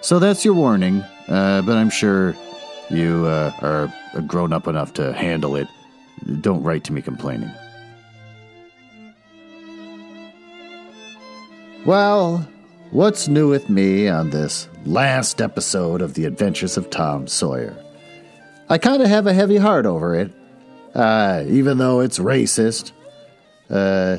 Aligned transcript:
So 0.00 0.18
that's 0.18 0.44
your 0.44 0.54
warning, 0.54 1.02
uh, 1.28 1.62
but 1.62 1.76
I'm 1.76 1.90
sure 1.90 2.34
you 2.88 3.26
uh, 3.26 3.52
are 3.60 3.92
grown 4.22 4.52
up 4.52 4.66
enough 4.66 4.94
to 4.94 5.12
handle 5.12 5.56
it. 5.56 5.68
Don't 6.40 6.62
write 6.62 6.84
to 6.84 6.92
me 6.92 7.02
complaining. 7.02 7.50
Well, 11.84 12.46
what's 12.90 13.28
new 13.28 13.48
with 13.48 13.68
me 13.68 14.08
on 14.08 14.30
this 14.30 14.68
last 14.84 15.40
episode 15.40 16.00
of 16.00 16.14
The 16.14 16.24
Adventures 16.26 16.76
of 16.76 16.90
Tom 16.90 17.26
Sawyer? 17.26 17.76
I 18.68 18.78
kind 18.78 19.02
of 19.02 19.08
have 19.08 19.26
a 19.26 19.32
heavy 19.32 19.56
heart 19.56 19.86
over 19.86 20.14
it, 20.14 20.30
uh, 20.94 21.44
even 21.46 21.78
though 21.78 22.00
it's 22.00 22.18
racist. 22.18 22.92
Uh, 23.70 24.18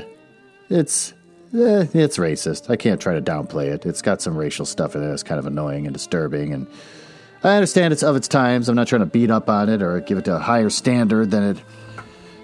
it's 0.70 1.14
eh, 1.53 1.88
it's 1.94 2.17
racist. 2.17 2.70
I 2.70 2.76
can't 2.76 3.02
try 3.02 3.13
to 3.13 3.21
downplay 3.21 3.67
it. 3.67 3.85
It's 3.85 4.02
got 4.02 4.21
some 4.21 4.38
racial 4.38 4.66
stuff 4.66 4.95
in 4.95 5.03
it 5.03 5.08
that's 5.08 5.23
kind 5.23 5.39
of 5.39 5.45
annoying 5.45 5.85
and 5.85 5.94
disturbing. 5.94 6.53
And 6.53 6.67
I 7.44 7.56
understand 7.56 7.94
it's 7.94 8.03
of 8.03 8.16
its 8.16 8.28
times. 8.28 8.69
I'm 8.69 8.75
not 8.75 8.88
trying 8.88 9.02
to 9.02 9.06
beat 9.06 9.31
up 9.31 9.50
on 9.50 9.69
it 9.69 9.81
or 9.81 10.00
give 10.02 10.17
it 10.17 10.28
a 10.28 10.39
higher 10.39 10.69
standard 10.69 11.31
than 11.31 11.44
it 11.44 11.58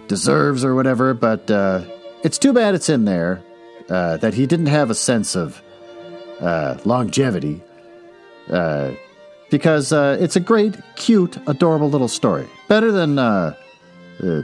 deserves 0.08 0.64
or 0.64 0.76
whatever. 0.76 1.14
But 1.14 1.50
uh, 1.52 1.84
it's 2.24 2.38
too 2.38 2.54
bad 2.54 2.76
it's 2.76 2.90
in 2.90 3.06
there 3.06 3.44
uh, 3.90 4.18
that 4.18 4.34
he 4.34 4.46
didn't 4.46 4.68
have 4.68 4.90
a 4.90 4.96
sense 4.96 5.36
of 5.36 5.62
uh, 6.40 6.78
longevity. 6.86 7.62
Uh, 8.50 8.92
because 9.52 9.94
uh, 9.94 10.18
it's 10.20 10.36
a 10.36 10.40
great, 10.40 10.76
cute, 10.96 11.38
adorable 11.48 11.90
little 11.90 12.08
story. 12.08 12.48
Better 12.68 12.92
than 12.92 13.20
uh, 13.20 13.56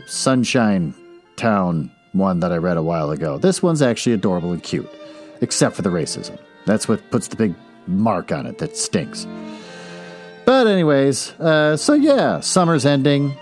Sunshine 0.06 0.94
Town 1.36 1.92
one 2.14 2.40
that 2.42 2.52
I 2.52 2.58
read 2.58 2.78
a 2.78 2.84
while 2.84 3.12
ago. 3.12 3.38
This 3.38 3.64
one's 3.64 3.81
actually 3.81 4.14
adorable 4.14 4.52
and 4.52 4.62
cute, 4.62 4.90
except 5.42 5.76
for 5.76 5.81
the 5.81 5.90
racism. 5.90 6.38
That's 6.66 6.88
what 6.88 7.09
puts 7.12 7.28
the 7.28 7.36
big 7.36 7.56
mark 7.88 8.31
on 8.31 8.45
it 8.45 8.58
that 8.59 8.78
stinks. 8.78 9.26
But, 10.45 10.68
anyways, 10.68 11.31
uh, 11.40 11.78
so 11.78 11.94
yeah, 11.94 12.40
summer's 12.40 12.86
ending. 12.86 13.34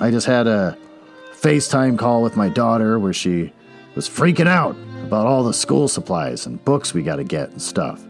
I 0.00 0.10
just 0.10 0.26
had 0.26 0.46
a 0.46 0.76
FaceTime 1.34 1.98
call 1.98 2.22
with 2.22 2.36
my 2.36 2.48
daughter 2.48 2.98
where 2.98 3.12
she 3.12 3.52
was 3.94 4.08
freaking 4.08 4.48
out 4.48 4.76
about 5.06 5.26
all 5.26 5.44
the 5.44 5.54
school 5.54 5.88
supplies 5.88 6.46
and 6.46 6.62
books 6.64 6.92
we 6.92 7.02
got 7.02 7.16
to 7.16 7.24
get 7.24 7.50
and 7.50 7.62
stuff. 7.62 8.04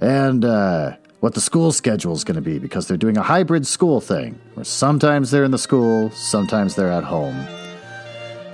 And 0.00 0.44
uh, 0.44 0.96
what 1.20 1.34
the 1.34 1.40
school 1.40 1.72
schedule 1.72 2.12
is 2.12 2.24
going 2.24 2.34
to 2.34 2.42
be 2.42 2.58
because 2.58 2.86
they're 2.86 2.96
doing 2.96 3.16
a 3.16 3.22
hybrid 3.22 3.66
school 3.66 4.00
thing 4.00 4.38
where 4.54 4.64
sometimes 4.64 5.30
they're 5.30 5.44
in 5.44 5.52
the 5.52 5.58
school, 5.58 6.10
sometimes 6.10 6.74
they're 6.74 6.90
at 6.90 7.04
home. 7.04 7.46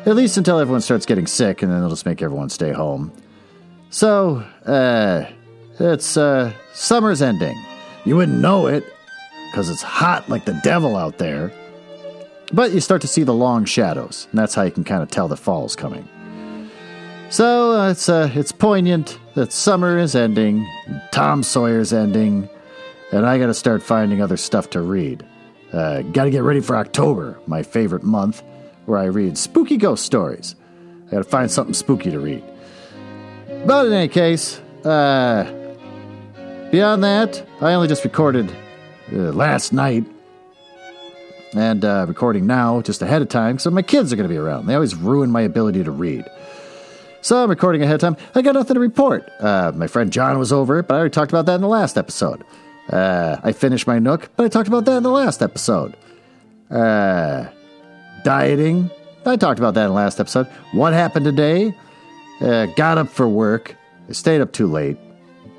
At 0.04 0.16
least 0.16 0.36
until 0.36 0.58
everyone 0.58 0.80
starts 0.80 1.06
getting 1.06 1.28
sick, 1.28 1.62
and 1.62 1.70
then 1.70 1.78
they'll 1.78 1.88
just 1.88 2.06
make 2.06 2.22
everyone 2.22 2.48
stay 2.48 2.72
home. 2.72 3.12
So, 3.90 4.44
uh, 4.66 5.26
it's, 5.78 6.16
uh, 6.16 6.52
summer's 6.72 7.22
ending. 7.22 7.56
You 8.04 8.16
wouldn't 8.16 8.40
know 8.40 8.66
it, 8.66 8.84
because 9.50 9.70
it's 9.70 9.82
hot 9.82 10.28
like 10.28 10.44
the 10.44 10.58
devil 10.64 10.96
out 10.96 11.18
there. 11.18 11.52
But 12.52 12.72
you 12.72 12.80
start 12.80 13.00
to 13.02 13.06
see 13.06 13.22
the 13.22 13.32
long 13.32 13.64
shadows, 13.64 14.26
and 14.30 14.40
that's 14.40 14.56
how 14.56 14.62
you 14.62 14.72
can 14.72 14.82
kind 14.82 15.04
of 15.04 15.10
tell 15.10 15.28
the 15.28 15.36
fall's 15.36 15.76
coming. 15.76 16.08
So, 17.30 17.80
uh, 17.80 17.90
it's, 17.90 18.08
uh, 18.08 18.28
it's 18.34 18.50
poignant 18.50 19.20
that 19.34 19.52
summer 19.52 19.98
is 19.98 20.16
ending, 20.16 20.66
Tom 21.12 21.44
Sawyer's 21.44 21.92
ending, 21.92 22.48
and 23.12 23.24
I 23.24 23.38
gotta 23.38 23.54
start 23.54 23.84
finding 23.84 24.20
other 24.20 24.36
stuff 24.36 24.68
to 24.70 24.80
read. 24.80 25.24
Uh, 25.72 26.02
gotta 26.02 26.30
get 26.30 26.42
ready 26.42 26.60
for 26.60 26.76
October, 26.76 27.38
my 27.46 27.62
favorite 27.62 28.02
month 28.02 28.42
where 28.86 28.98
I 28.98 29.04
read 29.04 29.38
spooky 29.38 29.76
ghost 29.76 30.04
stories. 30.04 30.54
I 31.08 31.12
gotta 31.12 31.24
find 31.24 31.50
something 31.50 31.74
spooky 31.74 32.10
to 32.10 32.18
read. 32.18 32.42
But 33.66 33.86
in 33.86 33.92
any 33.92 34.08
case, 34.08 34.60
uh, 34.84 35.44
beyond 36.70 37.04
that, 37.04 37.46
I 37.60 37.74
only 37.74 37.88
just 37.88 38.04
recorded 38.04 38.50
uh, 39.12 39.16
last 39.16 39.72
night 39.72 40.04
and 41.54 41.84
uh, 41.84 42.06
recording 42.08 42.46
now 42.46 42.80
just 42.80 43.02
ahead 43.02 43.22
of 43.22 43.28
time, 43.28 43.58
so 43.58 43.70
my 43.70 43.82
kids 43.82 44.12
are 44.12 44.16
gonna 44.16 44.28
be 44.28 44.38
around. 44.38 44.66
They 44.66 44.74
always 44.74 44.94
ruin 44.94 45.30
my 45.30 45.42
ability 45.42 45.84
to 45.84 45.90
read. 45.90 46.24
So 47.20 47.42
I'm 47.42 47.50
recording 47.50 47.82
ahead 47.82 47.94
of 47.94 48.00
time. 48.00 48.16
I 48.34 48.42
got 48.42 48.54
nothing 48.54 48.74
to 48.74 48.80
report. 48.80 49.30
Uh, 49.38 49.70
my 49.76 49.86
friend 49.86 50.12
John 50.12 50.38
was 50.38 50.52
over, 50.52 50.82
but 50.82 50.94
I 50.94 50.98
already 50.98 51.12
talked 51.12 51.30
about 51.30 51.46
that 51.46 51.54
in 51.54 51.60
the 51.60 51.68
last 51.68 51.96
episode. 51.96 52.42
Uh, 52.90 53.36
I 53.44 53.52
finished 53.52 53.86
my 53.86 54.00
Nook, 54.00 54.30
but 54.34 54.44
I 54.44 54.48
talked 54.48 54.66
about 54.66 54.86
that 54.86 54.96
in 54.96 55.02
the 55.04 55.10
last 55.10 55.40
episode. 55.40 55.96
Uh, 56.68 57.46
dieting. 58.24 58.90
I 59.24 59.36
talked 59.36 59.58
about 59.58 59.74
that 59.74 59.84
in 59.84 59.90
the 59.90 59.94
last 59.94 60.18
episode. 60.20 60.46
What 60.72 60.92
happened 60.92 61.24
today? 61.24 61.74
Uh, 62.40 62.66
got 62.66 62.98
up 62.98 63.08
for 63.08 63.28
work. 63.28 63.76
Stayed 64.10 64.40
up 64.40 64.52
too 64.52 64.66
late 64.66 64.98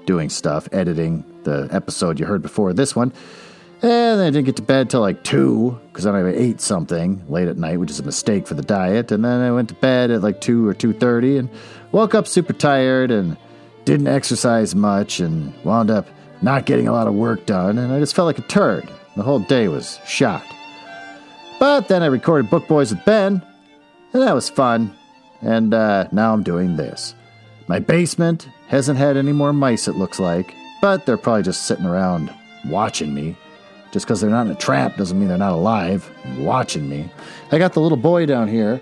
doing 0.05 0.29
stuff, 0.29 0.67
editing 0.71 1.23
the 1.43 1.67
episode 1.71 2.19
you 2.19 2.25
heard 2.25 2.41
before 2.41 2.73
this 2.73 2.95
one. 2.95 3.13
And 3.81 4.19
then 4.19 4.27
I 4.27 4.29
didn't 4.29 4.45
get 4.45 4.55
to 4.57 4.61
bed 4.61 4.89
till 4.89 5.01
like 5.01 5.23
2 5.23 5.79
because 5.87 6.05
then 6.05 6.15
I 6.15 6.33
ate 6.33 6.61
something 6.61 7.23
late 7.27 7.47
at 7.47 7.57
night, 7.57 7.79
which 7.79 7.91
is 7.91 7.99
a 7.99 8.03
mistake 8.03 8.47
for 8.47 8.53
the 8.53 8.61
diet. 8.61 9.11
And 9.11 9.25
then 9.25 9.41
I 9.41 9.51
went 9.51 9.69
to 9.69 9.75
bed 9.75 10.09
at 10.11 10.21
like 10.21 10.39
2 10.39 10.67
or 10.67 10.73
2.30 10.73 11.39
and 11.39 11.49
woke 11.91 12.15
up 12.15 12.27
super 12.27 12.53
tired 12.53 13.11
and 13.11 13.37
didn't 13.85 14.07
exercise 14.07 14.73
much 14.73 15.19
and 15.19 15.53
wound 15.65 15.91
up 15.91 16.07
not 16.41 16.65
getting 16.65 16.87
a 16.87 16.93
lot 16.93 17.07
of 17.07 17.13
work 17.13 17.45
done. 17.45 17.77
And 17.77 17.91
I 17.91 17.99
just 17.99 18.15
felt 18.15 18.25
like 18.25 18.39
a 18.39 18.43
turd. 18.43 18.89
The 19.17 19.23
whole 19.23 19.39
day 19.39 19.67
was 19.67 19.99
shot. 20.05 20.45
But 21.63 21.87
then 21.87 22.03
I 22.03 22.07
recorded 22.07 22.49
Book 22.49 22.67
Boys 22.67 22.93
with 22.93 23.05
Ben, 23.05 23.41
and 24.11 24.21
that 24.21 24.35
was 24.35 24.49
fun. 24.49 24.93
And 25.41 25.73
uh, 25.73 26.09
now 26.11 26.33
I'm 26.33 26.43
doing 26.43 26.75
this. 26.75 27.15
My 27.67 27.79
basement 27.79 28.49
hasn't 28.67 28.97
had 28.97 29.15
any 29.15 29.31
more 29.31 29.53
mice, 29.53 29.87
it 29.87 29.95
looks 29.95 30.19
like, 30.19 30.53
but 30.81 31.05
they're 31.05 31.15
probably 31.15 31.43
just 31.43 31.65
sitting 31.65 31.85
around 31.85 32.33
watching 32.65 33.13
me. 33.13 33.37
Just 33.93 34.05
because 34.05 34.19
they're 34.19 34.29
not 34.29 34.45
in 34.45 34.51
a 34.51 34.55
trap 34.55 34.97
doesn't 34.97 35.17
mean 35.17 35.29
they're 35.29 35.37
not 35.37 35.53
alive 35.53 36.11
watching 36.37 36.89
me. 36.89 37.09
I 37.49 37.59
got 37.59 37.71
the 37.71 37.79
little 37.79 37.97
boy 37.97 38.25
down 38.25 38.49
here. 38.49 38.81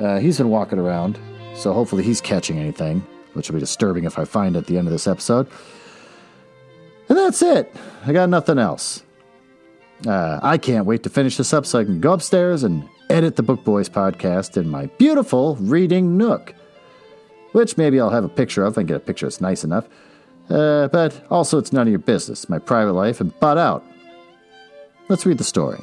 Uh, 0.00 0.18
he's 0.18 0.38
been 0.38 0.48
walking 0.48 0.78
around, 0.78 1.18
so 1.54 1.74
hopefully 1.74 2.02
he's 2.02 2.22
catching 2.22 2.58
anything, 2.58 3.06
which 3.34 3.50
will 3.50 3.56
be 3.56 3.60
disturbing 3.60 4.04
if 4.04 4.18
I 4.18 4.24
find 4.24 4.56
at 4.56 4.68
the 4.68 4.78
end 4.78 4.88
of 4.88 4.92
this 4.92 5.06
episode. 5.06 5.48
And 7.10 7.18
that's 7.18 7.42
it. 7.42 7.76
I 8.06 8.14
got 8.14 8.30
nothing 8.30 8.58
else. 8.58 9.02
Uh, 10.04 10.40
I 10.42 10.58
can't 10.58 10.84
wait 10.84 11.02
to 11.04 11.10
finish 11.10 11.36
this 11.36 11.54
up 11.54 11.64
so 11.64 11.78
I 11.78 11.84
can 11.84 12.00
go 12.00 12.12
upstairs 12.12 12.64
and 12.64 12.88
edit 13.08 13.36
the 13.36 13.42
Book 13.42 13.64
Boys 13.64 13.88
podcast 13.88 14.56
in 14.56 14.68
my 14.68 14.86
beautiful 14.98 15.56
reading 15.56 16.16
nook, 16.18 16.54
which 17.52 17.76
maybe 17.78 18.00
I'll 18.00 18.10
have 18.10 18.24
a 18.24 18.28
picture 18.28 18.64
of 18.64 18.76
and 18.76 18.86
get 18.86 18.96
a 18.96 19.00
picture 19.00 19.26
that's 19.26 19.40
nice 19.40 19.64
enough. 19.64 19.88
Uh, 20.50 20.88
but 20.88 21.24
also, 21.30 21.58
it's 21.58 21.72
none 21.72 21.86
of 21.86 21.90
your 21.90 21.98
business, 21.98 22.48
my 22.48 22.58
private 22.58 22.92
life, 22.92 23.20
and 23.20 23.38
butt 23.40 23.58
out. 23.58 23.84
Let's 25.08 25.24
read 25.24 25.38
the 25.38 25.44
story. 25.44 25.80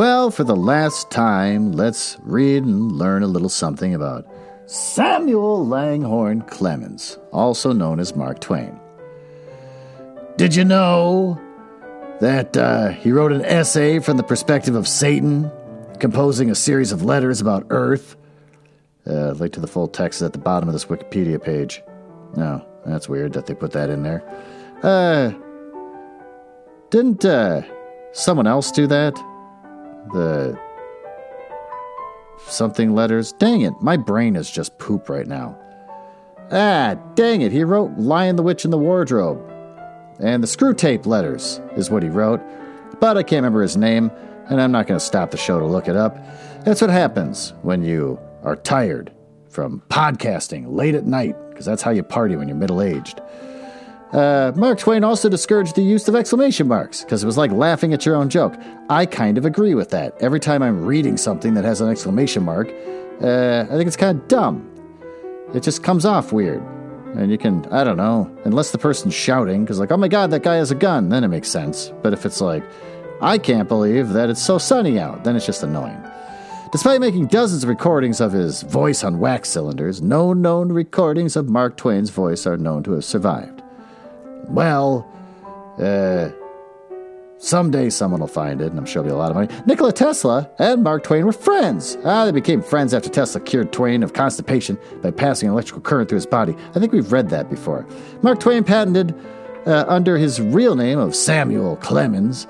Well, 0.00 0.30
for 0.30 0.44
the 0.44 0.56
last 0.56 1.10
time, 1.10 1.72
let's 1.72 2.16
read 2.22 2.64
and 2.64 2.90
learn 2.90 3.22
a 3.22 3.26
little 3.26 3.50
something 3.50 3.94
about 3.94 4.26
Samuel 4.64 5.68
Langhorne 5.68 6.40
Clemens, 6.40 7.18
also 7.32 7.74
known 7.74 8.00
as 8.00 8.16
Mark 8.16 8.40
Twain. 8.40 8.80
Did 10.38 10.54
you 10.54 10.64
know 10.64 11.38
that 12.18 12.56
uh, 12.56 12.88
he 12.92 13.12
wrote 13.12 13.30
an 13.30 13.44
essay 13.44 13.98
from 13.98 14.16
the 14.16 14.22
perspective 14.22 14.74
of 14.74 14.88
Satan, 14.88 15.52
composing 15.98 16.50
a 16.50 16.54
series 16.54 16.92
of 16.92 17.02
letters 17.02 17.42
about 17.42 17.66
Earth? 17.68 18.16
Uh, 19.06 19.32
link 19.32 19.52
to 19.52 19.60
the 19.60 19.66
full 19.66 19.86
text 19.86 20.20
is 20.20 20.22
at 20.22 20.32
the 20.32 20.38
bottom 20.38 20.66
of 20.66 20.72
this 20.72 20.86
Wikipedia 20.86 21.38
page. 21.38 21.82
No, 22.36 22.66
that's 22.86 23.06
weird 23.06 23.34
that 23.34 23.44
they 23.44 23.54
put 23.54 23.72
that 23.72 23.90
in 23.90 24.02
there. 24.02 24.24
Uh, 24.82 25.32
didn't 26.88 27.22
uh, 27.22 27.60
someone 28.12 28.46
else 28.46 28.70
do 28.70 28.86
that? 28.86 29.22
The 30.12 30.58
something 32.46 32.94
letters. 32.94 33.32
Dang 33.32 33.60
it, 33.62 33.74
my 33.80 33.96
brain 33.96 34.36
is 34.36 34.50
just 34.50 34.78
poop 34.78 35.08
right 35.08 35.26
now. 35.26 35.56
Ah, 36.50 36.96
dang 37.14 37.42
it, 37.42 37.52
he 37.52 37.62
wrote 37.62 37.92
Lion 37.96 38.36
the 38.36 38.42
Witch 38.42 38.64
in 38.64 38.70
the 38.70 38.78
Wardrobe. 38.78 39.40
And 40.18 40.42
the 40.42 40.48
Screwtape 40.48 41.06
letters 41.06 41.60
is 41.76 41.90
what 41.90 42.02
he 42.02 42.08
wrote, 42.08 42.40
but 42.98 43.16
I 43.16 43.22
can't 43.22 43.38
remember 43.38 43.62
his 43.62 43.76
name, 43.76 44.10
and 44.48 44.60
I'm 44.60 44.72
not 44.72 44.86
going 44.86 44.98
to 44.98 45.04
stop 45.04 45.30
the 45.30 45.36
show 45.36 45.60
to 45.60 45.66
look 45.66 45.88
it 45.88 45.96
up. 45.96 46.18
That's 46.64 46.80
what 46.80 46.90
happens 46.90 47.54
when 47.62 47.82
you 47.82 48.18
are 48.42 48.56
tired 48.56 49.12
from 49.48 49.82
podcasting 49.88 50.74
late 50.74 50.94
at 50.94 51.06
night, 51.06 51.36
because 51.50 51.64
that's 51.66 51.82
how 51.82 51.90
you 51.90 52.02
party 52.02 52.36
when 52.36 52.48
you're 52.48 52.56
middle 52.56 52.82
aged. 52.82 53.20
Uh, 54.12 54.50
Mark 54.56 54.78
Twain 54.78 55.04
also 55.04 55.28
discouraged 55.28 55.76
the 55.76 55.82
use 55.82 56.08
of 56.08 56.16
exclamation 56.16 56.66
marks 56.66 57.04
because 57.04 57.22
it 57.22 57.26
was 57.26 57.36
like 57.36 57.52
laughing 57.52 57.92
at 57.92 58.04
your 58.04 58.16
own 58.16 58.28
joke. 58.28 58.56
I 58.88 59.06
kind 59.06 59.38
of 59.38 59.44
agree 59.44 59.74
with 59.74 59.90
that. 59.90 60.20
Every 60.20 60.40
time 60.40 60.62
I'm 60.62 60.84
reading 60.84 61.16
something 61.16 61.54
that 61.54 61.64
has 61.64 61.80
an 61.80 61.88
exclamation 61.88 62.42
mark, 62.42 62.68
uh, 63.22 63.66
I 63.70 63.76
think 63.76 63.86
it's 63.86 63.96
kind 63.96 64.18
of 64.18 64.26
dumb. 64.26 64.68
It 65.54 65.62
just 65.62 65.84
comes 65.84 66.04
off 66.04 66.32
weird. 66.32 66.62
And 67.14 67.30
you 67.30 67.38
can, 67.38 67.66
I 67.66 67.82
don't 67.82 67.96
know, 67.96 68.30
unless 68.44 68.70
the 68.70 68.78
person's 68.78 69.14
shouting, 69.14 69.64
because, 69.64 69.80
like, 69.80 69.90
oh 69.90 69.96
my 69.96 70.06
god, 70.06 70.30
that 70.30 70.44
guy 70.44 70.56
has 70.56 70.70
a 70.70 70.76
gun, 70.76 71.08
then 71.08 71.24
it 71.24 71.28
makes 71.28 71.48
sense. 71.48 71.92
But 72.02 72.12
if 72.12 72.24
it's 72.24 72.40
like, 72.40 72.62
I 73.20 73.36
can't 73.36 73.68
believe 73.68 74.10
that 74.10 74.30
it's 74.30 74.42
so 74.42 74.58
sunny 74.58 74.98
out, 74.98 75.24
then 75.24 75.34
it's 75.34 75.46
just 75.46 75.64
annoying. 75.64 76.00
Despite 76.72 77.00
making 77.00 77.26
dozens 77.26 77.64
of 77.64 77.68
recordings 77.68 78.20
of 78.20 78.30
his 78.30 78.62
voice 78.62 79.02
on 79.02 79.18
wax 79.18 79.48
cylinders, 79.48 80.00
no 80.00 80.32
known 80.32 80.70
recordings 80.70 81.34
of 81.34 81.48
Mark 81.48 81.76
Twain's 81.76 82.10
voice 82.10 82.46
are 82.46 82.56
known 82.56 82.84
to 82.84 82.92
have 82.92 83.04
survived. 83.04 83.60
Well, 84.48 85.10
uh, 85.78 86.30
someday 87.38 87.90
someone 87.90 88.20
will 88.20 88.28
find 88.28 88.60
it, 88.60 88.66
and 88.66 88.78
I'm 88.78 88.86
sure 88.86 89.00
it'll 89.00 89.10
be 89.10 89.14
a 89.14 89.18
lot 89.18 89.30
of 89.30 89.36
money. 89.36 89.48
Nikola 89.66 89.92
Tesla 89.92 90.50
and 90.58 90.82
Mark 90.82 91.04
Twain 91.04 91.24
were 91.24 91.32
friends. 91.32 91.96
Ah, 92.04 92.24
they 92.24 92.32
became 92.32 92.62
friends 92.62 92.92
after 92.94 93.08
Tesla 93.08 93.40
cured 93.40 93.72
Twain 93.72 94.02
of 94.02 94.12
constipation 94.12 94.78
by 95.02 95.10
passing 95.10 95.48
an 95.48 95.54
electrical 95.54 95.82
current 95.82 96.08
through 96.08 96.16
his 96.16 96.26
body. 96.26 96.54
I 96.74 96.78
think 96.78 96.92
we've 96.92 97.12
read 97.12 97.30
that 97.30 97.48
before. 97.48 97.86
Mark 98.22 98.40
Twain 98.40 98.64
patented, 98.64 99.14
uh, 99.66 99.84
under 99.88 100.16
his 100.16 100.40
real 100.40 100.74
name 100.74 100.98
of 100.98 101.14
Samuel 101.14 101.76
Clemens, 101.76 102.46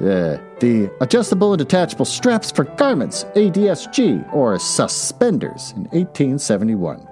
uh, 0.00 0.38
the 0.60 0.90
adjustable 1.00 1.52
and 1.52 1.58
detachable 1.58 2.04
straps 2.04 2.50
for 2.50 2.64
garments, 2.64 3.24
ADSG, 3.36 4.32
or 4.34 4.58
suspenders, 4.58 5.72
in 5.72 5.84
1871. 5.90 7.06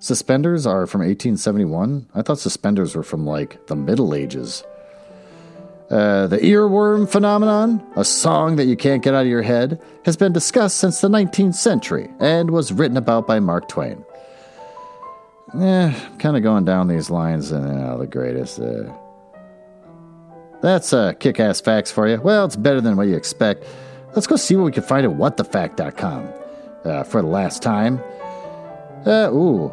Suspenders 0.00 0.66
are 0.66 0.86
from 0.86 1.02
1871? 1.02 2.08
I 2.14 2.22
thought 2.22 2.38
suspenders 2.38 2.96
were 2.96 3.02
from 3.02 3.26
like 3.26 3.66
the 3.66 3.76
Middle 3.76 4.14
Ages. 4.14 4.64
Uh, 5.90 6.26
the 6.26 6.38
earworm 6.38 7.06
phenomenon, 7.06 7.84
a 7.96 8.04
song 8.04 8.56
that 8.56 8.64
you 8.64 8.76
can't 8.76 9.02
get 9.02 9.12
out 9.12 9.22
of 9.22 9.28
your 9.28 9.42
head, 9.42 9.82
has 10.06 10.16
been 10.16 10.32
discussed 10.32 10.78
since 10.78 11.02
the 11.02 11.08
19th 11.08 11.54
century 11.54 12.08
and 12.18 12.50
was 12.50 12.72
written 12.72 12.96
about 12.96 13.26
by 13.26 13.40
Mark 13.40 13.68
Twain. 13.68 14.02
Eh, 15.60 15.92
kind 16.18 16.36
of 16.36 16.42
going 16.42 16.64
down 16.64 16.88
these 16.88 17.10
lines 17.10 17.50
and 17.52 17.66
uh, 17.66 17.98
the 17.98 18.06
greatest. 18.06 18.58
Uh, 18.58 18.90
that's 20.62 20.94
uh, 20.94 21.12
kick 21.12 21.38
ass 21.40 21.60
facts 21.60 21.90
for 21.90 22.08
you. 22.08 22.18
Well, 22.22 22.46
it's 22.46 22.56
better 22.56 22.80
than 22.80 22.96
what 22.96 23.08
you 23.08 23.16
expect. 23.16 23.64
Let's 24.14 24.26
go 24.26 24.36
see 24.36 24.56
what 24.56 24.64
we 24.64 24.72
can 24.72 24.82
find 24.82 25.04
at 25.04 25.12
whatthefact.com 25.12 26.28
uh, 26.84 27.02
for 27.04 27.20
the 27.20 27.28
last 27.28 27.62
time. 27.62 28.00
Uh, 29.04 29.30
ooh, 29.32 29.72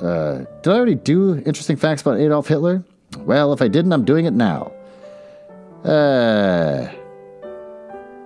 uh, 0.00 0.44
did 0.62 0.72
I 0.72 0.76
already 0.76 0.94
do 0.94 1.36
interesting 1.36 1.76
facts 1.76 2.02
about 2.02 2.18
Adolf 2.18 2.48
Hitler? 2.48 2.84
Well, 3.18 3.52
if 3.52 3.62
I 3.62 3.68
didn't, 3.68 3.92
I'm 3.92 4.04
doing 4.04 4.26
it 4.26 4.32
now. 4.32 4.72
Uh, 5.84 6.88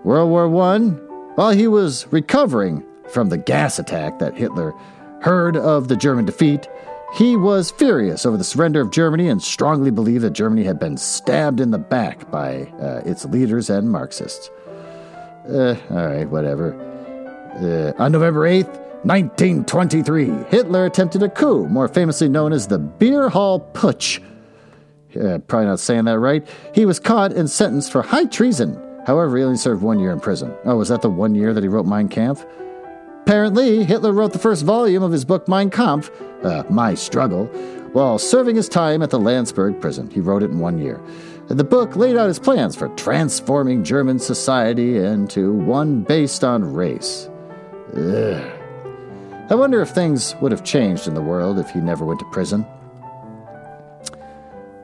World 0.04 0.30
War 0.30 0.48
One. 0.48 0.92
While 1.34 1.52
he 1.52 1.66
was 1.66 2.06
recovering 2.12 2.84
from 3.08 3.30
the 3.30 3.38
gas 3.38 3.78
attack 3.78 4.18
that 4.18 4.34
Hitler 4.36 4.72
heard 5.22 5.56
of 5.56 5.88
the 5.88 5.96
German 5.96 6.26
defeat, 6.26 6.68
he 7.14 7.36
was 7.36 7.70
furious 7.70 8.26
over 8.26 8.36
the 8.36 8.44
surrender 8.44 8.80
of 8.80 8.90
Germany 8.90 9.28
and 9.28 9.42
strongly 9.42 9.90
believed 9.90 10.24
that 10.24 10.32
Germany 10.32 10.64
had 10.64 10.78
been 10.78 10.96
stabbed 10.96 11.60
in 11.60 11.70
the 11.70 11.78
back 11.78 12.30
by 12.30 12.62
uh, 12.80 13.02
its 13.04 13.24
leaders 13.26 13.70
and 13.70 13.90
Marxists. 13.90 14.50
Uh, 15.48 15.76
all 15.90 16.06
right, 16.06 16.28
whatever. 16.28 16.74
Uh, 17.54 18.02
on 18.02 18.12
November 18.12 18.48
8th, 18.48 18.78
1923, 19.04 20.44
Hitler 20.48 20.86
attempted 20.86 21.24
a 21.24 21.28
coup, 21.28 21.66
more 21.66 21.88
famously 21.88 22.28
known 22.28 22.52
as 22.52 22.68
the 22.68 22.78
Beer 22.78 23.28
Hall 23.28 23.58
Putsch. 23.72 24.22
Uh, 25.16 25.38
probably 25.38 25.66
not 25.66 25.80
saying 25.80 26.04
that 26.04 26.20
right. 26.20 26.46
He 26.72 26.86
was 26.86 27.00
caught 27.00 27.32
and 27.32 27.50
sentenced 27.50 27.90
for 27.90 28.02
high 28.02 28.26
treason. 28.26 28.80
However, 29.04 29.36
he 29.36 29.42
only 29.42 29.56
served 29.56 29.82
one 29.82 29.98
year 29.98 30.12
in 30.12 30.20
prison. 30.20 30.54
Oh, 30.64 30.76
was 30.76 30.88
that 30.88 31.02
the 31.02 31.10
one 31.10 31.34
year 31.34 31.52
that 31.52 31.64
he 31.64 31.68
wrote 31.68 31.84
Mein 31.84 32.08
Kampf? 32.08 32.46
Apparently, 33.22 33.82
Hitler 33.82 34.12
wrote 34.12 34.32
the 34.32 34.38
first 34.38 34.64
volume 34.64 35.02
of 35.02 35.10
his 35.10 35.24
book 35.24 35.48
Mein 35.48 35.68
Kampf, 35.68 36.10
uh, 36.44 36.62
My 36.70 36.94
Struggle, 36.94 37.46
while 37.92 38.18
serving 38.18 38.54
his 38.54 38.68
time 38.68 39.02
at 39.02 39.10
the 39.10 39.18
Landsberg 39.18 39.80
prison. 39.80 40.10
He 40.10 40.20
wrote 40.20 40.44
it 40.44 40.50
in 40.50 40.60
one 40.60 40.78
year. 40.78 41.00
The 41.48 41.64
book 41.64 41.96
laid 41.96 42.16
out 42.16 42.28
his 42.28 42.38
plans 42.38 42.76
for 42.76 42.88
transforming 42.90 43.82
German 43.82 44.20
society 44.20 44.96
into 44.96 45.52
one 45.52 46.02
based 46.02 46.44
on 46.44 46.72
race. 46.72 47.28
Ugh. 47.96 48.61
I 49.52 49.54
wonder 49.54 49.82
if 49.82 49.90
things 49.90 50.34
would 50.36 50.50
have 50.50 50.64
changed 50.64 51.06
in 51.06 51.12
the 51.12 51.20
world 51.20 51.58
if 51.58 51.68
he 51.68 51.78
never 51.78 52.06
went 52.06 52.20
to 52.20 52.30
prison. 52.30 52.64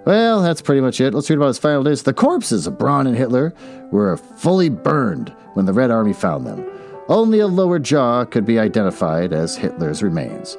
Well, 0.05 0.43
that's 0.43 0.61
pretty 0.61 0.83
much 0.83 1.01
it. 1.01 1.15
Let's 1.15 1.31
read 1.31 1.37
about 1.37 1.47
his 1.47 1.59
final 1.59 1.83
days. 1.83 2.03
The 2.03 2.13
corpses 2.13 2.67
of 2.67 2.77
Braun 2.77 3.07
and 3.07 3.17
Hitler 3.17 3.55
were 3.91 4.19
fully 4.19 4.69
burned 4.69 5.31
when 5.55 5.65
the 5.65 5.73
Red 5.73 5.91
Army 5.91 6.13
found 6.13 6.47
them. 6.47 6.71
Only 7.09 7.39
a 7.39 7.47
lower 7.47 7.79
jaw 7.79 8.27
could 8.27 8.45
be 8.45 8.59
identified 8.59 9.33
as 9.33 9.57
Hitler's 9.57 10.03
remains. 10.03 10.59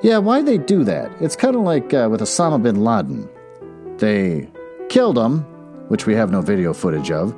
Yeah, 0.00 0.18
why 0.18 0.40
they 0.42 0.56
do 0.56 0.84
that? 0.84 1.10
It's 1.20 1.34
kind 1.34 1.56
of 1.56 1.62
like 1.62 1.92
uh, 1.92 2.06
with 2.08 2.20
Osama 2.20 2.62
bin 2.62 2.84
Laden. 2.84 3.28
They 3.98 4.48
killed 4.90 5.18
him, 5.18 5.40
which 5.88 6.06
we 6.06 6.14
have 6.14 6.30
no 6.30 6.40
video 6.40 6.72
footage 6.72 7.10
of, 7.10 7.34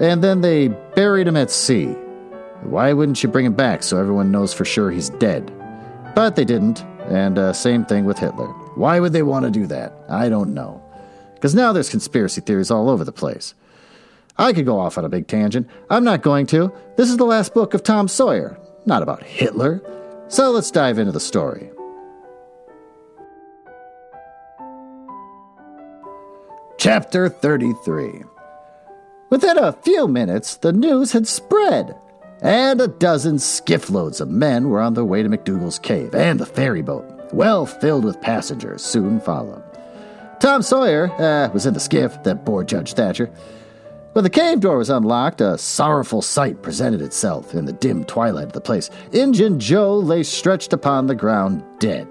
and 0.00 0.22
then 0.22 0.40
they 0.40 0.68
buried 0.68 1.26
him 1.26 1.36
at 1.36 1.50
sea. 1.50 1.96
Why 2.62 2.92
wouldn't 2.92 3.22
you 3.22 3.28
bring 3.28 3.46
him 3.46 3.54
back 3.54 3.82
so 3.82 3.98
everyone 3.98 4.30
knows 4.30 4.54
for 4.54 4.64
sure 4.64 4.90
he's 4.90 5.10
dead? 5.10 5.52
But 6.14 6.36
they 6.36 6.44
didn't, 6.44 6.82
and 7.08 7.38
uh, 7.38 7.52
same 7.52 7.84
thing 7.84 8.04
with 8.04 8.18
Hitler. 8.18 8.48
Why 8.76 9.00
would 9.00 9.12
they 9.12 9.22
want 9.22 9.44
to 9.44 9.50
do 9.50 9.66
that? 9.66 9.92
I 10.08 10.28
don't 10.28 10.54
know. 10.54 10.82
Because 11.34 11.54
now 11.54 11.72
there's 11.72 11.90
conspiracy 11.90 12.40
theories 12.40 12.70
all 12.70 12.88
over 12.88 13.04
the 13.04 13.12
place. 13.12 13.54
I 14.36 14.52
could 14.52 14.64
go 14.64 14.80
off 14.80 14.98
on 14.98 15.04
a 15.04 15.08
big 15.08 15.28
tangent. 15.28 15.68
I'm 15.90 16.04
not 16.04 16.22
going 16.22 16.46
to. 16.46 16.72
This 16.96 17.10
is 17.10 17.16
the 17.16 17.26
last 17.26 17.54
book 17.54 17.74
of 17.74 17.82
Tom 17.82 18.08
Sawyer, 18.08 18.58
not 18.86 19.02
about 19.02 19.22
Hitler. 19.22 19.82
So 20.28 20.50
let's 20.50 20.70
dive 20.70 20.98
into 20.98 21.12
the 21.12 21.20
story. 21.20 21.70
Chapter 26.78 27.28
33 27.28 28.24
Within 29.30 29.58
a 29.58 29.72
few 29.72 30.06
minutes, 30.08 30.56
the 30.56 30.72
news 30.72 31.12
had 31.12 31.26
spread 31.26 31.96
and 32.44 32.78
a 32.78 32.88
dozen 32.88 33.36
skiffloads 33.36 34.20
of 34.20 34.28
men 34.28 34.68
were 34.68 34.80
on 34.80 34.92
their 34.92 35.04
way 35.04 35.22
to 35.22 35.30
McDougal's 35.30 35.78
cave, 35.78 36.14
and 36.14 36.38
the 36.38 36.46
ferry 36.46 36.82
boat, 36.82 37.04
well 37.32 37.64
filled 37.64 38.04
with 38.04 38.20
passengers, 38.20 38.84
soon 38.84 39.18
followed. 39.18 39.62
Tom 40.40 40.60
Sawyer 40.60 41.10
uh, 41.18 41.50
was 41.54 41.64
in 41.64 41.72
the 41.72 41.80
skiff 41.80 42.22
that 42.24 42.44
bore 42.44 42.62
Judge 42.62 42.92
Thatcher. 42.92 43.30
When 44.12 44.24
the 44.24 44.30
cave 44.30 44.60
door 44.60 44.76
was 44.76 44.90
unlocked, 44.90 45.40
a 45.40 45.56
sorrowful 45.56 46.20
sight 46.20 46.62
presented 46.62 47.00
itself 47.00 47.54
in 47.54 47.64
the 47.64 47.72
dim 47.72 48.04
twilight 48.04 48.44
of 48.44 48.52
the 48.52 48.60
place. 48.60 48.90
Injun 49.12 49.58
Joe 49.58 49.96
lay 49.98 50.22
stretched 50.22 50.74
upon 50.74 51.06
the 51.06 51.14
ground, 51.14 51.64
dead, 51.78 52.06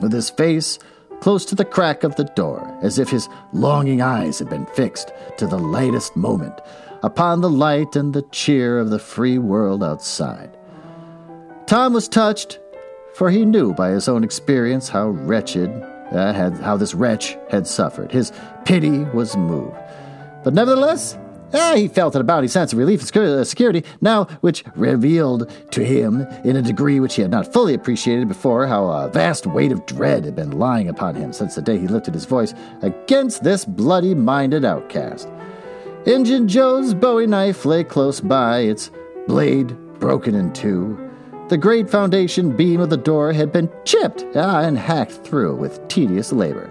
with 0.00 0.12
his 0.12 0.30
face 0.30 0.78
close 1.20 1.44
to 1.46 1.54
the 1.56 1.64
crack 1.64 2.04
of 2.04 2.14
the 2.16 2.24
door, 2.24 2.78
as 2.82 2.98
if 2.98 3.08
his 3.08 3.28
longing 3.52 4.00
eyes 4.00 4.38
had 4.38 4.48
been 4.48 4.66
fixed 4.66 5.10
to 5.38 5.46
the 5.46 5.58
latest 5.58 6.14
moment 6.16 6.60
upon 7.04 7.42
the 7.42 7.50
light 7.50 7.96
and 7.96 8.14
the 8.14 8.22
cheer 8.32 8.78
of 8.78 8.88
the 8.88 8.98
free 8.98 9.38
world 9.38 9.84
outside. 9.84 10.56
Tom 11.66 11.92
was 11.92 12.08
touched, 12.08 12.58
for 13.14 13.30
he 13.30 13.44
knew 13.44 13.74
by 13.74 13.90
his 13.90 14.08
own 14.08 14.24
experience 14.24 14.88
how 14.88 15.08
wretched, 15.08 15.70
uh, 16.12 16.32
had, 16.32 16.54
how 16.54 16.78
this 16.78 16.94
wretch 16.94 17.36
had 17.50 17.66
suffered. 17.66 18.10
His 18.10 18.32
pity 18.64 19.00
was 19.12 19.36
moved. 19.36 19.76
But 20.44 20.54
nevertheless, 20.54 21.18
Ah, 21.56 21.74
he 21.76 21.86
felt 21.86 22.16
a 22.16 22.24
bounty 22.24 22.48
sense 22.48 22.72
of 22.72 22.80
relief 22.80 23.00
and 23.00 23.16
uh, 23.16 23.44
security 23.44 23.84
now, 24.00 24.24
which 24.40 24.64
revealed 24.74 25.52
to 25.70 25.84
him, 25.84 26.22
in 26.42 26.56
a 26.56 26.62
degree 26.62 26.98
which 26.98 27.14
he 27.14 27.22
had 27.22 27.30
not 27.30 27.52
fully 27.52 27.74
appreciated 27.74 28.26
before, 28.26 28.66
how 28.66 28.86
a 28.86 29.08
vast 29.08 29.46
weight 29.46 29.70
of 29.70 29.86
dread 29.86 30.24
had 30.24 30.34
been 30.34 30.58
lying 30.58 30.88
upon 30.88 31.14
him 31.14 31.32
since 31.32 31.54
the 31.54 31.62
day 31.62 31.78
he 31.78 31.86
lifted 31.86 32.12
his 32.12 32.24
voice 32.24 32.54
against 32.82 33.44
this 33.44 33.64
bloody 33.64 34.16
minded 34.16 34.64
outcast. 34.64 35.28
Injun 36.06 36.46
Joe's 36.48 36.92
bowie 36.92 37.26
knife 37.26 37.64
lay 37.64 37.82
close 37.82 38.20
by, 38.20 38.58
its 38.58 38.90
blade 39.26 39.74
broken 40.00 40.34
in 40.34 40.52
two. 40.52 40.98
The 41.48 41.56
great 41.56 41.88
foundation 41.88 42.54
beam 42.54 42.80
of 42.80 42.90
the 42.90 42.98
door 42.98 43.32
had 43.32 43.50
been 43.50 43.70
chipped 43.86 44.22
ah, 44.36 44.60
and 44.60 44.76
hacked 44.76 45.12
through 45.12 45.56
with 45.56 45.86
tedious 45.88 46.30
labor. 46.30 46.70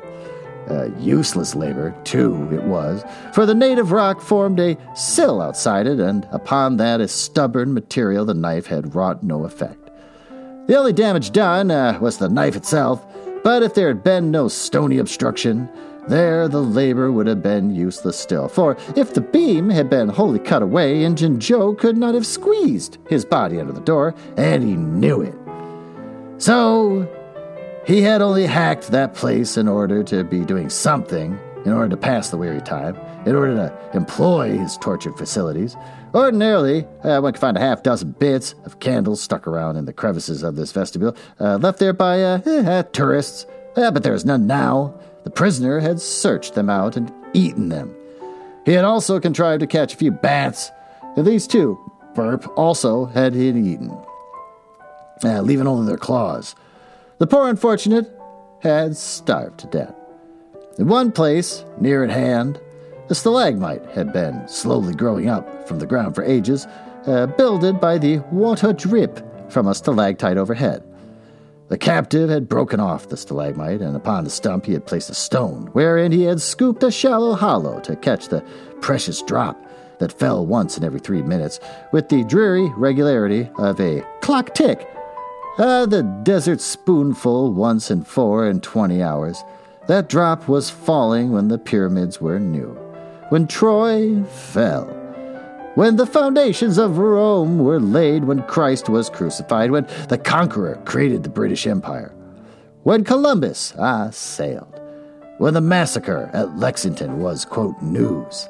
Uh, 0.70 0.90
useless 1.00 1.56
labor, 1.56 1.96
too, 2.04 2.48
it 2.52 2.62
was, 2.62 3.04
for 3.34 3.48
the 3.48 3.56
native 3.56 3.92
rock 3.92 4.22
formed 4.22 4.60
a 4.60 4.78
sill 4.96 5.42
outside 5.42 5.88
it, 5.88 6.00
and 6.00 6.28
upon 6.32 6.78
that 6.78 7.02
a 7.02 7.08
stubborn 7.08 7.74
material 7.74 8.26
the 8.26 8.36
knife 8.36 8.68
had 8.68 8.94
wrought 8.94 9.24
no 9.24 9.46
effect. 9.46 9.90
The 10.68 10.78
only 10.78 10.94
damage 10.94 11.32
done 11.32 11.72
uh, 11.72 11.98
was 12.00 12.20
the 12.20 12.30
knife 12.30 12.56
itself, 12.56 13.04
but 13.44 13.64
if 13.64 13.74
there 13.74 13.88
had 13.88 14.04
been 14.04 14.30
no 14.30 14.48
stony 14.48 15.00
obstruction, 15.00 15.68
there 16.08 16.48
the 16.48 16.62
labor 16.62 17.12
would 17.12 17.28
have 17.28 17.42
been 17.42 17.74
useless 17.74 18.18
still. 18.18 18.48
For 18.48 18.78
if 18.96 19.14
the 19.14 19.22
beam 19.22 19.70
had 19.70 19.90
been 19.90 20.10
wholly 20.10 20.40
cut 20.40 20.62
away, 20.62 21.04
Injun 21.04 21.40
Joe 21.40 21.74
could 21.74 21.98
not 21.98 22.14
have 22.14 22.26
squeezed 22.26 22.98
his 23.08 23.26
body 23.26 23.60
under 23.60 23.74
the 23.74 23.82
door, 23.82 24.16
and 24.38 24.64
he 24.64 24.76
knew 24.76 25.22
it. 25.22 25.36
So 26.42 27.08
he 27.86 28.02
had 28.02 28.22
only 28.22 28.46
hacked 28.46 28.88
that 28.92 29.14
place 29.14 29.58
in 29.58 29.68
order 29.68 30.04
to 30.04 30.24
be 30.24 30.46
doing 30.46 30.70
something, 30.70 31.40
in 31.66 31.72
order 31.72 31.90
to 31.90 31.98
pass 31.98 32.30
the 32.30 32.38
weary 32.38 32.62
time, 32.62 32.98
in 33.26 33.36
order 33.36 33.56
to 33.56 33.98
employ 33.98 34.58
his 34.58 34.78
tortured 34.78 35.18
facilities. 35.18 35.76
Ordinarily, 36.14 36.86
uh, 37.04 37.20
one 37.22 37.34
could 37.34 37.42
find 37.42 37.58
a 37.58 37.60
half 37.60 37.82
dozen 37.84 38.12
bits 38.12 38.56
of 38.66 38.80
candles 38.80 39.22
stuck 39.22 39.48
around 39.48 39.78
in 39.78 39.86
the 39.86 39.94
crevices 39.94 40.44
of 40.44 40.56
this 40.56 40.72
vestibule, 40.72 41.16
uh, 41.40 41.58
left 41.58 41.80
there 41.80 41.94
by 41.94 42.22
uh, 42.22 42.84
tourists, 42.94 43.46
uh, 43.76 43.90
but 43.92 44.04
there 44.04 44.14
is 44.14 44.24
none 44.24 44.46
now. 44.46 45.00
The 45.24 45.30
prisoner 45.30 45.80
had 45.80 46.02
searched 46.02 46.54
them 46.54 46.70
out 46.70 46.98
and 46.98 47.12
eaten 47.34 47.70
them. 47.70 47.96
He 48.66 48.74
had 48.74 48.86
also 48.86 49.20
contrived 49.20 49.62
to 49.62 49.68
catch 49.68 49.94
a 49.94 49.98
few 49.98 50.12
bats. 50.12 50.72
And 51.16 51.26
these 51.26 51.48
too, 51.48 51.80
Burp, 52.16 52.46
also 52.58 53.06
had 53.06 53.34
been 53.34 53.66
eaten, 53.66 53.92
uh, 55.24 55.42
leaving 55.42 55.68
only 55.68 55.88
their 55.88 55.98
claws. 55.98 56.56
The 57.18 57.28
poor 57.28 57.50
unfortunate 57.50 58.12
had 58.62 58.96
starved 58.96 59.60
to 59.60 59.68
death. 59.68 59.96
In 60.78 60.88
one 60.88 61.12
place, 61.12 61.66
near 61.80 62.04
at 62.04 62.10
hand, 62.10 62.60
a 63.10 63.16
stalagmite 63.16 63.86
had 63.88 64.14
been 64.14 64.48
slowly 64.48 64.94
growing 64.94 65.30
up 65.30 65.68
from 65.68 65.80
the 65.80 65.86
ground 65.86 66.16
for 66.16 66.24
ages, 66.24 66.68
uh, 67.06 67.28
builded 67.28 67.80
by 67.80 67.98
the 67.98 68.20
water 68.32 68.74
drip 68.74 69.52
from 69.52 69.68
a 69.68 69.76
stalactite 69.76 70.38
overhead. 70.38 70.84
The 71.70 71.78
captive 71.78 72.30
had 72.30 72.50
broken 72.50 72.80
off 72.80 73.08
the 73.08 73.18
stalagmite, 73.18 73.82
and 73.82 73.96
upon 73.96 74.24
the 74.24 74.30
stump 74.30 74.66
he 74.66 74.74
had 74.74 74.86
placed 74.86 75.10
a 75.10 75.16
stone, 75.16 75.70
wherein 75.74 76.12
he 76.12 76.24
had 76.24 76.42
scooped 76.42 76.84
a 76.84 76.92
shallow 76.92 77.34
hollow 77.34 77.80
to 77.82 77.96
catch 77.96 78.28
the 78.28 78.44
precious 78.82 79.22
drop 79.22 79.60
that 80.00 80.18
fell 80.18 80.46
once 80.46 80.78
in 80.78 80.84
every 80.84 81.00
three 81.00 81.22
minutes, 81.22 81.60
with 81.92 82.10
the 82.10 82.24
dreary 82.26 82.70
regularity 82.76 83.50
of 83.58 83.80
a 83.80 84.06
clock 84.22 84.54
tick. 84.54 84.88
Uh, 85.58 85.86
the 85.86 86.04
desert 86.24 86.60
spoonful 86.60 87.54
once 87.54 87.90
in 87.90 88.04
four 88.04 88.48
and 88.48 88.62
twenty 88.62 89.02
hours. 89.02 89.44
That 89.88 90.10
drop 90.10 90.48
was 90.48 90.70
falling 90.70 91.32
when 91.32 91.48
the 91.48 91.58
pyramids 91.58 92.20
were 92.20 92.40
new, 92.40 92.70
when 93.30 93.48
Troy 93.48 94.24
fell 94.24 94.86
when 95.76 95.96
the 95.96 96.06
foundations 96.06 96.78
of 96.78 97.00
Rome 97.00 97.58
were 97.58 97.80
laid, 97.80 98.26
when 98.26 98.44
Christ 98.44 98.90
was 98.90 99.10
crucified, 99.10 99.72
when 99.72 99.88
the 100.08 100.18
conqueror 100.18 100.80
created 100.86 101.24
the 101.24 101.30
British 101.30 101.66
Empire, 101.66 102.14
when 102.84 103.04
Columbus, 103.04 103.74
ah, 103.80 104.10
sailed, 104.12 104.80
when 105.40 105.56
the 105.56 105.62
massacre 105.62 106.30
at 106.34 106.58
Lexington 106.58 107.20
was, 107.20 107.44
quote, 107.44 107.82
news. 107.82 108.48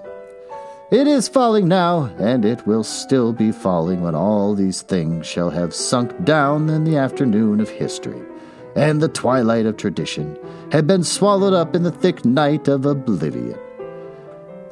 It 0.92 1.08
is 1.08 1.28
falling 1.28 1.68
now, 1.68 2.14
and 2.20 2.44
it 2.44 2.68
will 2.68 2.84
still 2.84 3.32
be 3.32 3.52
falling 3.52 4.02
when 4.02 4.16
all 4.16 4.54
these 4.54 4.82
things 4.82 5.26
shall 5.26 5.50
have 5.50 5.74
sunk 5.74 6.26
down 6.26 6.70
in 6.70 6.84
the 6.84 6.98
afternoon 6.98 7.62
of 7.62 7.70
history, 7.70 8.22
and 8.76 9.02
the 9.02 9.08
twilight 9.08 9.66
of 9.66 9.78
tradition 9.78 10.38
had 10.72 10.86
been 10.86 11.04
swallowed 11.04 11.54
up 11.54 11.74
in 11.76 11.84
the 11.84 11.92
thick 11.92 12.26
night 12.26 12.68
of 12.68 12.86
oblivion. 12.86 13.58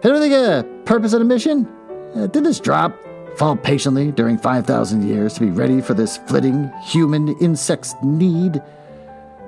Anything 0.03 0.33
a 0.33 0.65
purpose 0.85 1.13
and 1.13 1.21
a 1.21 1.25
mission? 1.25 1.67
Uh, 2.15 2.27
did 2.27 2.43
this 2.43 2.59
drop 2.59 2.95
fall 3.37 3.55
patiently 3.55 4.11
during 4.11 4.37
5,000 4.37 5.07
years 5.07 5.33
to 5.35 5.39
be 5.39 5.49
ready 5.49 5.81
for 5.81 5.93
this 5.93 6.17
flitting 6.17 6.71
human 6.83 7.29
insect's 7.39 7.95
need? 8.03 8.61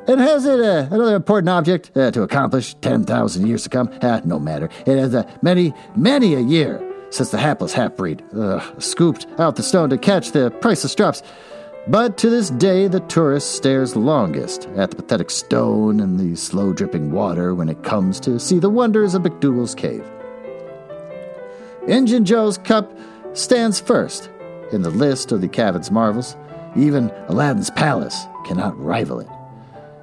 And 0.07 0.19
has 0.19 0.45
it 0.45 0.59
uh, 0.59 0.87
another 0.91 1.15
important 1.15 1.49
object 1.49 1.91
uh, 1.95 2.11
to 2.11 2.23
accomplish 2.23 2.73
10,000 2.75 3.47
years 3.47 3.63
to 3.63 3.69
come? 3.69 3.89
Uh, 4.01 4.21
no 4.23 4.39
matter. 4.39 4.69
It 4.85 4.97
has 4.97 5.15
uh, 5.15 5.29
many, 5.41 5.73
many 5.95 6.35
a 6.35 6.39
year 6.39 6.81
since 7.09 7.31
the 7.31 7.37
hapless 7.37 7.73
half 7.73 7.95
breed 7.95 8.23
scooped 8.79 9.27
out 9.37 9.55
the 9.55 9.63
stone 9.63 9.89
to 9.89 9.97
catch 9.97 10.31
the 10.31 10.49
priceless 10.49 10.95
drops. 10.95 11.21
But 11.87 12.17
to 12.19 12.29
this 12.29 12.49
day, 12.49 12.87
the 12.87 13.01
tourist 13.01 13.55
stares 13.55 13.95
longest 13.95 14.67
at 14.77 14.89
the 14.89 14.95
pathetic 14.95 15.29
stone 15.29 15.99
and 15.99 16.17
the 16.17 16.35
slow 16.37 16.71
dripping 16.71 17.11
water 17.11 17.53
when 17.53 17.67
it 17.67 17.83
comes 17.83 18.21
to 18.21 18.39
see 18.39 18.57
the 18.57 18.69
wonders 18.69 19.13
of 19.13 19.23
McDougal's 19.23 19.75
cave. 19.75 20.09
Injun 21.87 22.23
Joe's 22.23 22.57
cup 22.57 22.97
stands 23.33 23.79
first 23.79 24.29
in 24.71 24.83
the 24.83 24.89
list 24.89 25.31
of 25.31 25.41
the 25.41 25.49
cabin's 25.49 25.91
marvels. 25.91 26.37
Even 26.77 27.11
Aladdin's 27.27 27.69
palace 27.71 28.25
cannot 28.45 28.79
rival 28.79 29.19
it. 29.19 29.27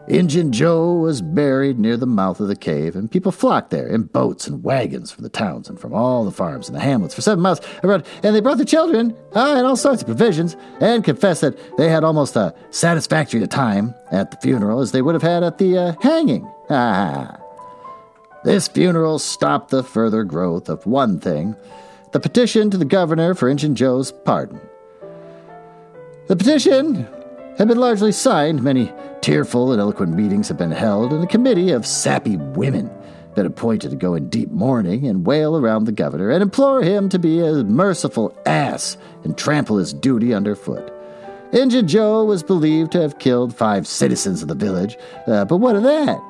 Injun 0.09 0.51
Joe 0.53 0.95
was 0.95 1.23
buried 1.23 1.79
near 1.79 1.97
the 1.97 2.07
mouth 2.07 2.41
of 2.41 2.49
the 2.49 2.57
cave, 2.57 2.97
and 2.97 3.11
people 3.11 3.33
flocked 3.33 3.71
there 3.71 3.87
in 3.87 4.03
boats 4.03 4.47
and 4.47 4.63
wagons 4.63 5.11
from 5.11 5.23
the 5.23 5.31
towns 5.31 5.69
and 5.69 5.79
from 5.79 5.95
all 5.95 6.25
the 6.25 6.33
farms 6.33 6.69
and 6.69 6.77
the 6.77 6.81
hamlets 6.81 7.15
for 7.15 7.23
seven 7.23 7.41
miles 7.41 7.61
around. 7.85 8.05
And 8.23 8.35
they 8.35 8.41
brought 8.41 8.59
the 8.59 8.65
children 8.65 9.17
uh, 9.35 9.55
and 9.57 9.67
all 9.67 9.77
sorts 9.77 10.03
of 10.03 10.07
provisions, 10.07 10.57
and 10.81 11.05
confessed 11.05 11.41
that 11.43 11.77
they 11.77 11.89
had 11.89 12.05
almost 12.05 12.37
a 12.37 12.55
satisfactory 12.71 13.47
time 13.47 13.95
at 14.11 14.33
the 14.33 14.37
funeral 14.39 14.81
as 14.81 14.93
they 14.93 15.01
would 15.01 15.15
have 15.15 15.23
had 15.23 15.45
at 15.45 15.59
the 15.59 15.79
uh, 15.79 15.95
hanging. 16.03 16.51
Ah. 16.69 17.37
This 18.43 18.69
funeral 18.69 19.19
stopped 19.19 19.71
the 19.71 19.83
further 19.83 20.25
growth 20.25 20.69
of 20.69 20.87
one 20.87 21.21
thing 21.21 21.57
the 22.13 22.21
petition 22.21 22.71
to 22.71 22.77
the 22.77 22.85
governor 22.85 23.35
for 23.35 23.49
Injun 23.49 23.75
Joe's 23.75 24.11
pardon. 24.11 24.61
The 26.27 26.37
petition 26.37 27.07
had 27.59 27.69
been 27.69 27.79
largely 27.79 28.13
signed, 28.13 28.63
many 28.63 28.93
tearful 29.21 29.73
and 29.73 29.81
eloquent 29.81 30.15
meetings 30.15 30.49
had 30.49 30.57
been 30.57 30.71
held, 30.71 31.13
and 31.13 31.23
a 31.23 31.27
committee 31.27 31.71
of 31.71 31.87
sappy 31.87 32.37
women 32.37 32.91
been 33.35 33.47
appointed 33.47 33.91
to 33.91 33.97
go 33.97 34.15
in 34.15 34.29
deep 34.29 34.51
mourning 34.51 35.07
and 35.07 35.27
wail 35.27 35.57
around 35.57 35.85
the 35.85 35.93
governor 35.93 36.31
and 36.31 36.43
implore 36.43 36.83
him 36.83 37.09
to 37.11 37.19
be 37.19 37.41
a 37.41 37.63
merciful 37.63 38.37
ass 38.47 38.97
and 39.23 39.37
trample 39.37 39.77
his 39.77 39.93
duty 39.93 40.35
underfoot. 40.35 40.93
Injun 41.53 41.87
Joe 41.87 42.25
was 42.25 42.43
believed 42.43 42.93
to 42.93 43.03
have 43.03 43.19
killed 43.19 43.55
five 43.55 43.87
citizens 43.87 44.43
of 44.43 44.49
the 44.49 44.55
village, 44.55 44.97
uh, 45.27 45.45
but 45.45 45.59
what 45.59 45.77
of 45.77 45.83
that? 45.83 46.21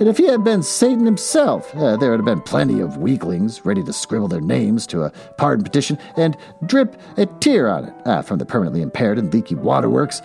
And 0.00 0.08
if 0.08 0.16
he 0.16 0.24
had 0.24 0.42
been 0.42 0.62
Satan 0.62 1.04
himself, 1.04 1.76
uh, 1.76 1.94
there 1.98 2.10
would 2.10 2.20
have 2.20 2.24
been 2.24 2.40
plenty 2.40 2.80
of 2.80 2.96
weaklings 2.96 3.66
ready 3.66 3.82
to 3.84 3.92
scribble 3.92 4.28
their 4.28 4.40
names 4.40 4.86
to 4.86 5.02
a 5.02 5.10
pardon 5.36 5.62
petition 5.62 5.98
and 6.16 6.38
drip 6.64 6.96
a 7.18 7.26
tear 7.26 7.68
on 7.68 7.84
it 7.84 7.94
uh, 8.06 8.22
from 8.22 8.38
the 8.38 8.46
permanently 8.46 8.80
impaired 8.80 9.18
and 9.18 9.32
leaky 9.32 9.54
waterworks. 9.54 10.22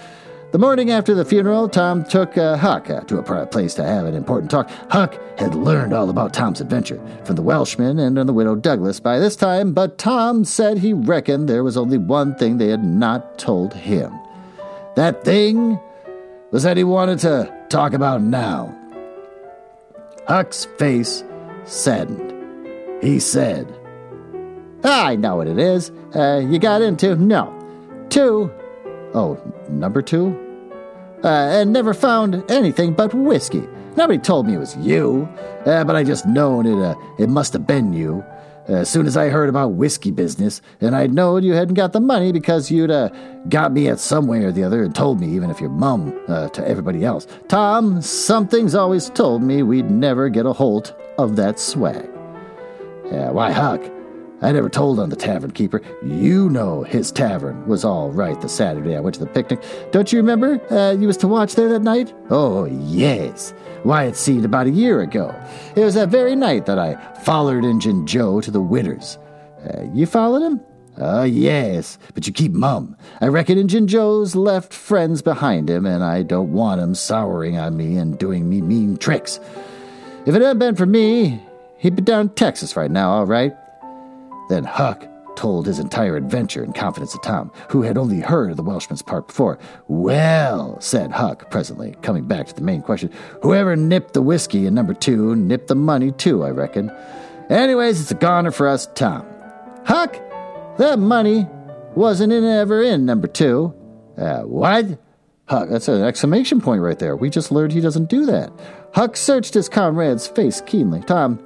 The 0.54 0.60
morning 0.60 0.92
after 0.92 1.14
the 1.14 1.26
funeral, 1.26 1.68
Tom 1.68 2.06
took 2.06 2.38
uh, 2.38 2.56
Huck 2.56 2.90
uh, 2.90 3.02
to 3.02 3.18
a 3.18 3.24
private 3.24 3.52
place 3.52 3.74
to 3.74 3.84
have 3.84 4.06
an 4.06 4.16
important 4.16 4.50
talk. 4.50 4.70
Huck 4.90 5.20
had 5.38 5.54
learned 5.54 5.92
all 5.92 6.10
about 6.10 6.34
Tom's 6.34 6.62
adventure 6.62 7.02
from 7.26 7.36
the 7.36 7.42
Welshman 7.42 8.00
and 8.00 8.16
the 8.16 8.32
widow 8.32 8.56
Douglas 8.56 9.02
by 9.02 9.20
this 9.20 9.36
time, 9.36 9.74
but 9.74 9.98
Tom 9.98 10.46
said 10.46 10.78
he 10.78 10.94
reckoned 10.94 11.50
there 11.50 11.66
was 11.66 11.76
only 11.76 11.98
one 11.98 12.34
thing 12.36 12.58
they 12.58 12.70
had 12.70 12.86
not 12.86 13.38
told 13.38 13.74
him. 13.74 14.18
That 14.96 15.26
thing 15.26 15.78
was 16.52 16.64
that 16.64 16.78
he 16.78 16.86
wanted 16.86 17.20
to 17.20 17.54
talk 17.68 17.92
about 17.92 18.22
now. 18.22 18.74
Huck's 20.28 20.66
face 20.78 21.24
saddened. 21.66 22.34
He 23.04 23.20
said, 23.20 23.72
I 24.84 25.16
know 25.16 25.36
what 25.36 25.48
it 25.48 25.60
is. 25.60 25.92
Uh, 26.16 26.42
you 26.44 26.58
got 26.60 26.82
into, 26.82 27.16
no. 27.16 27.52
Two, 28.10 28.52
oh, 29.14 29.40
number 29.70 30.02
two? 30.02 30.36
Uh, 31.24 31.28
and 31.28 31.72
never 31.74 31.94
found 31.94 32.44
anything 32.50 32.94
but 32.94 33.14
whiskey. 33.14 33.68
Nobody 33.96 34.20
told 34.20 34.48
me 34.48 34.56
it 34.56 34.60
was 34.60 34.76
you, 34.78 35.30
uh, 35.66 35.84
but 35.84 35.96
I 35.96 36.04
just 36.04 36.26
known 36.26 36.66
it, 36.66 36.78
uh, 36.78 36.96
it 37.18 37.30
must 37.30 37.54
have 37.54 37.66
been 37.66 37.94
you. 37.94 38.24
As 38.68 38.90
soon 38.90 39.06
as 39.06 39.16
I 39.16 39.30
heard 39.30 39.48
about 39.48 39.74
whiskey 39.74 40.10
business, 40.10 40.62
and 40.82 40.96
I'd 40.96 41.14
known 41.14 41.44
you 41.44 41.54
hadn't 41.54 41.76
got 41.76 41.94
the 41.94 42.02
money 42.02 42.32
because 42.32 42.72
you'd 42.72 42.90
uh, 42.90 43.10
got 43.48 43.72
me 43.72 43.88
at 43.88 44.00
some 44.00 44.26
way 44.26 44.44
or 44.44 44.52
the 44.52 44.64
other 44.64 44.84
and 44.84 44.96
told 44.96 45.20
me, 45.20 45.28
even 45.36 45.52
if 45.52 45.62
your 45.62 45.70
mum, 45.70 46.20
uh, 46.28 46.50
to 46.50 46.68
everybody 46.68 47.06
else. 47.06 47.28
Tom, 47.48 48.02
something's 48.02 48.74
always 48.74 49.10
told 49.12 49.44
me 49.44 49.62
we'd 49.62 49.92
never 49.92 50.30
get 50.30 50.48
a 50.48 50.54
hold 50.54 50.96
of 51.20 51.36
that 51.36 51.60
swag. 51.60 52.10
Yeah, 53.12 53.30
why, 53.30 53.52
Huck? 53.52 53.84
I 54.42 54.52
never 54.52 54.70
told 54.70 55.00
on 55.00 55.10
the 55.10 55.16
tavern 55.16 55.52
keeper. 55.52 55.82
You 56.04 56.50
know 56.50 56.84
his 56.84 57.12
tavern 57.12 57.66
was 57.68 57.86
all 57.86 58.12
right 58.12 58.40
the 58.42 58.50
Saturday 58.50 58.96
I 58.96 59.00
went 59.00 59.16
to 59.16 59.22
the 59.22 59.28
picnic. 59.28 59.64
Don't 59.92 60.12
you 60.12 60.20
remember 60.20 60.62
uh, 60.72 60.92
you 60.94 61.08
was 61.08 61.18
to 61.18 61.28
watch 61.28 61.56
there 61.56 61.70
that 61.70 61.82
night? 61.82 62.14
Oh, 62.30 62.66
yes. 62.66 63.54
Why, 63.84 64.04
it 64.06 64.16
seemed 64.16 64.46
about 64.46 64.68
a 64.68 64.72
year 64.72 65.02
ago. 65.02 65.34
It 65.76 65.84
was 65.84 65.94
that 65.94 66.10
very 66.10 66.36
night 66.36 66.66
that 66.66 66.80
I 66.80 66.96
followed 67.22 67.64
Injun 67.64 68.06
Joe 68.06 68.42
to 68.42 68.52
the 68.52 68.62
Winners. 68.62 69.18
Uh, 69.64 69.84
you 69.94 70.06
followed 70.06 70.44
him? 70.44 70.62
Oh, 70.98 71.24
yes, 71.24 71.98
but 72.14 72.26
you 72.26 72.32
keep 72.32 72.54
mum. 72.54 72.96
I 73.20 73.28
reckon 73.28 73.58
Injun 73.58 73.88
Joe's 73.88 74.36
left 74.36 74.74
friends 74.74 75.22
behind 75.22 75.70
him, 75.70 75.86
and 75.86 76.04
I 76.04 76.24
don't 76.24 76.54
want 76.54 76.82
him 76.82 76.96
souring 76.96 77.58
on 77.58 77.76
me 77.76 77.98
and 77.98 78.18
doing 78.18 78.50
me 78.50 78.62
mean 78.62 78.96
tricks. 78.98 79.40
If 80.26 80.36
it 80.36 80.42
hadn't 80.42 80.60
been 80.60 80.76
for 80.76 80.86
me, 80.86 81.42
he'd 81.78 81.98
be 81.98 82.02
down 82.02 82.22
in 82.22 82.30
Texas 82.30 82.78
right 82.78 82.90
now, 82.90 83.12
all 83.12 83.26
right. 83.26 83.54
Then 84.50 84.64
Huck 84.64 85.08
told 85.36 85.66
his 85.66 85.80
entire 85.80 86.16
adventure 86.16 86.64
in 86.64 86.74
confidence 86.74 87.12
to 87.12 87.20
Tom, 87.20 87.52
who 87.70 87.82
had 87.82 87.98
only 87.98 88.22
heard 88.22 88.52
of 88.52 88.58
the 88.58 88.64
Welshman's 88.64 89.02
part 89.02 89.28
before. 89.28 89.60
Well, 89.88 90.80
said 90.80 91.12
Huck 91.12 91.52
presently, 91.52 91.96
coming 92.02 92.26
back 92.26 92.48
to 92.48 92.56
the 92.56 92.62
main 92.62 92.82
question, 92.82 93.12
whoever 93.42 93.76
nipped 93.76 94.14
the 94.14 94.22
whiskey 94.22 94.66
in 94.66 94.74
number 94.74 94.94
two 94.94 95.36
nipped 95.36 95.68
the 95.68 95.76
money 95.76 96.12
too, 96.12 96.44
I 96.44 96.52
reckon. 96.52 96.92
Anyways, 97.50 98.02
it's 98.02 98.12
a 98.12 98.16
goner 98.16 98.52
for 98.52 98.68
us, 98.68 98.88
Tom. 98.96 99.26
Huck, 99.86 100.16
that 100.78 101.00
money 101.00 101.48
wasn't 101.96 102.34
in 102.34 102.44
ever 102.44 102.82
in 102.82 103.06
number 103.06 103.28
two. 103.28 103.74
Uh, 104.18 104.42
what? 104.42 104.86
Huck, 105.48 105.70
that's 105.70 105.88
an 105.88 106.02
exclamation 106.02 106.60
point 106.60 106.82
right 106.82 106.98
there. 106.98 107.16
We 107.16 107.30
just 107.30 107.52
learned 107.52 107.74
he 107.74 107.82
doesn't 107.82 108.10
do 108.10 108.26
that. 108.26 108.52
Huck 108.94 109.16
searched 109.16 109.54
his 109.54 109.70
comrade's 109.70 110.28
face 110.28 110.62
keenly. 110.62 111.02
Tom, 111.02 111.45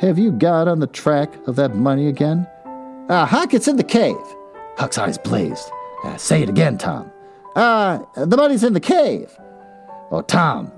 have 0.00 0.18
you 0.18 0.32
got 0.32 0.66
on 0.66 0.80
the 0.80 0.86
track 0.86 1.30
of 1.46 1.56
that 1.56 1.74
money 1.74 2.08
again? 2.08 2.46
Ah, 3.10 3.22
uh, 3.22 3.26
Huck, 3.26 3.52
it's 3.52 3.68
in 3.68 3.76
the 3.76 3.84
cave. 3.84 4.16
Huck's 4.78 4.96
eyes 4.96 5.18
blazed. 5.18 5.70
Uh, 6.04 6.16
say 6.16 6.42
it 6.42 6.48
again, 6.48 6.78
Tom. 6.78 7.12
Ah, 7.54 8.02
uh, 8.16 8.24
the 8.24 8.36
money's 8.36 8.64
in 8.64 8.72
the 8.72 8.80
cave. 8.80 9.36
Oh, 10.10 10.22
Tom, 10.22 10.72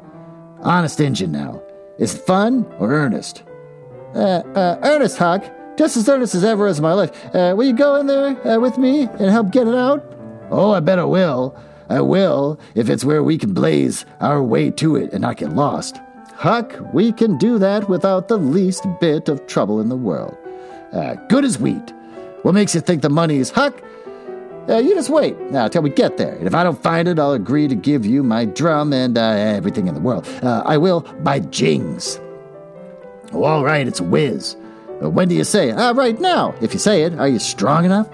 honest 0.62 1.00
engine 1.00 1.30
now. 1.30 1.62
Is 1.98 2.14
it 2.16 2.22
fun 2.22 2.66
or 2.78 2.92
earnest? 2.92 3.44
Uh, 4.14 4.42
uh, 4.56 4.80
earnest, 4.82 5.18
Huck. 5.18 5.44
Just 5.78 5.96
as 5.96 6.08
earnest 6.08 6.34
as 6.34 6.42
ever 6.42 6.66
as 6.66 6.80
my 6.80 6.92
life. 6.92 7.12
Uh, 7.34 7.54
will 7.56 7.64
you 7.64 7.76
go 7.76 7.96
in 7.96 8.06
there 8.06 8.46
uh, 8.46 8.58
with 8.58 8.76
me 8.76 9.02
and 9.02 9.30
help 9.30 9.52
get 9.52 9.68
it 9.68 9.74
out? 9.74 10.04
Oh, 10.50 10.72
I 10.72 10.80
bet 10.80 10.98
I 10.98 11.04
will. 11.04 11.56
I 11.88 12.00
will, 12.00 12.58
if 12.74 12.90
it's 12.90 13.04
where 13.04 13.22
we 13.22 13.38
can 13.38 13.54
blaze 13.54 14.04
our 14.20 14.42
way 14.42 14.70
to 14.72 14.96
it 14.96 15.12
and 15.12 15.20
not 15.22 15.36
get 15.36 15.50
lost. 15.54 16.00
Huck, 16.42 16.76
we 16.92 17.12
can 17.12 17.38
do 17.38 17.56
that 17.60 17.88
without 17.88 18.26
the 18.26 18.36
least 18.36 18.84
bit 19.00 19.28
of 19.28 19.46
trouble 19.46 19.80
in 19.80 19.88
the 19.88 19.96
world. 19.96 20.36
Uh, 20.92 21.14
good 21.28 21.44
as 21.44 21.56
wheat. 21.56 21.92
What 22.42 22.52
makes 22.52 22.74
you 22.74 22.80
think 22.80 23.02
the 23.02 23.08
money 23.08 23.36
is 23.36 23.50
Huck? 23.50 23.80
Uh, 24.68 24.78
you 24.78 24.92
just 24.92 25.08
wait 25.08 25.38
now 25.52 25.68
till 25.68 25.82
we 25.82 25.90
get 25.90 26.16
there. 26.16 26.34
And 26.34 26.48
if 26.48 26.52
I 26.52 26.64
don't 26.64 26.82
find 26.82 27.06
it, 27.06 27.20
I'll 27.20 27.30
agree 27.30 27.68
to 27.68 27.76
give 27.76 28.04
you 28.04 28.24
my 28.24 28.44
drum 28.44 28.92
and 28.92 29.16
uh, 29.16 29.20
everything 29.22 29.86
in 29.86 29.94
the 29.94 30.00
world. 30.00 30.26
Uh, 30.42 30.64
I 30.66 30.78
will 30.78 31.02
by 31.20 31.38
jings. 31.38 32.18
Oh, 33.32 33.44
all 33.44 33.64
right, 33.64 33.86
it's 33.86 34.00
a 34.00 34.04
whiz. 34.04 34.56
Uh, 35.00 35.10
when 35.10 35.28
do 35.28 35.36
you 35.36 35.44
say 35.44 35.68
it? 35.68 35.74
Uh, 35.74 35.94
right 35.94 36.18
now. 36.18 36.56
If 36.60 36.72
you 36.72 36.80
say 36.80 37.04
it, 37.04 37.14
are 37.20 37.28
you 37.28 37.38
strong 37.38 37.84
enough? 37.84 38.08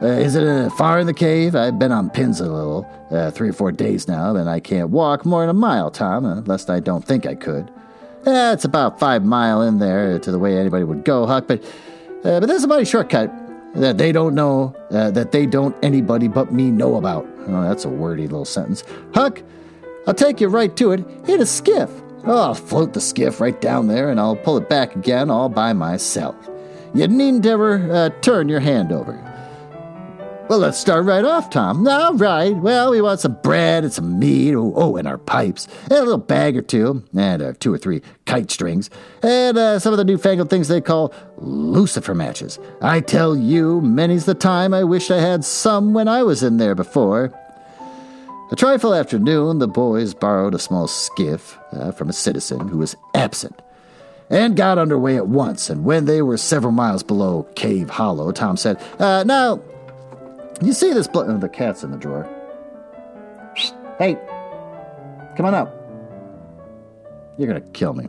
Uh, 0.00 0.06
is 0.06 0.36
it 0.36 0.46
uh, 0.46 0.70
far 0.70 1.00
in 1.00 1.06
the 1.06 1.14
cave? 1.14 1.56
I've 1.56 1.78
been 1.78 1.90
on 1.90 2.08
pins 2.10 2.40
a 2.40 2.44
little, 2.44 2.88
uh, 3.10 3.30
three 3.32 3.48
or 3.48 3.52
four 3.52 3.72
days 3.72 4.06
now, 4.06 4.36
and 4.36 4.48
I 4.48 4.60
can't 4.60 4.90
walk 4.90 5.26
more 5.26 5.40
than 5.42 5.50
a 5.50 5.54
mile, 5.54 5.90
Tom, 5.90 6.24
unless 6.24 6.68
I 6.68 6.78
don't 6.78 7.04
think 7.04 7.26
I 7.26 7.34
could. 7.34 7.68
Uh, 8.26 8.52
it's 8.54 8.64
about 8.64 9.00
five 9.00 9.24
mile 9.24 9.62
in 9.62 9.78
there 9.78 10.18
to 10.18 10.30
the 10.30 10.38
way 10.38 10.56
anybody 10.56 10.84
would 10.84 11.04
go, 11.04 11.26
Huck, 11.26 11.46
but 11.48 11.64
uh, 12.24 12.40
but 12.40 12.46
there's 12.46 12.64
a 12.64 12.68
mighty 12.68 12.84
shortcut 12.84 13.32
that 13.74 13.98
they 13.98 14.12
don't 14.12 14.34
know, 14.34 14.74
uh, 14.90 15.10
that 15.12 15.30
they 15.32 15.46
don't 15.46 15.76
anybody 15.84 16.28
but 16.28 16.52
me 16.52 16.70
know 16.70 16.96
about. 16.96 17.26
Oh, 17.46 17.62
that's 17.62 17.84
a 17.84 17.88
wordy 17.88 18.22
little 18.24 18.44
sentence. 18.44 18.84
Huck, 19.14 19.42
I'll 20.06 20.14
take 20.14 20.40
you 20.40 20.48
right 20.48 20.74
to 20.76 20.92
it 20.92 21.06
in 21.28 21.40
a 21.40 21.46
skiff. 21.46 21.90
Oh, 22.24 22.42
I'll 22.42 22.54
float 22.54 22.92
the 22.92 23.00
skiff 23.00 23.40
right 23.40 23.58
down 23.60 23.86
there 23.86 24.10
and 24.10 24.18
I'll 24.18 24.36
pull 24.36 24.56
it 24.58 24.68
back 24.68 24.96
again 24.96 25.30
all 25.30 25.48
by 25.48 25.72
myself. 25.72 26.36
You 26.94 27.06
needn't 27.06 27.46
ever 27.46 27.90
uh, 27.92 28.10
turn 28.20 28.48
your 28.48 28.60
hand 28.60 28.90
over. 28.90 29.27
Well, 30.48 30.60
let's 30.60 30.78
start 30.78 31.04
right 31.04 31.26
off, 31.26 31.50
Tom. 31.50 31.86
All 31.86 32.14
right. 32.14 32.56
Well, 32.56 32.92
we 32.92 33.02
want 33.02 33.20
some 33.20 33.36
bread 33.42 33.84
and 33.84 33.92
some 33.92 34.18
meat. 34.18 34.54
Oh, 34.54 34.72
oh 34.74 34.96
and 34.96 35.06
our 35.06 35.18
pipes. 35.18 35.68
And 35.82 35.92
a 35.92 36.00
little 36.00 36.16
bag 36.16 36.56
or 36.56 36.62
two. 36.62 37.04
And 37.14 37.42
uh, 37.42 37.52
two 37.60 37.74
or 37.74 37.76
three 37.76 38.00
kite 38.24 38.50
strings. 38.50 38.88
And 39.22 39.58
uh, 39.58 39.78
some 39.78 39.92
of 39.92 39.98
the 39.98 40.06
newfangled 40.06 40.48
things 40.48 40.68
they 40.68 40.80
call 40.80 41.12
lucifer 41.36 42.14
matches. 42.14 42.58
I 42.80 43.00
tell 43.00 43.36
you, 43.36 43.82
many's 43.82 44.24
the 44.24 44.34
time 44.34 44.72
I 44.72 44.84
wish 44.84 45.10
I 45.10 45.18
had 45.18 45.44
some 45.44 45.92
when 45.92 46.08
I 46.08 46.22
was 46.22 46.42
in 46.42 46.56
there 46.56 46.74
before. 46.74 47.30
A 48.50 48.56
trifle 48.56 48.94
after 48.94 49.18
noon, 49.18 49.58
the 49.58 49.68
boys 49.68 50.14
borrowed 50.14 50.54
a 50.54 50.58
small 50.58 50.88
skiff 50.88 51.58
uh, 51.72 51.92
from 51.92 52.08
a 52.08 52.14
citizen 52.14 52.68
who 52.68 52.78
was 52.78 52.96
absent 53.14 53.60
and 54.30 54.56
got 54.56 54.78
underway 54.78 55.16
at 55.16 55.28
once. 55.28 55.68
And 55.68 55.84
when 55.84 56.06
they 56.06 56.22
were 56.22 56.38
several 56.38 56.72
miles 56.72 57.02
below 57.02 57.42
Cave 57.54 57.90
Hollow, 57.90 58.32
Tom 58.32 58.56
said, 58.56 58.80
uh, 58.98 59.24
Now, 59.24 59.60
you 60.62 60.72
see 60.72 60.92
this 60.92 61.08
bl- 61.08 61.20
oh, 61.20 61.38
the 61.38 61.48
cat's 61.48 61.82
in 61.84 61.90
the 61.90 61.96
drawer. 61.96 62.28
Hey, 63.98 64.14
come 65.36 65.46
on 65.46 65.54
out. 65.54 65.74
You're 67.36 67.48
gonna 67.48 67.60
kill 67.72 67.94
me. 67.94 68.08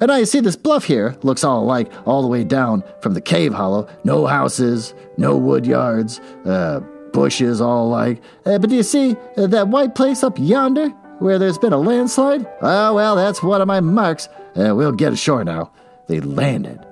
And 0.00 0.08
now 0.08 0.16
you 0.16 0.26
see 0.26 0.40
this 0.40 0.56
bluff 0.56 0.84
here 0.84 1.16
looks 1.22 1.42
all 1.42 1.62
alike 1.62 1.90
all 2.04 2.20
the 2.20 2.28
way 2.28 2.44
down 2.44 2.84
from 3.00 3.14
the 3.14 3.20
cave 3.20 3.54
hollow. 3.54 3.88
No 4.04 4.26
houses, 4.26 4.94
no 5.16 5.36
wood 5.36 5.66
yards, 5.66 6.20
uh, 6.44 6.80
bushes 7.12 7.60
all 7.62 7.88
alike. 7.88 8.22
Uh, 8.44 8.58
but 8.58 8.68
do 8.68 8.76
you 8.76 8.82
see 8.82 9.16
uh, 9.38 9.46
that 9.46 9.68
white 9.68 9.94
place 9.94 10.22
up 10.22 10.38
yonder 10.38 10.90
where 11.18 11.38
there's 11.38 11.56
been 11.56 11.72
a 11.72 11.78
landslide? 11.78 12.46
Oh, 12.60 12.94
well, 12.94 13.16
that's 13.16 13.42
one 13.42 13.62
of 13.62 13.68
my 13.68 13.80
marks. 13.80 14.28
Uh, 14.54 14.74
we'll 14.74 14.92
get 14.92 15.14
ashore 15.14 15.44
now. 15.44 15.72
They 16.08 16.20
landed. 16.20 16.84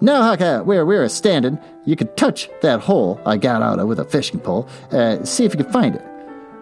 Now, 0.00 0.22
Huck, 0.22 0.40
uh, 0.40 0.62
where 0.62 0.84
we 0.84 0.96
are 0.96 1.04
a 1.04 1.08
standing, 1.08 1.58
you 1.84 1.96
could 1.96 2.16
touch 2.16 2.50
that 2.62 2.80
hole 2.80 3.20
I 3.24 3.36
got 3.36 3.62
out 3.62 3.78
of 3.78 3.88
with 3.88 4.00
a 4.00 4.04
fishing 4.04 4.40
pole. 4.40 4.68
Uh, 4.90 5.24
see 5.24 5.44
if 5.44 5.54
you 5.54 5.64
could 5.64 5.72
find 5.72 5.94
it. 5.94 6.04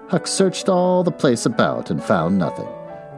Huck 0.09 0.27
searched 0.27 0.69
all 0.69 1.03
the 1.03 1.11
place 1.11 1.47
about 1.47 1.91
and 1.91 2.03
found 2.03 2.39
nothing. 2.39 2.69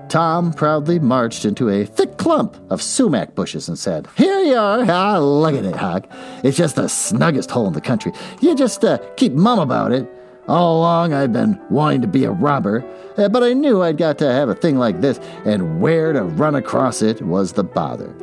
Tom 0.09 0.53
proudly 0.53 0.99
marched 0.99 1.45
into 1.45 1.69
a 1.69 1.85
thick 1.85 2.19
clump 2.19 2.57
of 2.71 2.81
sumac 2.81 3.35
bushes 3.35 3.69
and 3.69 3.79
said, 3.79 4.07
Here 4.17 4.39
you 4.41 4.57
are. 4.57 4.85
Ah, 4.89 5.19
look 5.19 5.55
at 5.55 5.65
it, 5.65 5.75
Huck. 5.75 6.07
It's 6.45 6.57
just 6.57 6.77
the 6.77 6.83
snuggest 6.83 7.51
hole 7.51 7.67
in 7.67 7.73
the 7.73 7.81
country. 7.81 8.13
You 8.41 8.55
just 8.55 8.85
uh, 8.85 8.99
keep 9.17 9.33
mum 9.33 9.59
about 9.59 9.93
it. 9.93 10.09
All 10.47 10.81
along, 10.81 11.15
I've 11.15 11.33
been 11.33 11.59
wanting 11.71 12.03
to 12.03 12.07
be 12.07 12.25
a 12.25 12.31
robber, 12.31 12.85
uh, 13.17 13.31
but 13.31 13.43
I 13.43 13.55
knew 13.55 13.83
I'd 13.83 13.97
got 13.97 14.19
to 14.19 14.31
have 14.31 14.51
a 14.51 14.55
thing 14.55 14.77
like 14.77 15.01
this, 15.01 15.19
and 15.47 15.81
where 15.81 16.13
to 16.13 16.23
run 16.23 16.55
across 16.55 17.01
it 17.01 17.23
was 17.23 17.55
the 17.55 17.65
bother. 17.65 18.15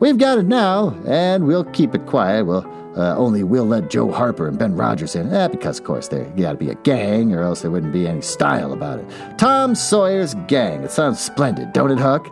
We've 0.00 0.16
got 0.18 0.38
it 0.38 0.46
now, 0.46 0.96
and 1.06 1.46
we'll 1.46 1.64
keep 1.64 1.94
it 1.94 2.06
quiet. 2.06 2.46
We'll 2.46 2.66
uh, 2.96 3.14
only 3.16 3.44
we'll 3.44 3.66
let 3.66 3.90
Joe 3.90 4.10
Harper 4.10 4.48
and 4.48 4.58
Ben 4.58 4.74
Rogers 4.74 5.14
in, 5.14 5.32
eh, 5.32 5.48
because 5.48 5.78
of 5.78 5.84
course 5.84 6.08
there 6.08 6.24
got 6.30 6.52
to 6.52 6.58
be 6.58 6.70
a 6.70 6.74
gang, 6.76 7.34
or 7.34 7.42
else 7.42 7.62
there 7.62 7.70
wouldn't 7.70 7.92
be 7.92 8.08
any 8.08 8.22
style 8.22 8.72
about 8.72 8.98
it. 8.98 9.38
Tom 9.38 9.74
Sawyer's 9.74 10.34
gang. 10.48 10.82
It 10.82 10.90
sounds 10.90 11.20
splendid, 11.20 11.72
don't 11.72 11.90
it, 11.90 11.98
Huck? 11.98 12.26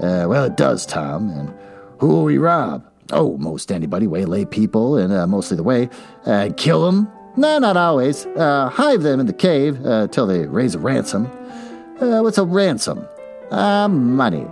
Uh, 0.00 0.26
well, 0.26 0.44
it 0.44 0.56
does, 0.56 0.86
Tom. 0.86 1.30
And 1.30 1.54
who 1.98 2.08
will 2.08 2.24
we 2.24 2.38
rob? 2.38 2.84
Oh, 3.12 3.36
most 3.38 3.70
anybody. 3.70 4.06
Waylay 4.06 4.46
people, 4.46 4.96
and 4.96 5.12
uh, 5.12 5.26
mostly 5.26 5.56
the 5.56 5.62
way. 5.62 5.88
Uh, 6.24 6.48
kill 6.56 6.84
them? 6.84 7.08
No, 7.36 7.58
not 7.58 7.76
always. 7.76 8.24
Uh, 8.24 8.70
hive 8.70 9.02
them 9.02 9.20
in 9.20 9.26
the 9.26 9.34
cave 9.34 9.84
uh, 9.84 10.08
till 10.08 10.26
they 10.26 10.46
raise 10.46 10.74
a 10.74 10.78
ransom. 10.78 11.26
What's 11.98 12.38
a 12.38 12.44
ransom? 12.44 13.06
Ah, 13.50 13.86
money. 13.86 14.46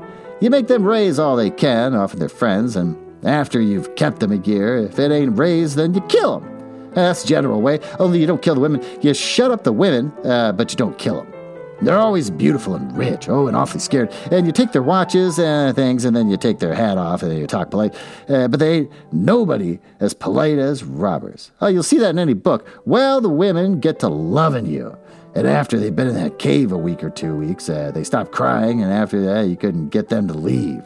You 0.44 0.50
make 0.50 0.66
them 0.66 0.84
raise 0.84 1.18
all 1.18 1.36
they 1.36 1.48
can 1.48 1.94
off 1.94 2.12
of 2.12 2.18
their 2.18 2.28
friends, 2.28 2.76
and 2.76 2.98
after 3.24 3.62
you've 3.62 3.96
kept 3.96 4.20
them 4.20 4.30
a 4.30 4.36
year, 4.36 4.76
if 4.76 4.98
it 4.98 5.10
ain't 5.10 5.38
raised, 5.38 5.76
then 5.76 5.94
you 5.94 6.02
kill 6.02 6.40
them. 6.40 6.90
That's 6.92 7.22
the 7.22 7.28
general 7.28 7.62
way, 7.62 7.80
only 7.98 8.20
you 8.20 8.26
don't 8.26 8.42
kill 8.42 8.54
the 8.54 8.60
women. 8.60 8.84
You 9.00 9.14
shut 9.14 9.50
up 9.50 9.64
the 9.64 9.72
women, 9.72 10.12
uh, 10.22 10.52
but 10.52 10.70
you 10.70 10.76
don't 10.76 10.98
kill 10.98 11.22
them. 11.22 11.32
They're 11.80 11.96
always 11.96 12.28
beautiful 12.28 12.74
and 12.74 12.94
rich, 12.94 13.26
oh, 13.30 13.46
and 13.46 13.56
awfully 13.56 13.80
scared. 13.80 14.12
And 14.30 14.44
you 14.44 14.52
take 14.52 14.72
their 14.72 14.82
watches 14.82 15.38
and 15.38 15.74
things, 15.74 16.04
and 16.04 16.14
then 16.14 16.28
you 16.28 16.36
take 16.36 16.58
their 16.58 16.74
hat 16.74 16.98
off, 16.98 17.22
and 17.22 17.38
you 17.38 17.46
talk 17.46 17.70
polite. 17.70 17.94
Uh, 18.28 18.46
but 18.46 18.60
they 18.60 18.80
ain't 18.80 18.90
nobody 19.12 19.78
as 20.00 20.12
polite 20.12 20.58
as 20.58 20.84
robbers. 20.84 21.52
Oh, 21.62 21.68
you'll 21.68 21.82
see 21.82 21.96
that 22.00 22.10
in 22.10 22.18
any 22.18 22.34
book. 22.34 22.68
Well, 22.84 23.22
the 23.22 23.30
women 23.30 23.80
get 23.80 23.98
to 24.00 24.08
loving 24.08 24.66
you. 24.66 24.94
And 25.34 25.48
after 25.48 25.78
they'd 25.78 25.96
been 25.96 26.08
in 26.08 26.14
that 26.14 26.38
cave 26.38 26.70
a 26.70 26.78
week 26.78 27.02
or 27.02 27.10
two 27.10 27.34
weeks, 27.34 27.68
uh, 27.68 27.90
they 27.92 28.04
stopped 28.04 28.30
crying, 28.30 28.82
and 28.82 28.92
after 28.92 29.20
that, 29.26 29.48
you 29.48 29.56
couldn't 29.56 29.88
get 29.88 30.08
them 30.08 30.28
to 30.28 30.34
leave. 30.34 30.82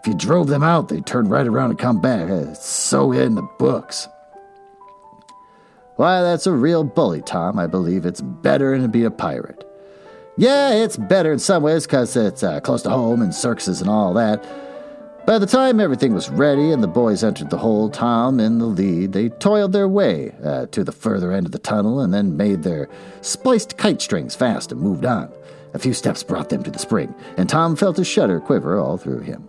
If 0.00 0.06
you 0.06 0.14
drove 0.14 0.46
them 0.46 0.62
out, 0.62 0.88
they'd 0.88 1.04
turn 1.04 1.28
right 1.28 1.46
around 1.46 1.70
and 1.70 1.78
come 1.78 2.00
back. 2.00 2.30
Uh, 2.30 2.50
it's 2.50 2.64
so 2.64 3.12
in 3.12 3.34
the 3.34 3.48
books. 3.58 4.08
Why, 5.96 6.22
that's 6.22 6.46
a 6.46 6.52
real 6.52 6.84
bully, 6.84 7.20
Tom. 7.20 7.58
I 7.58 7.66
believe 7.66 8.06
it's 8.06 8.20
better 8.22 8.72
than 8.72 8.82
to 8.82 8.88
be 8.88 9.04
a 9.04 9.10
pirate. 9.10 9.66
Yeah, 10.38 10.72
it's 10.72 10.96
better 10.96 11.32
in 11.32 11.38
some 11.38 11.62
ways 11.62 11.84
because 11.84 12.16
it's 12.16 12.42
uh, 12.42 12.60
close 12.60 12.80
to 12.82 12.90
home 12.90 13.20
and 13.20 13.34
circuses 13.34 13.82
and 13.82 13.90
all 13.90 14.14
that. 14.14 14.42
By 15.30 15.38
the 15.38 15.46
time 15.46 15.78
everything 15.78 16.12
was 16.12 16.28
ready 16.28 16.72
and 16.72 16.82
the 16.82 16.88
boys 16.88 17.22
entered 17.22 17.50
the 17.50 17.58
hole, 17.58 17.88
Tom 17.88 18.40
in 18.40 18.58
the 18.58 18.66
lead, 18.66 19.12
they 19.12 19.28
toiled 19.28 19.70
their 19.72 19.86
way 19.86 20.34
uh, 20.42 20.66
to 20.72 20.82
the 20.82 20.90
further 20.90 21.30
end 21.30 21.46
of 21.46 21.52
the 21.52 21.60
tunnel 21.60 22.00
and 22.00 22.12
then 22.12 22.36
made 22.36 22.64
their 22.64 22.88
spliced 23.20 23.76
kite 23.78 24.02
strings 24.02 24.34
fast 24.34 24.72
and 24.72 24.80
moved 24.80 25.04
on. 25.04 25.32
A 25.72 25.78
few 25.78 25.94
steps 25.94 26.24
brought 26.24 26.48
them 26.48 26.64
to 26.64 26.70
the 26.72 26.80
spring, 26.80 27.14
and 27.36 27.48
Tom 27.48 27.76
felt 27.76 28.00
a 28.00 28.04
shudder 28.04 28.40
quiver 28.40 28.76
all 28.76 28.96
through 28.96 29.20
him. 29.20 29.48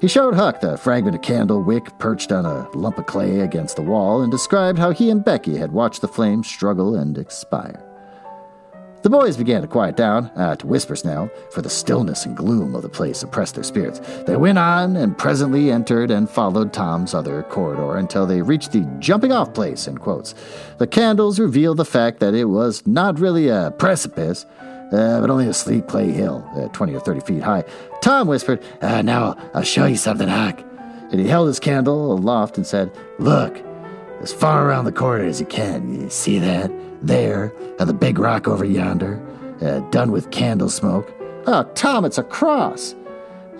He 0.00 0.06
showed 0.06 0.34
Huck 0.34 0.60
the 0.60 0.78
fragment 0.78 1.16
of 1.16 1.22
candle 1.22 1.64
wick 1.64 1.98
perched 1.98 2.30
on 2.30 2.46
a 2.46 2.70
lump 2.76 2.98
of 2.98 3.06
clay 3.06 3.40
against 3.40 3.74
the 3.74 3.82
wall 3.82 4.22
and 4.22 4.30
described 4.30 4.78
how 4.78 4.92
he 4.92 5.10
and 5.10 5.24
Becky 5.24 5.56
had 5.56 5.72
watched 5.72 6.00
the 6.00 6.06
flame 6.06 6.44
struggle 6.44 6.94
and 6.94 7.18
expire. 7.18 7.87
The 9.02 9.10
boys 9.10 9.36
began 9.36 9.62
to 9.62 9.68
quiet 9.68 9.96
down, 9.96 10.26
uh, 10.34 10.56
to 10.56 10.66
whispers 10.66 11.04
now, 11.04 11.30
for 11.50 11.62
the 11.62 11.70
stillness 11.70 12.26
and 12.26 12.36
gloom 12.36 12.74
of 12.74 12.82
the 12.82 12.88
place 12.88 13.22
oppressed 13.22 13.54
their 13.54 13.62
spirits. 13.62 14.00
They 14.26 14.36
went 14.36 14.58
on 14.58 14.96
and 14.96 15.16
presently 15.16 15.70
entered 15.70 16.10
and 16.10 16.28
followed 16.28 16.72
Tom's 16.72 17.14
other 17.14 17.44
corridor 17.44 17.96
until 17.96 18.26
they 18.26 18.42
reached 18.42 18.72
the 18.72 18.80
jumping 18.98 19.30
off 19.30 19.54
place, 19.54 19.86
in 19.86 19.98
quotes. 19.98 20.34
The 20.78 20.88
candles 20.88 21.38
revealed 21.38 21.76
the 21.76 21.84
fact 21.84 22.18
that 22.20 22.34
it 22.34 22.46
was 22.46 22.84
not 22.88 23.20
really 23.20 23.48
a 23.48 23.72
precipice, 23.78 24.46
uh, 24.92 25.20
but 25.20 25.30
only 25.30 25.46
a 25.46 25.54
sleek 25.54 25.86
clay 25.86 26.10
hill, 26.10 26.48
uh, 26.56 26.66
20 26.68 26.94
or 26.94 27.00
30 27.00 27.20
feet 27.20 27.42
high. 27.42 27.62
Tom 28.02 28.26
whispered, 28.26 28.60
uh, 28.82 29.02
Now 29.02 29.36
I'll 29.54 29.62
show 29.62 29.86
you 29.86 29.96
something, 29.96 30.28
Huck. 30.28 30.60
And 31.12 31.20
he 31.20 31.28
held 31.28 31.46
his 31.46 31.60
candle 31.60 32.12
aloft 32.12 32.56
and 32.56 32.66
said, 32.66 32.90
Look, 33.18 33.62
as 34.20 34.32
far 34.32 34.66
around 34.66 34.86
the 34.86 34.92
corner 34.92 35.24
as 35.24 35.38
you 35.38 35.46
can. 35.46 36.02
You 36.02 36.10
see 36.10 36.38
that? 36.40 36.70
There, 37.02 37.52
on 37.78 37.86
the 37.86 37.94
big 37.94 38.18
rock 38.18 38.48
over 38.48 38.64
yonder, 38.64 39.22
uh, 39.62 39.80
done 39.90 40.10
with 40.10 40.30
candle 40.30 40.68
smoke. 40.68 41.12
Oh, 41.46 41.62
Tom, 41.74 42.04
it's 42.04 42.18
a 42.18 42.22
cross. 42.22 42.94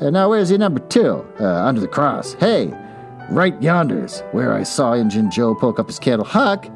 Uh, 0.00 0.10
now, 0.10 0.28
where's 0.28 0.50
your 0.50 0.58
number 0.58 0.80
two? 0.80 1.26
Uh, 1.40 1.64
under 1.64 1.80
the 1.80 1.88
cross. 1.88 2.34
Hey, 2.34 2.72
right 3.30 3.60
yonder's 3.62 4.20
where 4.32 4.52
I 4.52 4.62
saw 4.62 4.92
Injun 4.94 5.30
Joe 5.30 5.54
poke 5.54 5.78
up 5.78 5.86
his 5.86 5.98
candle. 5.98 6.26
Huck! 6.26 6.68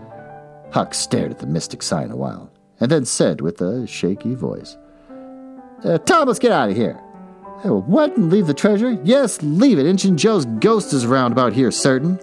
Huck 0.73 0.95
stared 0.95 1.31
at 1.31 1.39
the 1.39 1.47
mystic 1.47 1.83
sign 1.83 2.11
a 2.11 2.17
while, 2.17 2.51
and 2.81 2.91
then 2.91 3.05
said 3.05 3.41
with 3.41 3.61
a 3.61 3.87
shaky 3.87 4.35
voice, 4.35 4.77
uh, 5.85 5.99
Tom, 5.99 6.29
let's 6.29 6.39
get 6.39 6.53
out 6.53 6.71
of 6.71 6.77
here. 6.77 6.99
Uh, 7.65 7.75
what? 7.75 8.17
And 8.17 8.31
leave 8.31 8.47
the 8.47 8.55
treasure? 8.55 8.99
Yes, 9.05 9.43
leave 9.43 9.79
it. 9.79 9.87
Injun 9.87 10.17
Joe's 10.17 10.47
ghost 10.47 10.93
is 10.93 11.05
around 11.05 11.33
about 11.33 11.53
here, 11.53 11.71
certain. 11.71 12.19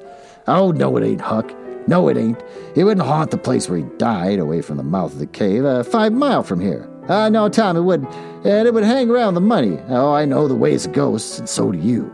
Oh, 0.47 0.71
no, 0.71 0.95
it 0.97 1.03
ain't, 1.03 1.21
Huck. 1.21 1.53
No, 1.89 2.07
it 2.07 2.17
ain't. 2.17 2.39
It 2.75 2.83
wouldn't 2.83 3.05
haunt 3.05 3.31
the 3.31 3.37
place 3.37 3.67
where 3.67 3.79
he 3.79 3.85
died, 3.97 4.37
away 4.37 4.61
from 4.61 4.77
the 4.77 4.83
mouth 4.83 5.13
of 5.13 5.17
the 5.17 5.25
cave, 5.25 5.65
uh, 5.65 5.83
five 5.83 6.13
mile 6.13 6.43
from 6.43 6.59
here. 6.59 6.87
Uh, 7.07 7.29
no, 7.29 7.49
Tom, 7.49 7.75
it 7.75 7.81
wouldn't. 7.81 8.13
And 8.45 8.67
it 8.67 8.75
would 8.75 8.83
hang 8.83 9.09
around 9.09 9.33
the 9.33 9.41
money. 9.41 9.79
Oh, 9.87 10.13
I 10.13 10.23
know 10.23 10.47
the 10.47 10.53
ways 10.53 10.85
of 10.85 10.93
ghosts, 10.93 11.39
and 11.39 11.49
so 11.49 11.71
do 11.71 11.79
you. 11.79 12.13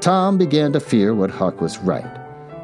Tom 0.00 0.38
began 0.38 0.72
to 0.72 0.80
fear 0.80 1.14
what 1.14 1.28
Huck 1.30 1.60
was 1.60 1.76
right. 1.80 2.06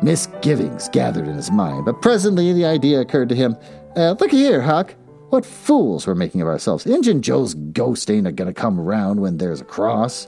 Misgivings 0.02 0.88
gathered 0.88 1.28
in 1.28 1.34
his 1.34 1.50
mind, 1.50 1.84
but 1.84 2.00
presently 2.00 2.54
the 2.54 2.64
idea 2.64 3.00
occurred 3.00 3.28
to 3.28 3.34
him. 3.34 3.54
Uh, 3.94 4.16
look 4.18 4.30
here, 4.30 4.62
Huck. 4.62 4.94
What 5.28 5.44
fools 5.44 6.06
we're 6.06 6.14
making 6.14 6.40
of 6.40 6.48
ourselves. 6.48 6.86
Injun 6.86 7.20
Joe's 7.20 7.52
ghost 7.52 8.10
ain't 8.10 8.26
a 8.26 8.32
gonna 8.32 8.54
come 8.54 8.80
around 8.80 9.20
when 9.20 9.36
there's 9.36 9.60
a 9.60 9.64
cross. 9.64 10.26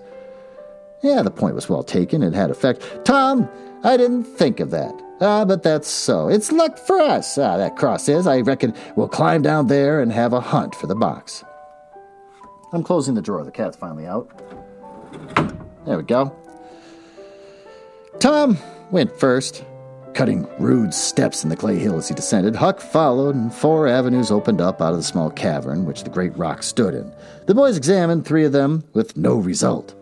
Yeah, 1.06 1.22
the 1.22 1.30
point 1.30 1.54
was 1.54 1.68
well 1.68 1.84
taken. 1.84 2.24
It 2.24 2.34
had 2.34 2.50
effect. 2.50 3.04
Tom, 3.04 3.48
I 3.84 3.96
didn't 3.96 4.24
think 4.24 4.58
of 4.58 4.70
that. 4.72 4.92
Ah, 5.20 5.44
but 5.44 5.62
that's 5.62 5.86
so. 5.88 6.28
It's 6.28 6.50
luck 6.50 6.78
for 6.78 6.98
us. 6.98 7.38
Ah, 7.38 7.56
that 7.56 7.76
cross 7.76 8.08
is. 8.08 8.26
I 8.26 8.40
reckon 8.40 8.74
we'll 8.96 9.08
climb 9.08 9.40
down 9.40 9.68
there 9.68 10.00
and 10.00 10.12
have 10.12 10.32
a 10.32 10.40
hunt 10.40 10.74
for 10.74 10.88
the 10.88 10.96
box. 10.96 11.44
I'm 12.72 12.82
closing 12.82 13.14
the 13.14 13.22
drawer. 13.22 13.44
The 13.44 13.52
cat's 13.52 13.76
finally 13.76 14.04
out. 14.04 14.28
There 15.86 15.96
we 15.96 16.02
go. 16.02 16.36
Tom 18.18 18.58
went 18.90 19.16
first, 19.18 19.64
cutting 20.12 20.48
rude 20.58 20.92
steps 20.92 21.44
in 21.44 21.50
the 21.50 21.56
clay 21.56 21.78
hill 21.78 21.96
as 21.96 22.08
he 22.08 22.14
descended. 22.14 22.56
Huck 22.56 22.80
followed, 22.80 23.36
and 23.36 23.54
four 23.54 23.86
avenues 23.86 24.32
opened 24.32 24.60
up 24.60 24.82
out 24.82 24.92
of 24.92 24.98
the 24.98 25.04
small 25.04 25.30
cavern 25.30 25.84
which 25.84 26.02
the 26.02 26.10
great 26.10 26.36
rock 26.36 26.64
stood 26.64 26.94
in. 26.94 27.14
The 27.46 27.54
boys 27.54 27.76
examined 27.76 28.26
three 28.26 28.44
of 28.44 28.52
them 28.52 28.82
with 28.92 29.16
no 29.16 29.36
result. 29.36 29.94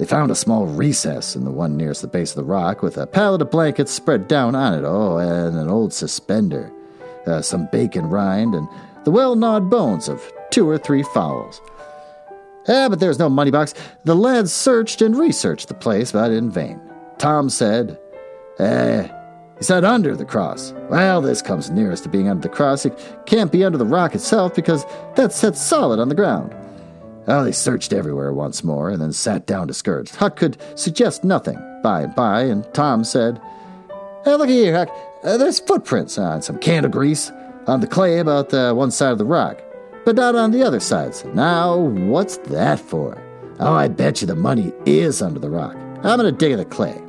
They 0.00 0.06
found 0.06 0.30
a 0.30 0.34
small 0.34 0.64
recess 0.64 1.36
in 1.36 1.44
the 1.44 1.50
one 1.50 1.76
nearest 1.76 2.00
the 2.00 2.08
base 2.08 2.30
of 2.30 2.36
the 2.36 2.44
rock 2.44 2.82
with 2.82 2.96
a 2.96 3.06
pallet 3.06 3.42
of 3.42 3.50
blankets 3.50 3.92
spread 3.92 4.28
down 4.28 4.54
on 4.54 4.72
it, 4.72 4.82
oh, 4.82 5.18
and 5.18 5.54
an 5.58 5.68
old 5.68 5.92
suspender, 5.92 6.72
uh, 7.26 7.42
some 7.42 7.68
bacon 7.70 8.08
rind, 8.08 8.54
and 8.54 8.66
the 9.04 9.10
well 9.10 9.36
gnawed 9.36 9.68
bones 9.68 10.08
of 10.08 10.22
two 10.48 10.66
or 10.66 10.78
three 10.78 11.02
fowls. 11.02 11.60
Ah, 12.66 12.88
but 12.88 12.98
there 12.98 13.10
was 13.10 13.18
no 13.18 13.28
money 13.28 13.50
box. 13.50 13.74
The 14.04 14.16
lads 14.16 14.54
searched 14.54 15.02
and 15.02 15.14
researched 15.14 15.68
the 15.68 15.74
place, 15.74 16.12
but 16.12 16.30
in 16.30 16.50
vain. 16.50 16.80
Tom 17.18 17.50
said, 17.50 17.98
Eh, 18.58 19.06
he 19.58 19.64
said 19.64 19.84
under 19.84 20.16
the 20.16 20.24
cross. 20.24 20.72
Well, 20.88 21.20
this 21.20 21.42
comes 21.42 21.68
nearest 21.68 22.04
to 22.04 22.08
being 22.08 22.30
under 22.30 22.48
the 22.48 22.54
cross. 22.54 22.86
It 22.86 22.98
can't 23.26 23.52
be 23.52 23.64
under 23.64 23.76
the 23.76 23.84
rock 23.84 24.14
itself 24.14 24.54
because 24.54 24.86
that's 25.14 25.36
set 25.36 25.58
solid 25.58 26.00
on 26.00 26.08
the 26.08 26.14
ground. 26.14 26.54
Oh, 27.28 27.44
they 27.44 27.52
searched 27.52 27.92
everywhere 27.92 28.32
once 28.32 28.64
more 28.64 28.90
and 28.90 29.00
then 29.00 29.12
sat 29.12 29.46
down 29.46 29.66
discouraged. 29.66 30.16
Huck 30.16 30.36
could 30.36 30.56
suggest 30.74 31.24
nothing. 31.24 31.58
By 31.82 32.02
and 32.02 32.14
by, 32.14 32.42
and 32.42 32.66
Tom 32.74 33.04
said, 33.04 33.40
Hey, 34.24 34.34
look 34.34 34.48
here, 34.48 34.76
Huck. 34.76 34.90
Uh, 35.22 35.36
there's 35.36 35.60
footprints 35.60 36.18
on 36.18 36.42
some 36.42 36.58
candle 36.58 36.90
grease 36.90 37.30
on 37.66 37.80
the 37.80 37.86
clay 37.86 38.18
about 38.18 38.50
the 38.50 38.74
one 38.74 38.90
side 38.90 39.12
of 39.12 39.18
the 39.18 39.24
rock, 39.24 39.62
but 40.04 40.16
not 40.16 40.34
on 40.34 40.50
the 40.50 40.62
other 40.62 40.80
sides. 40.80 41.24
Now, 41.26 41.76
what's 41.76 42.38
that 42.38 42.80
for? 42.80 43.16
Oh, 43.60 43.74
I 43.74 43.88
bet 43.88 44.20
you 44.20 44.26
the 44.26 44.34
money 44.34 44.72
is 44.86 45.22
under 45.22 45.38
the 45.38 45.50
rock. 45.50 45.74
I'm 46.02 46.18
going 46.18 46.20
to 46.20 46.32
dig 46.32 46.52
in 46.52 46.58
the 46.58 46.64
clay. 46.64 47.00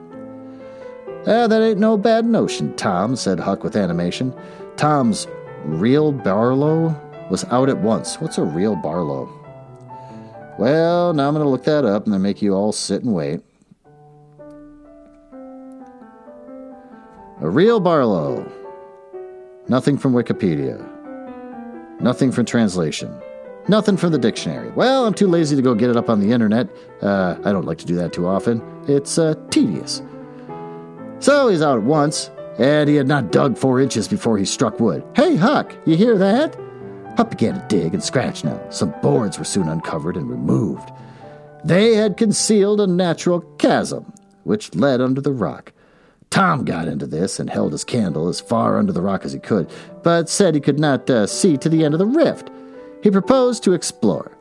Ah, 1.22 1.48
that 1.48 1.62
ain't 1.62 1.80
no 1.80 1.98
bad 1.98 2.26
notion, 2.26 2.76
Tom, 2.76 3.16
said 3.16 3.40
Huck 3.40 3.64
with 3.64 3.76
animation. 3.76 4.34
Tom's 4.76 5.28
real 5.64 6.12
Barlow 6.12 6.96
was 7.30 7.46
out 7.46 7.70
at 7.70 7.78
once. 7.78 8.20
What's 8.20 8.38
a 8.38 8.44
real 8.44 8.76
Barlow? 8.76 9.30
Well, 10.58 11.14
now 11.14 11.28
I'm 11.28 11.34
going 11.34 11.46
to 11.46 11.50
look 11.50 11.64
that 11.64 11.86
up 11.86 12.06
and 12.06 12.14
then 12.14 12.22
make 12.22 12.42
you 12.42 12.54
all 12.54 12.72
sit 12.72 13.04
and 13.04 13.14
wait. 13.14 13.42
A 17.42 17.50
real 17.50 17.80
Barlow. 17.80 18.50
Nothing 19.68 19.98
from 19.98 20.14
Wikipedia. 20.14 20.88
Nothing 22.00 22.32
from 22.32 22.46
translation. 22.46 23.16
Nothing 23.68 23.98
from 23.98 24.12
the 24.12 24.20
dictionary. 24.20 24.70
Well, 24.72 25.06
I'm 25.06 25.14
too 25.14 25.28
lazy 25.28 25.56
to 25.56 25.62
go 25.62 25.74
get 25.74 25.90
it 25.90 25.98
up 25.98 26.10
on 26.10 26.20
the 26.20 26.32
internet. 26.32 26.68
Uh, 27.02 27.38
I 27.44 27.52
don't 27.52 27.66
like 27.66 27.78
to 27.80 27.86
do 27.86 27.96
that 27.96 28.14
too 28.14 28.28
often. 28.28 28.62
It's 28.88 29.18
uh, 29.18 29.36
tedious. 29.50 30.02
So 31.20 31.48
he's 31.48 31.62
out 31.62 31.78
at 31.78 31.84
once, 31.84 32.32
and 32.58 32.90
he 32.90 32.96
had 32.96 33.08
not 33.08 33.32
dug 33.32 33.58
four 33.58 33.80
inches 33.80 34.08
before 34.08 34.38
he 34.38 34.46
struck 34.46 34.80
wood. 34.80 35.04
Hey, 35.16 35.36
Huck, 35.36 35.76
you 35.86 35.96
hear 35.96 36.18
that? 36.18 36.58
Huck 37.18 37.30
began 37.30 37.56
to 37.56 37.66
dig 37.68 37.94
and 37.94 38.04
scratch 38.04 38.44
now. 38.44 38.60
Some 38.70 38.94
boards 39.02 39.38
were 39.38 39.46
soon 39.46 39.68
uncovered 39.68 40.18
and 40.18 40.30
removed. 40.30 40.90
They 41.64 41.96
had 41.96 42.18
concealed 42.18 42.82
a 42.82 42.88
natural 42.88 43.42
chasm, 43.58 44.14
which 44.44 44.74
led 44.74 45.02
under 45.02 45.22
the 45.22 45.34
rock. 45.34 45.74
Tom 46.32 46.64
got 46.64 46.88
into 46.88 47.06
this 47.06 47.40
and 47.40 47.50
held 47.50 47.74
his 47.74 47.84
candle 47.84 48.30
as 48.30 48.40
far 48.40 48.80
under 48.80 48.94
the 48.94 49.02
rock 49.02 49.26
as 49.26 49.34
he 49.34 49.40
could, 49.40 49.70
but 50.02 50.30
said 50.30 50.56
he 50.56 50.62
could 50.62 50.80
not 50.80 51.10
uh, 51.10 51.28
see 51.28 51.58
to 51.58 51.70
the 51.70 51.84
end 51.84 51.94
of 51.94 52.00
the 52.00 52.06
rift. 52.06 52.50
He 53.04 53.12
proposed 53.12 53.64
to 53.64 53.74
explore. 53.74 54.32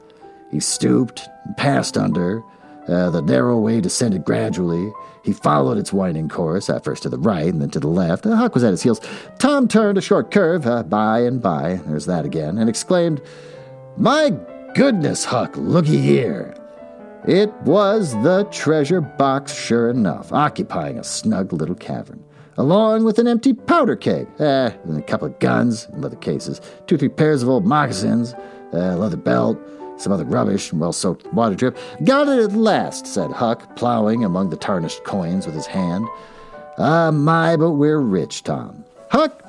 He 0.51 0.61
stooped 0.61 1.29
and 1.45 1.57
passed 1.57 1.99
under, 1.99 2.43
uh, 2.91 3.11
the 3.11 3.23
narrow 3.23 3.59
way 3.59 3.81
descended 3.81 4.25
gradually. 4.25 4.93
He 5.23 5.33
followed 5.33 5.79
its 5.79 5.93
winding 5.93 6.29
course, 6.29 6.69
at 6.69 6.83
first 6.83 7.03
to 7.05 7.09
the 7.09 7.19
right 7.19 7.47
and 7.47 7.61
then 7.61 7.71
to 7.71 7.81
the 7.81 7.89
left. 7.89 8.25
The 8.25 8.37
Huck 8.37 8.55
was 8.55 8.65
at 8.65 8.71
his 8.71 8.83
heels. 8.83 9.01
Tom 9.39 9.69
turned 9.69 9.99
a 9.99 10.01
short 10.01 10.31
curve, 10.31 10.67
uh, 10.67 10.83
by 10.83 11.21
and 11.21 11.41
by, 11.41 11.81
there's 11.87 12.07
that 12.07 12.25
again, 12.25 12.59
and 12.59 12.69
exclaimed, 12.69 13.23
My 13.97 14.31
goodness, 14.75 15.25
Huck, 15.25 15.57
looky 15.57 15.99
here. 15.99 16.57
It 17.29 17.53
was 17.63 18.15
the 18.23 18.49
treasure 18.51 19.03
box, 19.03 19.55
sure 19.55 19.91
enough, 19.91 20.33
occupying 20.33 20.99
a 20.99 21.05
snug 21.05 21.53
little 21.53 21.75
cavern, 21.75 22.25
along 22.57 23.05
with 23.05 23.19
an 23.19 23.29
empty 23.29 23.53
powder 23.53 23.95
keg, 23.95 24.27
eh, 24.41 24.71
and 24.85 24.99
a 24.99 25.03
couple 25.03 25.29
of 25.29 25.39
guns 25.39 25.87
in 25.93 26.01
leather 26.01 26.17
cases, 26.17 26.63
two 26.87 26.95
or 26.95 26.99
three 26.99 27.11
pairs 27.11 27.43
of 27.43 27.51
old 27.51 27.67
moccasins, 27.67 28.35
a 28.73 28.97
leather 28.97 29.19
belt, 29.19 29.59
some 30.01 30.13
other 30.13 30.25
rubbish 30.25 30.73
and 30.73 30.81
well 30.81 30.93
soaked 30.93 31.33
water 31.33 31.55
drip. 31.55 31.77
Got 32.05 32.29
it 32.29 32.43
at 32.43 32.53
last, 32.53 33.07
said 33.07 33.31
Huck, 33.31 33.77
plowing 33.77 34.25
among 34.25 34.51
the 34.51 34.57
tarnished 34.57 35.05
coins 35.05 35.47
with 35.47 35.55
his 35.55 35.67
hand. 35.67 36.07
Ah, 36.79 37.11
my, 37.11 37.57
but 37.57 37.73
we're 37.73 38.01
rich, 38.01 38.43
Tom. 38.43 38.85
Huck, 39.11 39.43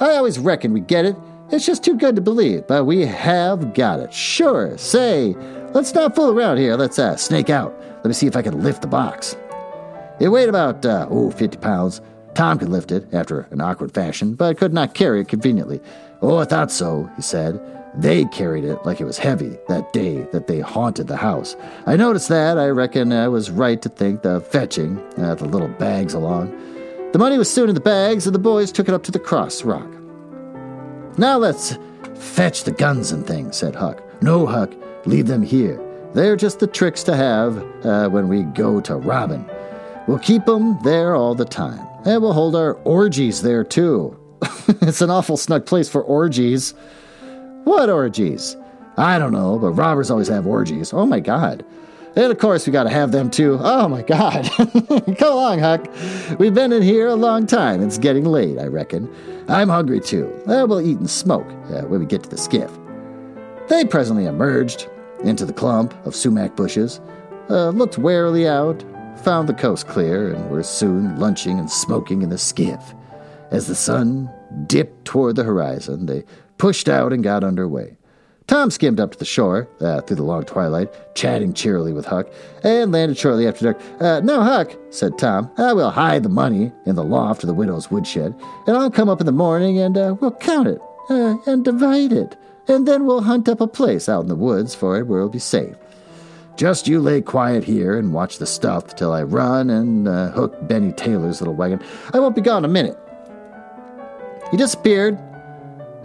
I 0.00 0.16
always 0.16 0.38
reckoned 0.38 0.74
we'd 0.74 0.86
get 0.86 1.04
it. 1.04 1.16
It's 1.50 1.66
just 1.66 1.84
too 1.84 1.96
good 1.96 2.16
to 2.16 2.22
believe, 2.22 2.66
but 2.66 2.84
we 2.84 3.06
have 3.06 3.74
got 3.74 4.00
it. 4.00 4.12
Sure. 4.12 4.76
Say, 4.78 5.34
let's 5.74 5.94
not 5.94 6.14
fool 6.14 6.30
around 6.30 6.58
here. 6.58 6.76
Let's 6.76 6.98
uh, 6.98 7.16
snake 7.16 7.50
out. 7.50 7.74
Let 7.96 8.06
me 8.06 8.12
see 8.12 8.26
if 8.26 8.36
I 8.36 8.42
can 8.42 8.62
lift 8.62 8.82
the 8.82 8.88
box. 8.88 9.36
It 10.20 10.28
weighed 10.28 10.48
about, 10.48 10.84
uh, 10.84 11.06
oh, 11.10 11.30
50 11.30 11.58
pounds. 11.58 12.00
Tom 12.34 12.58
could 12.58 12.68
lift 12.68 12.92
it 12.92 13.12
after 13.14 13.46
an 13.50 13.60
awkward 13.60 13.94
fashion, 13.94 14.34
but 14.34 14.58
could 14.58 14.72
not 14.72 14.94
carry 14.94 15.20
it 15.20 15.28
conveniently. 15.28 15.80
Oh, 16.20 16.38
I 16.38 16.44
thought 16.44 16.70
so, 16.70 17.10
he 17.16 17.22
said. 17.22 17.60
They 17.96 18.26
carried 18.26 18.64
it 18.64 18.84
like 18.84 19.00
it 19.00 19.04
was 19.04 19.16
heavy 19.16 19.56
that 19.68 19.92
day 19.92 20.26
that 20.32 20.46
they 20.46 20.60
haunted 20.60 21.06
the 21.06 21.16
house. 21.16 21.56
I 21.86 21.96
noticed 21.96 22.28
that. 22.28 22.58
I 22.58 22.68
reckon 22.68 23.10
I 23.12 23.28
was 23.28 23.50
right 23.50 23.80
to 23.80 23.88
think 23.88 24.22
the 24.22 24.40
fetching 24.40 24.98
uh, 25.16 25.34
the 25.34 25.46
little 25.46 25.68
bags 25.68 26.12
along. 26.12 26.50
The 27.12 27.18
money 27.18 27.38
was 27.38 27.50
soon 27.50 27.70
in 27.70 27.74
the 27.74 27.80
bags, 27.80 28.26
and 28.26 28.34
the 28.34 28.38
boys 28.38 28.70
took 28.70 28.88
it 28.88 28.94
up 28.94 29.02
to 29.04 29.12
the 29.12 29.18
cross 29.18 29.64
rock. 29.64 29.88
Now 31.16 31.38
let's 31.38 31.78
fetch 32.14 32.64
the 32.64 32.72
guns 32.72 33.12
and 33.12 33.26
things, 33.26 33.56
said 33.56 33.74
Huck. 33.74 34.02
No, 34.22 34.44
Huck, 34.44 34.72
leave 35.06 35.26
them 35.26 35.42
here. 35.42 35.80
They're 36.12 36.36
just 36.36 36.60
the 36.60 36.66
tricks 36.66 37.02
to 37.04 37.16
have 37.16 37.56
uh, 37.84 38.08
when 38.10 38.28
we 38.28 38.42
go 38.42 38.80
to 38.82 38.96
robbing. 38.96 39.48
We'll 40.06 40.18
keep 40.18 40.46
'em 40.48 40.78
there 40.82 41.14
all 41.14 41.34
the 41.34 41.44
time. 41.46 41.86
And 42.04 42.22
we'll 42.22 42.34
hold 42.34 42.54
our 42.54 42.74
orgies 42.84 43.42
there, 43.42 43.64
too. 43.64 44.18
it's 44.82 45.00
an 45.00 45.10
awful 45.10 45.36
snug 45.36 45.66
place 45.66 45.88
for 45.88 46.02
orgies. 46.02 46.74
What 47.66 47.90
orgies? 47.90 48.56
I 48.96 49.18
don't 49.18 49.32
know, 49.32 49.58
but 49.58 49.72
robbers 49.72 50.08
always 50.08 50.28
have 50.28 50.46
orgies. 50.46 50.92
Oh 50.92 51.04
my 51.04 51.18
god. 51.18 51.64
And 52.14 52.30
of 52.30 52.38
course, 52.38 52.64
we 52.64 52.72
gotta 52.72 52.90
have 52.90 53.10
them 53.10 53.28
too. 53.28 53.58
Oh 53.60 53.88
my 53.88 54.02
god. 54.02 54.48
Come 55.18 55.32
along, 55.32 55.58
Huck. 55.58 55.88
We've 56.38 56.54
been 56.54 56.72
in 56.72 56.80
here 56.80 57.08
a 57.08 57.16
long 57.16 57.44
time. 57.44 57.82
It's 57.82 57.98
getting 57.98 58.24
late, 58.24 58.60
I 58.60 58.66
reckon. 58.66 59.12
I'm 59.48 59.68
hungry 59.68 59.98
too. 59.98 60.32
Uh, 60.46 60.64
we'll 60.68 60.80
eat 60.80 60.98
and 60.98 61.10
smoke 61.10 61.48
uh, 61.72 61.82
when 61.82 61.98
we 61.98 62.06
get 62.06 62.22
to 62.22 62.30
the 62.30 62.38
skiff. 62.38 62.70
They 63.66 63.84
presently 63.84 64.26
emerged 64.26 64.88
into 65.24 65.44
the 65.44 65.52
clump 65.52 65.92
of 66.06 66.14
sumac 66.14 66.54
bushes, 66.54 67.00
uh, 67.50 67.70
looked 67.70 67.98
warily 67.98 68.46
out, 68.46 68.84
found 69.24 69.48
the 69.48 69.54
coast 69.54 69.88
clear, 69.88 70.32
and 70.32 70.50
were 70.50 70.62
soon 70.62 71.18
lunching 71.18 71.58
and 71.58 71.68
smoking 71.68 72.22
in 72.22 72.28
the 72.28 72.38
skiff. 72.38 72.94
As 73.50 73.66
the 73.66 73.74
sun 73.74 74.30
dipped 74.68 75.04
toward 75.04 75.34
the 75.34 75.42
horizon, 75.42 76.06
they 76.06 76.24
pushed 76.58 76.88
out 76.88 77.12
and 77.12 77.22
got 77.22 77.44
under 77.44 77.68
way. 77.68 77.96
Tom 78.46 78.70
skimmed 78.70 79.00
up 79.00 79.10
to 79.10 79.18
the 79.18 79.24
shore 79.24 79.68
uh, 79.80 80.00
through 80.02 80.16
the 80.16 80.22
long 80.22 80.44
twilight, 80.44 80.88
chatting 81.16 81.52
cheerily 81.52 81.92
with 81.92 82.06
Huck, 82.06 82.28
and 82.62 82.92
landed 82.92 83.18
shortly 83.18 83.48
after 83.48 83.72
dark. 83.72 84.00
Uh, 84.00 84.20
now, 84.20 84.42
Huck, 84.42 84.72
said 84.90 85.18
Tom, 85.18 85.50
I 85.58 85.72
will 85.72 85.90
hide 85.90 86.22
the 86.22 86.28
money 86.28 86.70
in 86.84 86.94
the 86.94 87.02
loft 87.02 87.42
of 87.42 87.48
the 87.48 87.54
widow's 87.54 87.90
woodshed, 87.90 88.34
and 88.66 88.76
I'll 88.76 88.90
come 88.90 89.08
up 89.08 89.20
in 89.20 89.26
the 89.26 89.32
morning 89.32 89.78
and 89.78 89.98
uh, 89.98 90.14
we'll 90.20 90.30
count 90.30 90.68
it 90.68 90.80
uh, 91.10 91.36
and 91.46 91.64
divide 91.64 92.12
it, 92.12 92.36
and 92.68 92.86
then 92.86 93.04
we'll 93.04 93.22
hunt 93.22 93.48
up 93.48 93.60
a 93.60 93.66
place 93.66 94.08
out 94.08 94.22
in 94.22 94.28
the 94.28 94.36
woods 94.36 94.76
for 94.76 94.96
it 94.96 95.08
where 95.08 95.18
it'll 95.18 95.28
be 95.28 95.40
safe. 95.40 95.74
Just 96.56 96.86
you 96.88 97.00
lay 97.00 97.20
quiet 97.20 97.64
here 97.64 97.98
and 97.98 98.14
watch 98.14 98.38
the 98.38 98.46
stuff 98.46 98.94
till 98.94 99.12
I 99.12 99.24
run 99.24 99.68
and 99.70 100.08
uh, 100.08 100.30
hook 100.30 100.56
Benny 100.68 100.92
Taylor's 100.92 101.40
little 101.40 101.54
wagon. 101.54 101.82
I 102.14 102.20
won't 102.20 102.36
be 102.36 102.40
gone 102.40 102.64
a 102.64 102.68
minute. 102.68 102.96
He 104.50 104.56
disappeared 104.56 105.18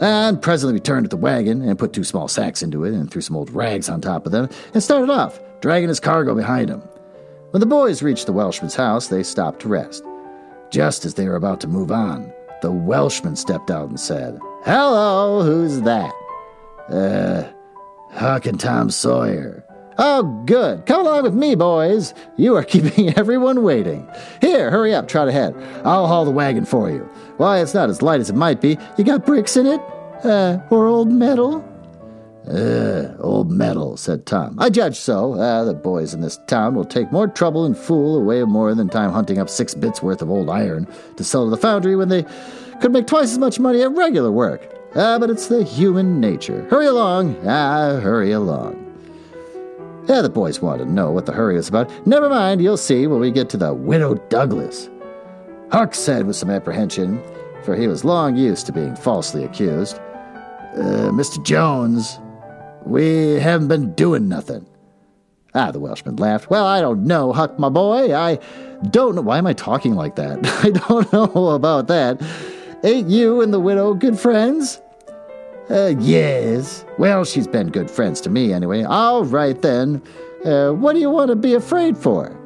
and 0.02 0.42
presently 0.42 0.74
returned 0.74 1.06
to 1.06 1.10
the 1.10 1.16
wagon 1.16 1.62
and 1.62 1.80
put 1.80 1.94
two 1.94 2.04
small 2.04 2.28
sacks 2.28 2.64
into 2.64 2.84
it 2.84 2.94
and 2.94 3.10
threw 3.10 3.22
some 3.22 3.36
old 3.38 3.52
rags 3.52 3.88
on 3.88 4.02
top 4.02 4.26
of 4.26 4.32
them 4.32 4.50
and 4.74 4.84
started 4.84 5.10
off, 5.10 5.40
dragging 5.62 5.90
his 5.90 6.00
cargo 6.00 6.36
behind 6.36 6.70
him. 6.70 6.82
When 7.52 7.60
the 7.60 7.68
boys 7.68 8.02
reached 8.02 8.26
the 8.26 8.34
Welshman's 8.34 8.76
house, 8.76 9.08
they 9.08 9.24
stopped 9.24 9.62
to 9.62 9.68
rest. 9.68 10.04
Just 10.72 11.06
as 11.06 11.14
they 11.14 11.28
were 11.28 11.36
about 11.36 11.62
to 11.62 11.68
move 11.68 11.92
on, 11.92 12.34
the 12.62 12.72
Welshman 12.72 13.36
stepped 13.36 13.70
out 13.70 13.90
and 13.90 14.00
said, 14.00 14.40
Hello, 14.64 15.44
who's 15.44 15.82
that? 15.82 16.14
Uh, 16.90 17.44
Huck 18.12 18.46
and 18.46 18.60
Tom 18.60 18.90
Sawyer. 18.90 19.64
Oh, 19.97 20.23
good. 20.45 20.86
Come 20.86 21.01
along 21.01 21.23
with 21.23 21.34
me, 21.34 21.56
boys. 21.56 22.13
You 22.38 22.56
are 22.56 22.63
keeping 22.73 23.17
everyone 23.17 23.63
waiting. 23.63 24.08
Here, 24.39 24.71
hurry 24.71 24.93
up, 24.93 25.08
trot 25.08 25.27
ahead. 25.27 25.56
I'll 25.84 26.08
haul 26.08 26.25
the 26.25 26.32
wagon 26.32 26.65
for 26.65 26.89
you. 26.89 27.01
Why, 27.38 27.60
it's 27.60 27.73
not 27.73 27.89
as 27.89 28.01
light 28.01 28.19
as 28.19 28.30
it 28.30 28.36
might 28.36 28.62
be. 28.62 28.77
You 28.97 29.04
got 29.04 29.25
bricks 29.25 29.58
in 29.58 29.65
it? 29.65 29.82
Uh, 30.23 30.60
or 30.69 30.86
old 30.88 31.12
metal? 31.12 31.67
Uh, 32.47 33.15
old 33.19 33.51
metal, 33.51 33.97
said 33.97 34.25
Tom. 34.25 34.56
I 34.60 34.69
judge 34.69 34.97
so. 34.97 35.34
Uh, 35.34 35.63
the 35.63 35.73
boys 35.73 36.13
in 36.13 36.21
this 36.21 36.38
town 36.47 36.73
will 36.75 36.86
take 36.86 37.12
more 37.12 37.27
trouble 37.27 37.65
and 37.65 37.77
fool 37.77 38.17
away 38.17 38.43
more 38.43 38.73
than 38.73 38.89
time 38.89 39.12
hunting 39.12 39.38
up 39.38 39.49
six 39.49 39.73
bits 39.73 40.01
worth 40.01 40.21
of 40.21 40.30
old 40.32 40.49
iron 40.49 40.88
to 41.17 41.23
sell 41.23 41.45
to 41.45 41.49
the 41.51 41.58
foundry 41.58 41.95
when 41.95 42.10
they 42.10 42.25
could 42.82 42.91
make 42.91 43.08
twice 43.08 43.32
as 43.32 43.38
much 43.38 43.60
money 43.60 43.82
at 43.82 43.91
regular 43.91 44.32
work. 44.32 44.75
Ah, 44.95 45.17
but 45.19 45.30
it's 45.30 45.47
the 45.47 45.63
human 45.63 46.19
nature. 46.19 46.67
Hurry 46.69 46.88
along. 46.88 47.38
Ah, 47.47 47.99
hurry 47.99 48.32
along. 48.32 48.90
Yeah, 50.08 50.22
the 50.22 50.30
boys 50.30 50.62
wanted 50.62 50.86
to 50.86 50.92
know 50.92 51.12
what 51.12 51.26
the 51.26 51.32
hurry 51.32 51.56
was 51.56 51.70
about. 51.70 51.90
Never 52.08 52.28
mind, 52.28 52.62
you'll 52.62 52.78
see 52.78 53.06
when 53.06 53.20
we 53.20 53.32
get 53.32 53.50
to 53.52 53.58
the 53.58 53.74
Widow 53.74 54.16
Douglas. 54.30 54.90
Huck 55.72 55.94
said 55.94 56.26
with 56.26 56.36
some 56.36 56.50
apprehension, 56.50 57.22
for 57.64 57.76
he 57.76 57.88
was 57.88 58.04
long 58.04 58.36
used 58.36 58.66
to 58.66 58.72
being 58.74 58.96
falsely 58.96 59.44
accused. 59.44 59.98
Uh, 60.76 61.12
Mr. 61.12 61.44
Jones, 61.46 62.20
we 62.86 63.34
haven't 63.40 63.68
been 63.68 63.94
doing 63.94 64.28
nothing. 64.28 64.66
Ah, 65.54 65.70
the 65.70 65.80
Welshman 65.80 66.16
laughed. 66.16 66.50
Well, 66.50 66.66
I 66.66 66.82
don't 66.82 67.06
know, 67.06 67.32
Huck, 67.32 67.60
my 67.60 67.70
boy. 67.70 68.16
I 68.16 68.40
don't 68.90 69.16
know. 69.16 69.22
Why 69.22 69.38
am 69.38 69.46
I 69.46 69.54
talking 69.54 69.94
like 69.96 70.16
that? 70.16 70.40
I 70.64 70.72
don't 70.72 71.12
know 71.14 71.50
about 71.50 71.88
that. 71.88 72.22
Ain't 72.84 73.10
you 73.10 73.42
and 73.42 73.54
the 73.54 73.60
widow 73.60 73.94
good 73.94 74.20
friends? 74.20 74.82
Uh, 75.69 75.93
yes. 76.00 76.86
Well, 76.97 77.24
she's 77.24 77.47
been 77.47 77.69
good 77.69 77.89
friends 77.89 78.19
to 78.21 78.30
me 78.30 78.52
anyway. 78.52 78.84
All 78.84 79.24
right 79.24 79.60
then. 79.62 80.02
Uh, 80.43 80.71
what 80.71 80.93
do 80.93 81.00
you 81.00 81.10
want 81.10 81.30
to 81.30 81.36
be 81.36 81.54
afraid 81.54 81.97
for? 81.97 82.38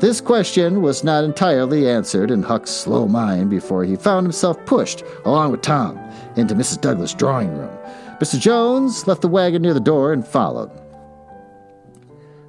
This 0.00 0.20
question 0.20 0.82
was 0.82 1.04
not 1.04 1.24
entirely 1.24 1.88
answered 1.88 2.30
in 2.30 2.42
Huck's 2.42 2.70
slow 2.70 3.06
mind 3.06 3.48
before 3.48 3.84
he 3.84 3.96
found 3.96 4.26
himself 4.26 4.64
pushed, 4.66 5.02
along 5.24 5.52
with 5.52 5.62
Tom, 5.62 5.98
into 6.36 6.54
Mrs. 6.54 6.80
Douglas' 6.80 7.14
drawing 7.14 7.56
room. 7.56 7.74
Mr. 8.20 8.38
Jones 8.38 9.06
left 9.06 9.22
the 9.22 9.28
wagon 9.28 9.62
near 9.62 9.72
the 9.72 9.80
door 9.80 10.12
and 10.12 10.26
followed. 10.26 10.70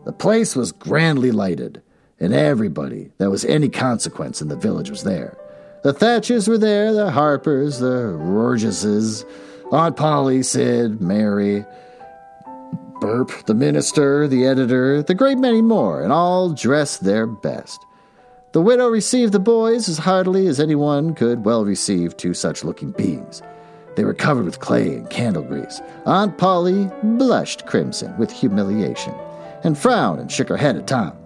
The 0.05 0.11
place 0.11 0.55
was 0.55 0.71
grandly 0.71 1.31
lighted, 1.31 1.81
and 2.19 2.33
everybody 2.33 3.11
that 3.17 3.29
was 3.29 3.45
any 3.45 3.69
consequence 3.69 4.41
in 4.41 4.49
the 4.49 4.55
village 4.55 4.89
was 4.89 5.03
there. 5.03 5.37
The 5.83 5.93
Thatchers 5.93 6.47
were 6.47 6.57
there, 6.57 6.93
the 6.93 7.11
Harpers, 7.11 7.79
the 7.79 8.17
Rogerses, 8.17 9.23
Aunt 9.71 9.97
Polly, 9.97 10.43
Sid, 10.43 11.01
Mary, 11.01 11.65
Burp, 13.01 13.31
the 13.45 13.53
minister, 13.53 14.27
the 14.27 14.45
editor, 14.45 15.01
the 15.03 15.15
great 15.15 15.37
many 15.37 15.61
more, 15.61 16.01
and 16.01 16.13
all 16.13 16.49
dressed 16.49 17.03
their 17.03 17.27
best. 17.27 17.85
The 18.53 18.61
widow 18.61 18.87
received 18.87 19.33
the 19.33 19.39
boys 19.39 19.89
as 19.89 19.97
heartily 19.97 20.47
as 20.47 20.59
anyone 20.59 21.13
could 21.13 21.43
well 21.43 21.65
receive 21.65 22.15
two 22.15 22.33
such 22.33 22.63
looking 22.63 22.91
beings. 22.91 23.41
They 23.95 24.05
were 24.05 24.13
covered 24.13 24.45
with 24.45 24.59
clay 24.59 24.95
and 24.95 25.09
candle 25.09 25.43
grease. 25.43 25.81
Aunt 26.05 26.37
Polly 26.37 26.89
blushed 27.03 27.65
crimson 27.65 28.17
with 28.17 28.31
humiliation, 28.31 29.13
and 29.63 29.77
frowned 29.77 30.21
and 30.21 30.31
shook 30.31 30.47
her 30.47 30.57
head 30.57 30.77
at 30.77 30.87
Tom. 30.87 31.17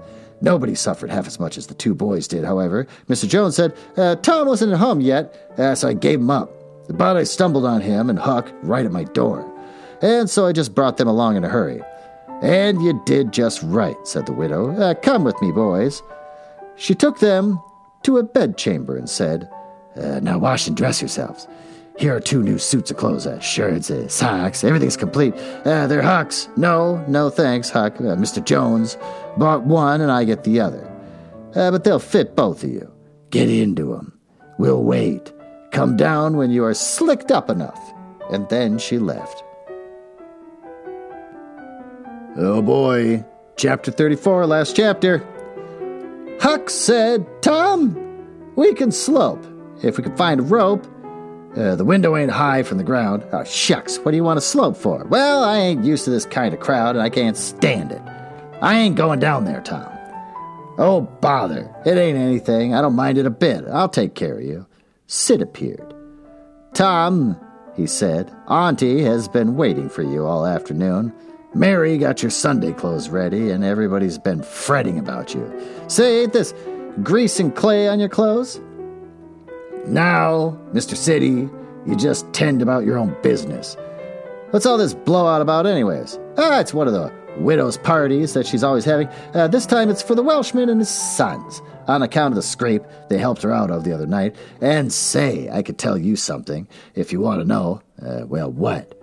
Nobody 0.41 0.73
suffered 0.73 1.09
half 1.09 1.27
as 1.27 1.39
much 1.39 1.57
as 1.57 1.67
the 1.67 1.73
two 1.73 1.93
boys 1.93 2.27
did, 2.27 2.45
however. 2.45 2.87
Mr. 3.09 3.27
Jones 3.27 3.55
said, 3.55 3.75
uh, 3.97 4.15
Tom 4.15 4.47
wasn't 4.47 4.71
at 4.71 4.79
home 4.79 5.01
yet, 5.01 5.53
uh, 5.57 5.75
so 5.75 5.89
I 5.89 5.93
gave 5.93 6.19
him 6.19 6.29
up. 6.29 6.49
But 6.89 7.17
I 7.17 7.23
stumbled 7.23 7.65
on 7.65 7.81
him 7.81 8.09
and 8.09 8.19
Huck 8.19 8.51
right 8.63 8.85
at 8.85 8.91
my 8.91 9.03
door 9.03 9.49
and 10.01 10.29
so 10.29 10.45
I 10.45 10.51
just 10.51 10.75
brought 10.75 10.97
them 10.97 11.07
along 11.07 11.35
in 11.35 11.43
a 11.43 11.49
hurry. 11.49 11.81
And 12.41 12.81
you 12.81 13.01
did 13.05 13.33
just 13.33 13.61
right, 13.63 13.95
said 14.05 14.25
the 14.25 14.33
widow. 14.33 14.71
Uh, 14.75 14.93
come 14.93 15.23
with 15.23 15.39
me, 15.41 15.51
boys. 15.51 16.01
She 16.75 16.95
took 16.95 17.19
them 17.19 17.61
to 18.03 18.17
a 18.17 18.23
bedchamber 18.23 18.95
and 18.95 19.09
said, 19.09 19.49
uh, 19.97 20.19
Now 20.21 20.37
wash 20.37 20.67
and 20.67 20.77
dress 20.77 21.01
yourselves. 21.01 21.47
Here 21.97 22.15
are 22.15 22.21
two 22.21 22.41
new 22.41 22.57
suits 22.57 22.91
of 22.91 22.97
clothes, 22.97 23.27
uh, 23.27 23.41
shirts, 23.41 23.91
uh, 23.91 24.07
socks, 24.07 24.63
everything's 24.63 24.95
complete. 24.95 25.33
Uh, 25.65 25.85
they're 25.87 26.01
Huck's. 26.01 26.47
No, 26.55 27.03
no 27.09 27.29
thanks, 27.29 27.69
Huck. 27.69 27.97
Uh, 27.99 28.15
Mr. 28.15 28.43
Jones 28.43 28.97
bought 29.35 29.65
one 29.65 29.99
and 29.99 30.09
I 30.09 30.23
get 30.23 30.45
the 30.45 30.61
other. 30.61 30.85
Uh, 31.55 31.71
but 31.71 31.83
they'll 31.83 31.99
fit 31.99 32.37
both 32.37 32.63
of 32.63 32.69
you. 32.69 32.89
Get 33.31 33.49
into 33.49 33.95
'em. 33.95 34.17
We'll 34.57 34.83
wait. 34.83 35.33
Come 35.71 35.95
down 35.95 36.37
when 36.37 36.51
you 36.51 36.63
are 36.65 36.73
slicked 36.73 37.31
up 37.31 37.49
enough. 37.49 37.79
And 38.31 38.47
then 38.49 38.77
she 38.77 38.97
left. 38.99 39.43
Oh 42.37 42.61
boy. 42.61 43.25
Chapter 43.57 43.91
34, 43.91 44.45
last 44.45 44.75
chapter. 44.75 45.25
Huck 46.39 46.69
said, 46.69 47.25
Tom, 47.41 48.53
we 48.55 48.73
can 48.73 48.91
slope. 48.91 49.45
If 49.83 49.97
we 49.97 50.03
can 50.03 50.15
find 50.15 50.39
a 50.39 50.43
rope. 50.43 50.87
Uh, 51.57 51.75
the 51.75 51.83
window 51.83 52.15
ain't 52.15 52.31
high 52.31 52.63
from 52.63 52.77
the 52.77 52.83
ground. 52.83 53.25
Oh, 53.33 53.43
shucks, 53.43 53.97
what 53.97 54.11
do 54.11 54.17
you 54.17 54.23
want 54.23 54.37
to 54.37 54.45
slope 54.45 54.77
for? 54.77 55.03
Well, 55.05 55.43
I 55.43 55.57
ain't 55.57 55.83
used 55.83 56.05
to 56.05 56.11
this 56.11 56.25
kind 56.25 56.53
of 56.53 56.59
crowd 56.59 56.95
and 56.95 57.01
I 57.01 57.09
can't 57.09 57.35
stand 57.35 57.91
it. 57.91 58.01
I 58.61 58.77
ain't 58.77 58.95
going 58.95 59.19
down 59.19 59.45
there, 59.45 59.61
Tom. 59.61 59.91
Oh, 60.77 61.01
bother. 61.01 61.73
It 61.85 61.97
ain't 61.97 62.17
anything. 62.17 62.73
I 62.73 62.81
don't 62.81 62.95
mind 62.95 63.17
it 63.17 63.25
a 63.25 63.31
bit. 63.31 63.65
I'll 63.67 63.89
take 63.89 64.15
care 64.15 64.37
of 64.37 64.43
you. 64.43 64.65
Sid 65.11 65.41
appeared. 65.41 65.91
Tom, 66.75 67.35
he 67.75 67.87
said, 67.87 68.31
Auntie 68.47 69.01
has 69.01 69.27
been 69.27 69.55
waiting 69.55 69.89
for 69.89 70.03
you 70.03 70.23
all 70.23 70.45
afternoon. 70.45 71.11
Mary 71.55 71.97
got 71.97 72.21
your 72.21 72.29
Sunday 72.29 72.73
clothes 72.73 73.09
ready, 73.09 73.49
and 73.49 73.63
everybody's 73.63 74.19
been 74.19 74.43
fretting 74.43 74.99
about 74.99 75.33
you. 75.33 75.51
Say, 75.87 76.21
ain't 76.21 76.33
this 76.33 76.53
grease 77.01 77.39
and 77.39 77.55
clay 77.55 77.87
on 77.87 77.99
your 77.99 78.07
clothes? 78.07 78.61
Now, 79.87 80.55
Mr. 80.73 80.95
Siddy, 80.95 81.49
you 81.87 81.95
just 81.95 82.31
tend 82.31 82.61
about 82.61 82.85
your 82.85 82.99
own 82.99 83.17
business. 83.23 83.75
What's 84.51 84.67
all 84.67 84.77
this 84.77 84.93
blowout 84.93 85.41
about, 85.41 85.65
anyways? 85.65 86.19
Ah, 86.37 86.59
it's 86.59 86.73
one 86.73 86.85
of 86.85 86.93
the 86.93 87.11
widow's 87.39 87.77
parties 87.77 88.33
that 88.33 88.45
she's 88.45 88.63
always 88.63 88.85
having. 88.85 89.07
Uh, 89.33 89.47
this 89.47 89.65
time 89.65 89.89
it's 89.89 90.01
for 90.01 90.15
the 90.15 90.23
Welshman 90.23 90.69
and 90.69 90.79
his 90.79 90.89
sons, 90.89 91.61
on 91.87 92.03
account 92.03 92.33
of 92.33 92.35
the 92.35 92.41
scrape 92.41 92.83
they 93.09 93.17
helped 93.17 93.41
her 93.41 93.51
out 93.51 93.71
of 93.71 93.83
the 93.83 93.93
other 93.93 94.05
night. 94.05 94.35
And 94.61 94.91
say, 94.91 95.49
I 95.49 95.63
could 95.63 95.77
tell 95.77 95.97
you 95.97 96.15
something, 96.15 96.67
if 96.95 97.11
you 97.11 97.19
want 97.19 97.41
to 97.41 97.47
know. 97.47 97.81
Uh, 98.01 98.25
well, 98.27 98.51
what? 98.51 98.93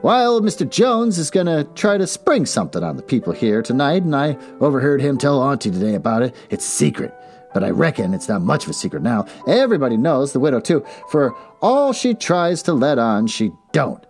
While 0.00 0.40
Mr. 0.40 0.68
Jones 0.68 1.18
is 1.18 1.30
going 1.30 1.46
to 1.46 1.64
try 1.74 1.96
to 1.96 2.08
spring 2.08 2.44
something 2.44 2.82
on 2.82 2.96
the 2.96 3.02
people 3.02 3.32
here 3.32 3.62
tonight, 3.62 4.02
and 4.02 4.16
I 4.16 4.36
overheard 4.60 5.00
him 5.00 5.16
tell 5.16 5.40
Auntie 5.40 5.70
today 5.70 5.94
about 5.94 6.22
it. 6.22 6.34
It's 6.50 6.66
a 6.66 6.70
secret, 6.70 7.14
but 7.54 7.62
I 7.62 7.70
reckon 7.70 8.12
it's 8.12 8.28
not 8.28 8.42
much 8.42 8.64
of 8.64 8.70
a 8.70 8.74
secret 8.74 9.02
now. 9.02 9.26
Everybody 9.46 9.96
knows, 9.96 10.32
the 10.32 10.40
widow 10.40 10.58
too, 10.58 10.84
for 11.08 11.36
all 11.60 11.92
she 11.92 12.14
tries 12.14 12.64
to 12.64 12.72
let 12.72 12.98
on, 12.98 13.28
she 13.28 13.52
don't. 13.70 14.04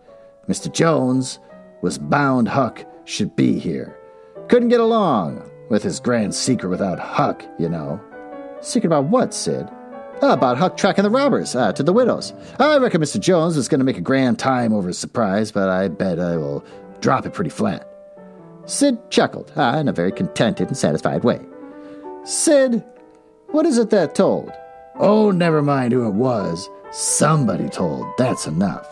Mr. 0.48 0.72
Jones 0.72 1.38
was 1.82 1.98
bound 1.98 2.48
Huck 2.48 2.86
should 3.04 3.34
be 3.36 3.58
here. 3.58 3.96
Couldn't 4.48 4.68
get 4.68 4.80
along 4.80 5.48
with 5.70 5.82
his 5.82 6.00
grand 6.00 6.34
secret 6.34 6.68
without 6.68 6.98
Huck, 6.98 7.44
you 7.58 7.68
know. 7.68 8.00
Secret 8.60 8.88
about 8.88 9.04
what, 9.06 9.32
Sid? 9.32 9.68
Oh, 10.20 10.32
about 10.32 10.58
Huck 10.58 10.76
tracking 10.76 11.04
the 11.04 11.10
robbers 11.10 11.56
uh, 11.56 11.72
to 11.72 11.82
the 11.82 11.92
widows. 11.92 12.32
I 12.58 12.76
reckon 12.76 13.00
Mr. 13.00 13.18
Jones 13.18 13.56
was 13.56 13.68
going 13.68 13.80
to 13.80 13.84
make 13.84 13.98
a 13.98 14.02
grand 14.02 14.38
time 14.38 14.72
over 14.72 14.88
his 14.88 14.98
surprise, 14.98 15.50
but 15.50 15.68
I 15.68 15.88
bet 15.88 16.20
I 16.20 16.36
will 16.36 16.64
drop 17.00 17.26
it 17.26 17.32
pretty 17.32 17.50
flat. 17.50 17.88
Sid 18.66 19.10
chuckled 19.10 19.52
uh, 19.56 19.76
in 19.80 19.88
a 19.88 19.92
very 19.92 20.12
contented 20.12 20.68
and 20.68 20.76
satisfied 20.76 21.24
way. 21.24 21.40
Sid, 22.24 22.84
what 23.48 23.66
is 23.66 23.78
it 23.78 23.90
that 23.90 24.14
told? 24.14 24.52
Oh, 24.96 25.30
never 25.30 25.62
mind 25.62 25.92
who 25.92 26.06
it 26.06 26.14
was. 26.14 26.68
Somebody 26.92 27.68
told. 27.68 28.06
That's 28.18 28.46
enough. 28.46 28.86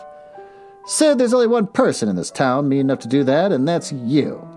Sid, 0.85 1.17
there's 1.17 1.33
only 1.33 1.47
one 1.47 1.67
person 1.67 2.09
in 2.09 2.15
this 2.15 2.31
town 2.31 2.67
mean 2.67 2.79
enough 2.81 2.99
to 2.99 3.07
do 3.07 3.23
that, 3.23 3.51
and 3.51 3.67
that's 3.67 3.91
you. 3.91 4.47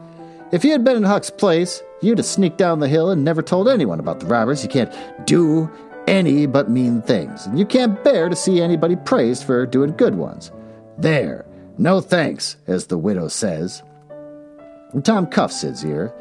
If 0.53 0.65
you 0.65 0.73
had 0.73 0.85
been 0.85 0.97
in 0.97 1.03
Huck's 1.03 1.31
place, 1.31 1.83
you'd 2.01 2.19
have 2.19 2.27
sneaked 2.27 2.59
down 2.59 2.81
the 2.81 2.89
hill 2.89 3.11
and 3.11 3.25
never 3.25 3.43
told 3.43 3.69
anyone 3.69 4.01
about 4.01 4.21
the 4.21 4.27
robbers. 4.27 4.63
You 4.63 4.71
can't 4.71 4.93
do 5.27 5.71
any 6.07 6.47
but 6.47 6.71
mean 6.71 7.03
things, 7.03 7.47
and 7.47 7.59
you 7.59 7.67
can't 7.67 8.03
bear 8.05 8.29
to 8.29 8.37
see 8.37 8.61
anybody 8.61 8.97
praised 8.97 9.45
for 9.45 9.67
doing 9.67 9.97
good 9.97 10.15
ones. 10.15 10.51
There, 10.97 11.45
no 11.77 12.01
thanks, 12.01 12.57
as 12.67 12.87
the 12.87 12.99
widow 12.99 13.29
says. 13.29 13.83
And 14.93 15.05
Tom 15.05 15.27
cuffed 15.27 15.55
Sid's 15.55 15.85
ear 15.85 16.15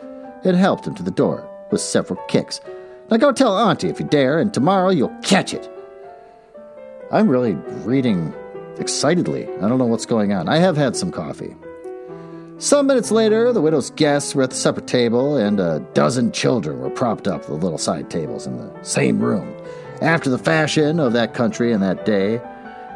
and 0.44 0.58
helped 0.58 0.88
him 0.88 0.96
to 0.96 1.04
the 1.04 1.12
door 1.12 1.50
with 1.72 1.82
several 1.82 2.20
kicks. 2.28 2.60
Now 3.10 3.18
go 3.18 3.32
tell 3.32 3.58
Auntie 3.58 3.90
if 3.90 4.00
you 4.00 4.06
dare, 4.06 4.40
and 4.40 4.54
tomorrow 4.54 4.90
you'll 4.90 5.16
catch 5.22 5.54
it. 5.54 5.70
I'm 7.12 7.30
really 7.30 7.54
reading 7.86 8.34
excitedly. 8.80 9.48
I 9.58 9.68
don't 9.68 9.78
know 9.78 9.86
what's 9.86 10.06
going 10.06 10.34
on. 10.34 10.50
I 10.50 10.58
have 10.58 10.78
had 10.78 10.96
some 10.96 11.12
coffee. 11.12 11.56
Some 12.60 12.88
minutes 12.88 13.12
later, 13.12 13.52
the 13.52 13.62
widow's 13.62 13.90
guests 13.90 14.36
were 14.36 14.44
at 14.44 14.52
the 14.52 14.56
supper 14.56 14.82
table, 14.82 15.36
and 15.36 15.60
a 15.60 15.86
dozen 15.94 16.32
children 16.32 16.80
were 16.80 16.90
propped 16.90 17.28
up 17.28 17.42
at 17.42 17.48
the 17.48 17.56
little 17.56 17.78
side 17.78 18.10
tables 18.10 18.48
in 18.48 18.58
the 18.58 18.84
same 18.84 19.20
room. 19.20 19.54
After 20.02 20.30
the 20.30 20.38
fashion 20.38 21.00
of 21.00 21.14
that 21.14 21.34
country 21.34 21.74
and 21.74 21.84
that 21.84 22.06
day, 22.06 22.40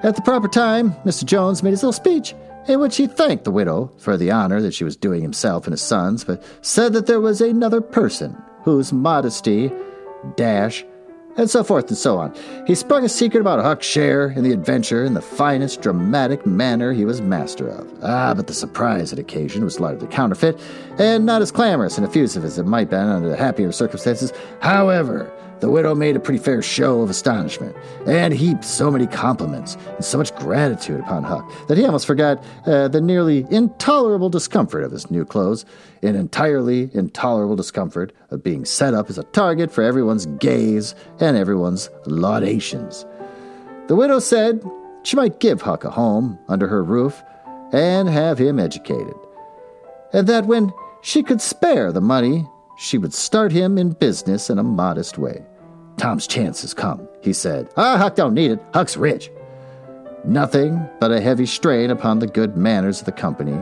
at 0.03 0.15
the 0.15 0.21
proper 0.21 0.47
time, 0.47 0.91
Mr. 1.05 1.25
Jones 1.25 1.63
made 1.63 1.71
his 1.71 1.81
little 1.81 1.91
speech 1.91 2.35
in 2.67 2.79
which 2.79 2.97
he 2.97 3.07
thanked 3.07 3.45
the 3.45 3.51
widow 3.51 3.91
for 3.97 4.17
the 4.17 4.31
honor 4.31 4.61
that 4.61 4.73
she 4.73 4.83
was 4.83 4.95
doing 4.95 5.21
himself 5.21 5.65
and 5.65 5.71
his 5.71 5.81
sons, 5.81 6.23
but 6.23 6.43
said 6.61 6.93
that 6.93 7.07
there 7.07 7.21
was 7.21 7.41
another 7.41 7.81
person 7.81 8.37
whose 8.63 8.93
modesty, 8.93 9.71
dash, 10.35 10.85
and 11.38 11.50
so 11.50 11.63
forth 11.63 11.88
and 11.88 11.97
so 11.97 12.17
on. 12.17 12.36
He 12.65 12.76
sprung 12.76 13.06
a 13.06 13.10
secret 13.10 13.39
about 13.39 13.63
Huck's 13.63 13.86
share 13.86 14.30
in 14.32 14.43
the 14.43 14.52
adventure 14.52 15.06
in 15.06 15.13
the 15.13 15.21
finest 15.21 15.82
dramatic 15.82 16.45
manner 16.45 16.91
he 16.91 17.06
was 17.06 17.21
master 17.21 17.69
of. 17.69 17.88
Ah, 18.04 18.34
but 18.34 18.47
the 18.47 18.54
surprise 18.54 19.13
at 19.13 19.19
occasion 19.19 19.63
was 19.63 19.80
largely 19.80 20.08
counterfeit, 20.08 20.60
and 20.97 21.26
not 21.26 21.41
as 21.41 21.52
clamorous 21.52 21.97
and 21.97 22.06
effusive 22.06 22.43
as 22.43 22.58
it 22.58 22.65
might 22.65 22.82
have 22.82 22.89
been 22.89 23.08
under 23.08 23.36
happier 23.36 23.71
circumstances. 23.71 24.34
However, 24.62 25.32
the 25.60 25.70
widow 25.70 25.96
made 25.96 26.15
a 26.15 26.20
pretty 26.20 26.39
fair 26.43 26.62
show 26.62 27.02
of 27.02 27.10
astonishment, 27.10 27.76
and 28.06 28.34
heaped 28.34 28.63
so 28.63 28.91
many 28.91 29.08
compliments 29.08 29.76
and 29.96 30.06
so 30.06 30.17
much 30.17 30.36
gratitude 30.36 31.00
upon 31.00 31.24
Huck 31.24 31.52
that 31.67 31.78
he 31.78 31.86
almost 31.86 32.06
forgot 32.06 32.43
uh, 32.65 32.88
the 32.88 33.02
nearly 33.02 33.46
intolerable 33.50 34.30
discomfort 34.30 34.84
of 34.84 34.91
his 34.91 35.10
new 35.10 35.26
clothes, 35.26 35.65
an 36.04 36.15
entirely 36.15 36.89
intolerable 36.93 37.56
discomfort 37.56 38.13
of 38.30 38.43
being 38.43 38.65
set 38.65 38.93
up 38.93 39.10
as 39.10 39.17
a 39.17 39.24
target 39.24 39.72
for 39.72 39.84
everyone's 39.84 40.26
gaze 40.26 40.93
and 41.20 41.36
everyone's 41.36 41.89
laudations. 42.06 43.06
The 43.88 43.96
widow 43.96 44.20
said 44.20 44.63
she 45.04 45.15
might 45.15 45.39
give 45.39 45.62
Huck 45.62 45.84
a 45.84 45.89
home 45.89 46.38
under 46.48 46.67
her 46.67 46.84
roof 46.84 47.24
and 47.72 48.08
have 48.08 48.38
him 48.38 48.60
educated, 48.60 49.15
and 50.13 50.28
that 50.28 50.46
when 50.46 50.72
she 51.02 51.24
could 51.24 51.41
spare 51.41 51.91
the 51.91 52.02
money 52.02 52.48
she 52.77 52.97
would 52.97 53.13
start 53.13 53.51
him 53.51 53.77
in 53.77 53.91
business 53.91 54.49
in 54.49 54.59
a 54.59 54.63
modest 54.63 55.17
way. 55.17 55.43
Tom's 55.97 56.27
chance 56.27 56.61
has 56.61 56.73
come, 56.73 57.07
he 57.21 57.33
said. 57.33 57.69
Ah, 57.75 57.97
Huck 57.97 58.15
don't 58.15 58.33
need 58.33 58.51
it. 58.51 58.59
Huck's 58.73 58.97
rich. 58.97 59.31
Nothing 60.23 60.87
but 60.99 61.11
a 61.11 61.19
heavy 61.21 61.45
strain 61.45 61.89
upon 61.89 62.19
the 62.19 62.27
good 62.27 62.55
manners 62.55 62.99
of 62.99 63.05
the 63.05 63.11
company 63.11 63.59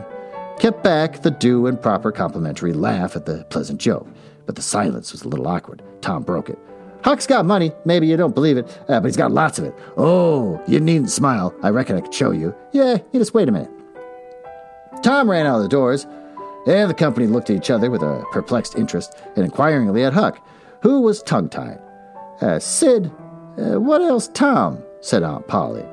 kept 0.59 0.83
back 0.83 1.21
the 1.21 1.31
due 1.31 1.67
and 1.67 1.81
proper 1.81 2.11
complimentary 2.11 2.73
laugh 2.73 3.15
at 3.15 3.25
the 3.25 3.43
pleasant 3.49 3.79
joke, 3.79 4.07
but 4.45 4.55
the 4.55 4.61
silence 4.61 5.11
was 5.11 5.23
a 5.23 5.27
little 5.27 5.47
awkward. 5.47 5.81
Tom 6.01 6.23
broke 6.23 6.49
it. 6.49 6.57
Huck's 7.03 7.27
got 7.27 7.45
money. 7.45 7.71
Maybe 7.85 8.07
you 8.07 8.17
don't 8.17 8.33
believe 8.33 8.57
it, 8.57 8.65
uh, 8.87 8.99
but 8.99 9.05
he's 9.05 9.17
got 9.17 9.31
lots 9.31 9.59
of 9.59 9.65
it. 9.65 9.75
Oh, 9.97 10.61
you 10.67 10.79
needn't 10.79 11.11
smile. 11.11 11.53
I 11.61 11.69
reckon 11.69 11.97
I 11.97 12.01
could 12.01 12.13
show 12.13 12.31
you. 12.31 12.55
Yeah, 12.71 12.97
you 13.11 13.19
just 13.19 13.33
wait 13.33 13.47
a 13.47 13.51
minute. 13.51 13.69
Tom 15.03 15.29
ran 15.29 15.45
out 15.45 15.57
of 15.57 15.61
the 15.63 15.69
doors, 15.69 16.07
and 16.65 16.89
the 16.89 16.93
company 16.93 17.27
looked 17.27 17.49
at 17.49 17.55
each 17.55 17.69
other 17.69 17.89
with 17.89 18.01
a 18.01 18.23
perplexed 18.31 18.75
interest 18.75 19.15
and 19.35 19.45
inquiringly 19.45 20.03
at 20.03 20.13
Huck, 20.13 20.45
who 20.81 21.01
was 21.01 21.21
tongue 21.23 21.49
tied. 21.49 21.79
Uh, 22.41 22.59
Sid, 22.59 23.11
uh, 23.57 23.79
what 23.79 24.01
else, 24.01 24.27
Tom? 24.29 24.83
said 25.01 25.23
Aunt 25.23 25.47
Polly. 25.47 25.85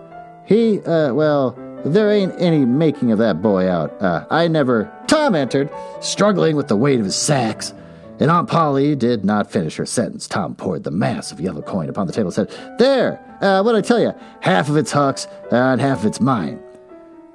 He, 0.47 0.81
uh, 0.81 1.13
well, 1.13 1.57
there 1.85 2.11
ain't 2.11 2.35
any 2.39 2.65
making 2.65 3.13
of 3.13 3.19
that 3.19 3.43
boy 3.43 3.69
out. 3.69 4.01
Uh, 4.01 4.25
I 4.31 4.49
never. 4.49 4.91
Tom 5.07 5.35
entered, 5.35 5.71
struggling 6.01 6.57
with 6.57 6.69
the 6.69 6.77
weight 6.77 6.99
of 6.99 7.05
his 7.05 7.17
sacks, 7.17 7.75
and 8.19 8.31
Aunt 8.31 8.49
Polly 8.49 8.95
did 8.95 9.25
not 9.25 9.51
finish 9.51 9.77
her 9.77 9.87
sentence. 9.87 10.27
Tom 10.27 10.55
poured 10.55 10.85
the 10.85 10.91
mass 10.91 11.33
of 11.33 11.41
yellow 11.41 11.61
coin 11.61 11.89
upon 11.89 12.07
the 12.07 12.13
table 12.13 12.29
and 12.29 12.35
said, 12.35 12.79
There, 12.79 13.21
uh, 13.41 13.63
what'd 13.63 13.85
I 13.85 13.87
tell 13.87 14.01
you? 14.01 14.15
Half 14.41 14.69
of 14.69 14.77
it's 14.77 14.93
Huck's 14.93 15.27
and 15.51 15.81
half 15.81 16.01
of 16.01 16.07
it's 16.07 16.21
mine. 16.21 16.63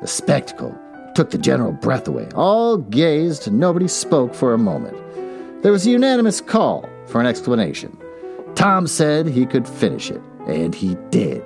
The 0.01 0.07
spectacle 0.07 0.77
took 1.17 1.31
the 1.31 1.37
general 1.39 1.71
breath 1.71 2.07
away. 2.07 2.29
All 2.35 2.77
gazed, 2.77 3.51
nobody 3.51 3.87
spoke 3.87 4.35
for 4.35 4.53
a 4.53 4.57
moment. 4.59 4.95
There 5.63 5.71
was 5.71 5.87
a 5.87 5.89
unanimous 5.89 6.39
call 6.41 6.87
for 7.07 7.19
an 7.19 7.25
explanation. 7.25 7.97
Tom 8.53 8.85
said 8.85 9.25
he 9.25 9.47
could 9.47 9.67
finish 9.67 10.11
it, 10.11 10.21
and 10.45 10.75
he 10.75 10.95
did. 11.09 11.43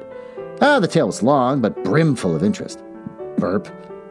Ah, 0.60 0.82
the 0.82 0.90
tale 0.90 1.08
was 1.08 1.24
long, 1.24 1.62
but 1.62 1.86
brimful 1.86 2.36
of 2.36 2.44
interest. 2.44 2.84
Burp. 3.38 3.66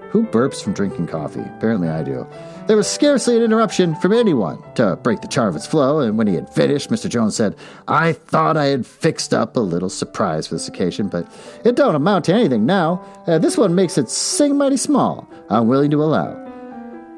Who 0.09 0.25
burps 0.25 0.63
from 0.63 0.73
drinking 0.73 1.09
coffee? 1.09 1.45
Apparently 1.59 1.91
I 1.91 2.05
do. 2.05 2.27
There 2.71 2.77
was 2.77 2.87
scarcely 2.87 3.37
an 3.37 3.43
interruption 3.43 3.97
from 3.97 4.13
anyone 4.13 4.63
to 4.77 4.95
break 5.03 5.21
the 5.23 5.53
its 5.57 5.67
flow, 5.67 5.99
and 5.99 6.17
when 6.17 6.29
he 6.29 6.37
had 6.37 6.49
finished, 6.49 6.89
Mr. 6.89 7.11
Jones 7.11 7.35
said, 7.35 7.57
I 7.89 8.13
thought 8.13 8.57
I 8.57 8.67
had 8.67 8.87
fixed 8.87 9.35
up 9.35 9.57
a 9.57 9.61
little 9.61 9.91
surprise 9.91 10.47
for 10.47 10.55
this 10.55 10.69
occasion, 10.69 11.09
but 11.09 11.27
it 11.65 11.75
don't 11.75 11.97
amount 11.97 12.27
to 12.27 12.33
anything 12.33 12.67
now. 12.67 13.05
Uh, 13.27 13.39
this 13.39 13.59
one 13.59 13.75
makes 13.75 13.99
it 13.99 14.09
sing 14.09 14.57
mighty 14.57 14.77
small. 14.77 15.29
I'm 15.49 15.67
willing 15.67 15.91
to 15.91 16.01
allow. 16.01 16.31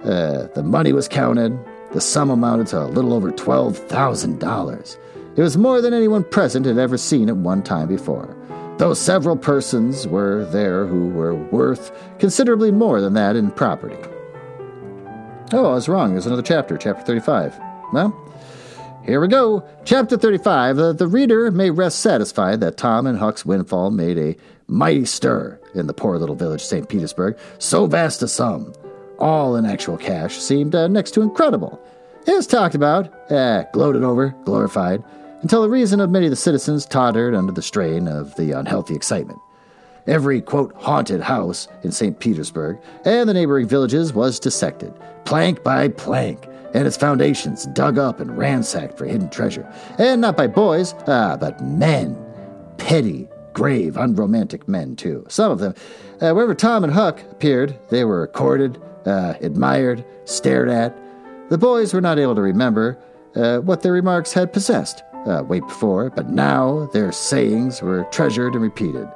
Uh, 0.02 0.46
the 0.54 0.62
money 0.62 0.94
was 0.94 1.06
counted. 1.06 1.52
The 1.92 2.00
sum 2.00 2.30
amounted 2.30 2.68
to 2.68 2.84
a 2.84 2.86
little 2.86 3.12
over 3.12 3.30
$12,000. 3.30 4.96
It 5.36 5.42
was 5.42 5.58
more 5.58 5.82
than 5.82 5.92
anyone 5.92 6.24
present 6.24 6.64
had 6.64 6.78
ever 6.78 6.96
seen 6.96 7.28
at 7.28 7.36
one 7.36 7.62
time 7.62 7.88
before 7.88 8.34
though 8.78 8.94
several 8.94 9.36
persons 9.36 10.08
were 10.08 10.46
there 10.46 10.86
who 10.86 11.10
were 11.10 11.34
worth 11.34 11.92
considerably 12.18 12.72
more 12.72 13.00
than 13.02 13.12
that 13.12 13.36
in 13.36 13.50
property. 13.50 13.98
Oh, 15.54 15.66
I 15.66 15.74
was 15.74 15.88
wrong. 15.88 16.12
There's 16.12 16.24
another 16.24 16.40
chapter, 16.40 16.78
chapter 16.78 17.04
35. 17.04 17.60
Well, 17.92 18.16
here 19.04 19.20
we 19.20 19.28
go. 19.28 19.62
Chapter 19.84 20.16
35. 20.16 20.78
Uh, 20.78 20.92
the 20.94 21.06
reader 21.06 21.50
may 21.50 21.68
rest 21.68 22.00
satisfied 22.00 22.60
that 22.60 22.78
Tom 22.78 23.06
and 23.06 23.18
Huck's 23.18 23.44
windfall 23.44 23.90
made 23.90 24.16
a 24.16 24.36
mighty 24.66 25.04
stir 25.04 25.60
in 25.74 25.86
the 25.86 25.92
poor 25.92 26.16
little 26.16 26.36
village 26.36 26.62
St. 26.62 26.88
Petersburg. 26.88 27.36
So 27.58 27.84
vast 27.84 28.22
a 28.22 28.28
sum, 28.28 28.72
all 29.18 29.56
in 29.56 29.66
actual 29.66 29.98
cash, 29.98 30.38
seemed 30.38 30.74
uh, 30.74 30.88
next 30.88 31.10
to 31.12 31.20
incredible. 31.20 31.78
It 32.26 32.32
was 32.32 32.46
talked 32.46 32.74
about, 32.74 33.12
eh, 33.30 33.64
gloated 33.74 34.04
over, 34.04 34.34
glorified 34.44 35.04
until 35.42 35.60
the 35.60 35.68
reason 35.68 36.00
of 36.00 36.08
many 36.08 36.26
of 36.26 36.30
the 36.30 36.36
citizens 36.36 36.86
tottered 36.86 37.34
under 37.34 37.52
the 37.52 37.60
strain 37.60 38.08
of 38.08 38.34
the 38.36 38.52
unhealthy 38.52 38.94
excitement. 38.94 39.38
Every, 40.06 40.40
quote, 40.40 40.74
haunted 40.76 41.20
house 41.20 41.68
in 41.82 41.92
St. 41.92 42.18
Petersburg 42.18 42.78
and 43.04 43.28
the 43.28 43.34
neighboring 43.34 43.68
villages 43.68 44.12
was 44.12 44.40
dissected, 44.40 44.92
plank 45.24 45.62
by 45.62 45.88
plank, 45.88 46.48
and 46.74 46.86
its 46.86 46.96
foundations 46.96 47.66
dug 47.66 47.98
up 47.98 48.18
and 48.20 48.36
ransacked 48.36 48.98
for 48.98 49.04
hidden 49.04 49.30
treasure. 49.30 49.70
And 49.98 50.20
not 50.20 50.36
by 50.36 50.46
boys, 50.46 50.94
ah, 51.06 51.36
but 51.38 51.62
men. 51.62 52.18
Petty, 52.78 53.28
grave, 53.52 53.96
unromantic 53.96 54.66
men, 54.66 54.96
too. 54.96 55.24
Some 55.28 55.52
of 55.52 55.58
them. 55.58 55.74
Uh, 56.20 56.32
wherever 56.32 56.54
Tom 56.54 56.84
and 56.84 56.92
Huck 56.92 57.20
appeared, 57.30 57.78
they 57.90 58.04
were 58.04 58.26
courted, 58.28 58.80
uh, 59.06 59.34
admired, 59.40 60.04
stared 60.24 60.68
at. 60.68 60.96
The 61.50 61.58
boys 61.58 61.92
were 61.92 62.00
not 62.00 62.18
able 62.18 62.34
to 62.34 62.42
remember 62.42 62.98
uh, 63.34 63.58
what 63.58 63.82
their 63.82 63.92
remarks 63.92 64.32
had 64.32 64.52
possessed 64.52 65.02
uh, 65.26 65.42
way 65.46 65.60
before, 65.60 66.10
but 66.10 66.30
now 66.30 66.86
their 66.92 67.12
sayings 67.12 67.82
were 67.82 68.04
treasured 68.04 68.54
and 68.54 68.62
repeated. 68.62 69.08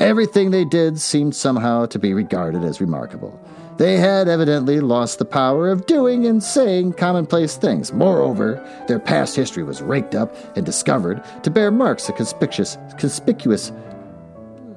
Everything 0.00 0.50
they 0.50 0.64
did 0.64 0.98
seemed 0.98 1.36
somehow 1.36 1.84
to 1.84 1.98
be 1.98 2.14
regarded 2.14 2.64
as 2.64 2.80
remarkable. 2.80 3.38
They 3.76 3.98
had 3.98 4.28
evidently 4.28 4.80
lost 4.80 5.18
the 5.18 5.24
power 5.26 5.70
of 5.70 5.84
doing 5.86 6.26
and 6.26 6.42
saying 6.42 6.94
commonplace 6.94 7.56
things. 7.56 7.92
Moreover, 7.92 8.66
their 8.88 8.98
past 8.98 9.36
history 9.36 9.62
was 9.62 9.82
raked 9.82 10.14
up 10.14 10.34
and 10.56 10.64
discovered 10.64 11.22
to 11.42 11.50
bear 11.50 11.70
marks 11.70 12.08
of 12.08 12.16
conspicuous, 12.16 12.78
conspicuous 12.98 13.72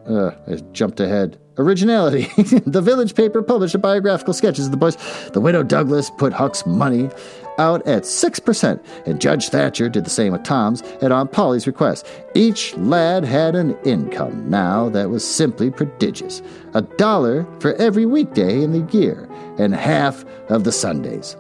Uh, 0.08 0.32
I 0.48 0.56
jumped 0.74 1.00
ahead. 1.00 1.40
Originality. 1.58 2.28
the 2.66 2.82
village 2.82 3.16
paper 3.16 3.42
published 3.42 3.76
a 3.76 3.78
biographical 3.78 4.34
sketches 4.34 4.66
of 4.66 4.72
the 4.72 4.78
boys. 4.78 4.98
The 5.32 5.40
widow 5.40 5.64
Douglas 5.64 6.12
put 6.18 6.34
Huck's 6.34 6.66
money 6.66 7.10
out 7.58 7.86
at 7.88 8.04
6%, 8.04 8.84
and 9.06 9.22
Judge 9.22 9.50
Thatcher 9.50 9.90
did 9.90 10.06
the 10.06 10.10
same 10.10 10.34
with 10.34 10.44
Tom's 10.44 10.82
at 11.02 11.12
Aunt 11.12 11.32
Polly's 11.32 11.68
request. 11.68 12.08
Each 12.36 12.76
lad 12.78 13.24
had 13.24 13.56
an 13.56 13.78
income 13.84 14.50
now 14.50 14.90
that 14.90 15.10
was 15.10 15.26
simply 15.26 15.70
prodigious 15.70 16.42
a 16.74 16.82
dollar 16.82 17.46
for 17.60 17.74
every 17.76 18.06
weekday 18.06 18.64
in 18.64 18.72
the 18.72 18.98
year, 18.98 19.30
and 19.58 19.76
half 19.76 20.26
of 20.50 20.64
the 20.64 20.72
Sundays. 20.72 21.36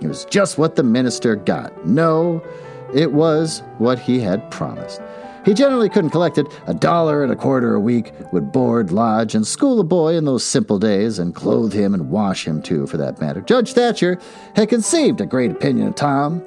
It 0.00 0.08
was 0.08 0.24
just 0.26 0.58
what 0.58 0.76
the 0.76 0.82
minister 0.82 1.36
got. 1.36 1.86
No, 1.86 2.42
it 2.94 3.12
was 3.12 3.62
what 3.78 3.98
he 3.98 4.20
had 4.20 4.50
promised. 4.50 5.00
He 5.44 5.52
generally 5.52 5.88
couldn't 5.88 6.10
collect 6.10 6.38
it. 6.38 6.46
A 6.66 6.74
dollar 6.74 7.22
and 7.22 7.32
a 7.32 7.36
quarter 7.36 7.74
a 7.74 7.80
week 7.80 8.12
would 8.32 8.50
board, 8.50 8.90
lodge, 8.90 9.34
and 9.34 9.46
school 9.46 9.78
a 9.78 9.84
boy 9.84 10.16
in 10.16 10.24
those 10.24 10.44
simple 10.44 10.78
days, 10.78 11.18
and 11.18 11.34
clothe 11.34 11.72
him 11.72 11.92
and 11.92 12.10
wash 12.10 12.46
him 12.46 12.62
too, 12.62 12.86
for 12.86 12.96
that 12.96 13.20
matter. 13.20 13.40
Judge 13.42 13.72
Thatcher 13.72 14.18
had 14.56 14.68
conceived 14.68 15.20
a 15.20 15.26
great 15.26 15.50
opinion 15.50 15.88
of 15.88 15.94
Tom. 15.94 16.42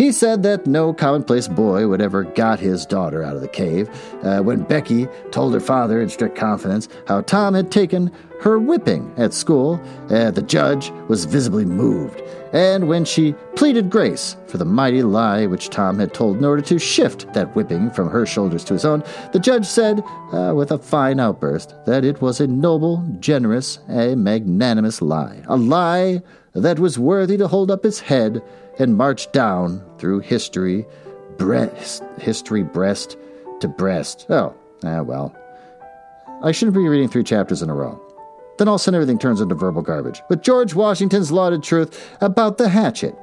He 0.00 0.12
said 0.12 0.42
that 0.44 0.66
no 0.66 0.94
commonplace 0.94 1.46
boy 1.46 1.86
would 1.86 2.00
ever 2.00 2.22
got 2.22 2.58
his 2.58 2.86
daughter 2.86 3.22
out 3.22 3.36
of 3.36 3.42
the 3.42 3.48
cave. 3.48 3.90
Uh, 4.22 4.40
when 4.40 4.62
Becky 4.62 5.06
told 5.30 5.52
her 5.52 5.60
father 5.60 6.00
in 6.00 6.08
strict 6.08 6.38
confidence 6.38 6.88
how 7.06 7.20
Tom 7.20 7.52
had 7.52 7.70
taken 7.70 8.10
her 8.40 8.58
whipping 8.58 9.12
at 9.18 9.34
school, 9.34 9.78
uh, 10.08 10.30
the 10.30 10.40
judge 10.40 10.90
was 11.08 11.26
visibly 11.26 11.66
moved 11.66 12.22
and 12.52 12.88
when 12.88 13.04
she 13.04 13.32
pleaded 13.54 13.90
grace 13.90 14.36
for 14.46 14.58
the 14.58 14.64
mighty 14.64 15.02
lie 15.02 15.46
which 15.46 15.70
Tom 15.70 15.98
had 15.98 16.12
told 16.12 16.36
in 16.36 16.44
order 16.44 16.62
to 16.62 16.78
shift 16.78 17.32
that 17.32 17.54
whipping 17.54 17.90
from 17.90 18.08
her 18.10 18.26
shoulders 18.26 18.64
to 18.64 18.74
his 18.74 18.84
own, 18.84 19.04
the 19.32 19.38
judge 19.38 19.66
said, 19.66 20.02
uh, 20.32 20.52
with 20.54 20.72
a 20.72 20.78
fine 20.78 21.20
outburst, 21.20 21.74
that 21.86 22.04
it 22.04 22.20
was 22.20 22.40
a 22.40 22.46
noble, 22.46 23.06
generous, 23.20 23.78
a 23.88 24.16
magnanimous 24.16 25.00
lie, 25.00 25.42
a 25.46 25.56
lie 25.56 26.20
that 26.54 26.80
was 26.80 26.98
worthy 26.98 27.36
to 27.36 27.46
hold 27.46 27.70
up 27.70 27.84
its 27.84 28.00
head 28.00 28.42
and 28.80 28.96
march 28.96 29.30
down 29.32 29.84
through 29.98 30.20
history, 30.20 30.86
breast, 31.36 32.02
history 32.18 32.62
breast 32.62 33.16
to 33.60 33.68
breast. 33.68 34.26
Oh, 34.30 34.54
ah, 34.84 35.02
well. 35.02 35.36
I 36.42 36.52
shouldn't 36.52 36.74
be 36.74 36.88
reading 36.88 37.08
three 37.08 37.22
chapters 37.22 37.60
in 37.62 37.68
a 37.68 37.74
row. 37.74 38.00
Then 38.58 38.68
all 38.68 38.74
of 38.74 38.80
a 38.80 38.84
sudden 38.84 38.96
everything 38.96 39.18
turns 39.18 39.40
into 39.40 39.54
verbal 39.54 39.82
garbage. 39.82 40.22
But 40.28 40.42
George 40.42 40.74
Washington's 40.74 41.30
lauded 41.30 41.62
truth 41.62 42.10
about 42.20 42.58
the 42.58 42.68
hatchet. 42.68 43.14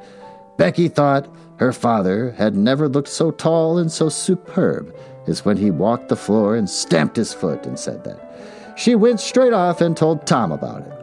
Becky 0.57 0.87
thought 0.87 1.27
her 1.57 1.73
father 1.73 2.31
had 2.31 2.55
never 2.55 2.87
looked 2.87 3.07
so 3.07 3.31
tall 3.31 3.77
and 3.79 3.91
so 3.91 4.09
superb 4.09 4.95
as 5.25 5.43
when 5.43 5.57
he 5.57 5.71
walked 5.71 6.09
the 6.09 6.15
floor 6.15 6.55
and 6.55 6.69
stamped 6.69 7.15
his 7.15 7.33
foot 7.33 7.65
and 7.65 7.79
said 7.79 8.03
that. 8.03 8.75
She 8.77 8.95
went 8.95 9.19
straight 9.19 9.53
off 9.53 9.81
and 9.81 9.97
told 9.97 10.27
Tom 10.27 10.51
about 10.51 10.83
it. 10.85 10.93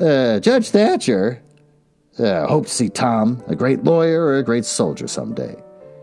Uh, 0.00 0.40
Judge 0.40 0.68
Thatcher 0.68 1.42
uh, 2.20 2.46
hoped 2.46 2.68
to 2.68 2.74
see 2.74 2.88
Tom, 2.88 3.42
a 3.48 3.54
great 3.54 3.84
lawyer 3.84 4.24
or 4.24 4.38
a 4.38 4.42
great 4.42 4.64
soldier 4.64 5.06
someday. 5.06 5.56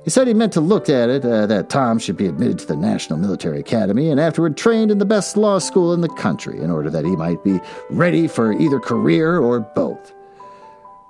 He 0.04 0.12
said 0.12 0.28
he 0.28 0.36
meant 0.36 0.54
to 0.54 0.62
look 0.62 0.88
at 0.88 1.10
it 1.10 1.26
uh, 1.26 1.48
that 1.48 1.70
Tom 1.70 1.98
should 1.98 2.16
be 2.16 2.28
admitted 2.28 2.60
to 2.60 2.68
the 2.68 2.76
National 2.76 3.18
Military 3.18 3.60
Academy 3.60 4.10
and 4.12 4.20
afterward 4.20 4.56
trained 4.56 4.92
in 4.92 5.00
the 5.00 5.06
best 5.06 5.36
law 5.36 5.58
school 5.58 5.94
in 5.94 6.02
the 6.02 6.10
country 6.10 6.62
in 6.62 6.70
order 6.70 6.92
that 6.92 7.06
he 7.06 7.16
might 7.16 7.44
be 7.44 7.60
ready 7.90 8.28
for 8.28 8.54
either 8.54 8.80
career 8.80 9.40
or 9.40 9.62
both. 9.62 10.14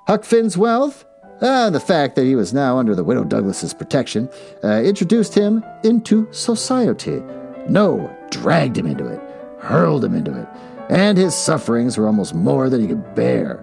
Huck 0.08 0.24
Finn's 0.24 0.58
wealth, 0.58 1.04
uh, 1.42 1.70
the 1.72 1.80
fact 1.80 2.16
that 2.16 2.24
he 2.24 2.36
was 2.36 2.54
now 2.54 2.78
under 2.78 2.96
the 2.96 3.04
widow 3.04 3.26
Douglas's 3.26 3.74
protection, 3.74 4.30
uh, 4.64 4.82
introduced 4.82 5.36
him 5.36 5.62
into 5.84 6.32
society. 6.32 7.22
No, 7.68 8.16
dragged 8.32 8.78
him 8.78 8.86
into 8.86 9.08
it, 9.08 9.20
hurled 9.60 10.06
him 10.06 10.16
into 10.16 10.40
it, 10.40 10.48
and 10.90 11.18
his 11.18 11.36
sufferings 11.36 11.98
were 11.98 12.08
almost 12.08 12.34
more 12.34 12.70
than 12.70 12.82
he 12.82 12.88
could 12.88 13.14
bear. 13.14 13.62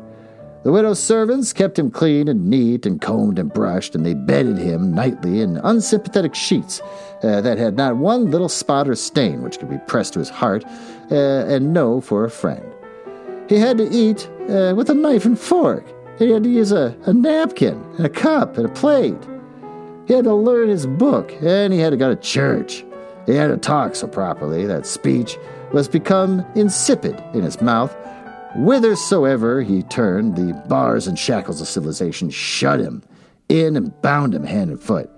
The 0.65 0.71
widow's 0.71 1.03
servants 1.03 1.53
kept 1.53 1.77
him 1.77 1.91
clean 1.91 2.29
and 2.29 2.49
neat 2.49 2.87
and 2.87 3.01
combed 3.01 3.41
and 3.41 3.53
brushed, 3.53 3.97
and 3.97 4.07
they 4.07 4.15
bedded 4.15 4.59
him 4.59 4.95
nightly 4.95 5.41
in 5.41 5.57
unsympathetic 5.57 6.37
sheets 6.37 6.81
uh, 7.25 7.41
that 7.41 7.59
had 7.59 7.77
not 7.77 7.97
one 7.97 8.31
little 8.31 8.49
spot 8.49 8.89
or 8.89 8.95
stain 8.95 9.43
which 9.43 9.59
could 9.59 9.69
be 9.69 9.79
pressed 9.89 10.13
to 10.13 10.21
his 10.21 10.29
heart 10.29 10.65
uh, 11.11 11.47
and 11.49 11.75
know 11.75 12.01
for 12.01 12.25
a 12.25 12.31
friend. 12.31 12.65
He 13.49 13.57
had 13.57 13.77
to 13.79 13.91
eat 13.91 14.31
uh, 14.49 14.75
with 14.77 14.89
a 14.89 14.95
knife 14.95 15.25
and 15.25 15.37
fork. 15.37 15.85
He 16.17 16.31
had 16.31 16.45
to 16.45 16.49
use 16.49 16.71
a, 16.71 16.97
a 17.07 17.13
napkin 17.13 17.85
and 17.97 18.07
a 18.07 18.11
cup 18.11 18.57
and 18.57 18.67
a 18.67 18.73
plate. 18.73 19.19
He 20.07 20.15
had 20.15 20.25
to 20.25 20.35
learn 20.35 20.69
his 20.69 20.87
book, 20.87 21.33
and 21.43 21.73
he 21.73 21.81
had 21.81 21.91
to 21.91 21.97
go 21.97 22.15
to 22.15 22.21
church. 22.21 22.85
He 23.27 23.35
had 23.35 23.49
to 23.49 23.57
talk 23.57 23.97
so 23.97 24.07
properly 24.07 24.65
that 24.67 24.87
speech 24.87 25.39
was 25.73 25.89
become 25.89 26.47
insipid 26.55 27.21
in 27.35 27.43
his 27.43 27.61
mouth 27.61 27.97
Whithersoever 28.55 29.63
he 29.63 29.83
turned, 29.83 30.37
the 30.37 30.53
bars 30.69 31.07
and 31.07 31.19
shackles 31.19 31.61
of 31.61 31.69
civilization 31.69 32.29
shut 32.29 32.81
him 32.81 33.03
in 33.49 33.77
and 33.77 34.01
bound 34.03 34.35
him 34.35 34.45
hand 34.45 34.71
and 34.71 34.81
foot. 34.81 35.11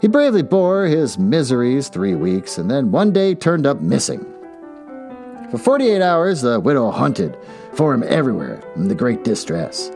He 0.00 0.08
bravely 0.08 0.42
bore 0.42 0.84
his 0.84 1.18
miseries 1.18 1.88
three 1.88 2.14
weeks 2.14 2.58
and 2.58 2.70
then 2.70 2.92
one 2.92 3.12
day 3.12 3.34
turned 3.34 3.66
up 3.66 3.80
missing. 3.80 4.20
For 5.50 5.58
48 5.58 6.02
hours, 6.02 6.42
the 6.42 6.60
widow 6.60 6.90
hunted 6.90 7.38
for 7.72 7.94
him 7.94 8.02
everywhere 8.02 8.62
in 8.76 8.88
the 8.88 8.94
great 8.94 9.24
distress. 9.24 9.90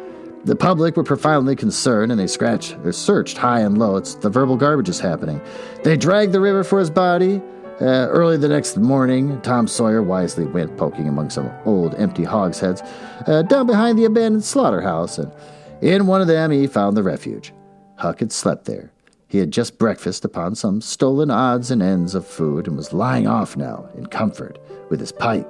The 0.45 0.57
public 0.57 0.97
were 0.97 1.05
profoundly 1.05 1.55
concerned 1.55 2.11
and 2.11 2.18
they 2.18 2.26
scratched 2.26 2.76
or 2.82 2.93
searched 2.93 3.36
high 3.36 3.61
and 3.61 3.76
low. 3.76 3.97
It's 3.97 4.14
the 4.14 4.30
verbal 4.30 4.57
garbage 4.57 4.88
is 4.88 4.99
happening. 4.99 5.43
They 5.84 5.99
dragged 5.99 6.32
the 6.32 6.41
river 6.41 6.64
for 6.64 6.78
his 6.78 6.88
body, 6.88 7.43
uh, 7.81 8.09
early 8.11 8.37
the 8.37 8.49
next 8.49 8.76
morning, 8.76 9.41
Tom 9.41 9.66
Sawyer 9.66 10.03
wisely 10.03 10.45
went 10.45 10.76
poking 10.76 11.09
among 11.09 11.31
some 11.31 11.51
old 11.64 11.95
empty 11.95 12.24
hogsheads 12.24 12.83
uh, 13.26 13.43
down 13.43 13.66
behind 13.66 13.99
the 13.99 14.05
abandoned 14.05 14.45
slaughterhouse, 14.45 15.18
and 15.18 15.33
in 15.81 16.07
one 16.07 16.20
of 16.20 16.26
them 16.26 16.51
he 16.51 16.66
found 16.66 16.97
the 16.97 17.03
refuge. 17.03 17.53
Huck 17.97 18.20
had 18.20 18.33
slept 18.33 18.66
there. 18.66 18.93
He 19.28 19.39
had 19.39 19.51
just 19.51 19.78
breakfasted 19.78 20.24
upon 20.24 20.57
some 20.57 20.81
stolen 20.81 21.31
odds 21.31 21.70
and 21.70 21.83
ends 21.83 22.14
of 22.14 22.26
food 22.26 22.66
and 22.66 22.76
was 22.76 22.93
lying 22.93 23.26
off 23.26 23.57
now 23.57 23.89
in 23.97 24.07
comfort 24.07 24.59
with 24.91 25.01
his 25.01 25.12
pipe. 25.12 25.49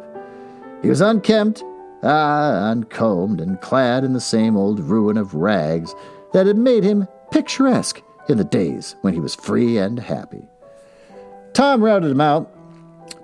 He 0.82 0.88
was 0.88 1.00
unkempt, 1.00 1.64
ah, 2.02 2.70
uncombed, 2.70 3.40
and 3.40 3.60
clad 3.60 4.04
in 4.04 4.12
the 4.12 4.20
same 4.20 4.56
old 4.56 4.80
ruin 4.80 5.16
of 5.16 5.34
rags 5.34 5.94
that 6.32 6.46
had 6.46 6.58
made 6.58 6.84
him 6.84 7.08
picturesque 7.30 8.02
in 8.28 8.38
the 8.38 8.44
days 8.44 8.96
when 9.00 9.14
he 9.14 9.20
was 9.20 9.34
free 9.34 9.78
and 9.78 9.98
happy. 9.98 10.46
Tom 11.60 11.84
routed 11.84 12.10
him 12.10 12.22
out, 12.22 12.50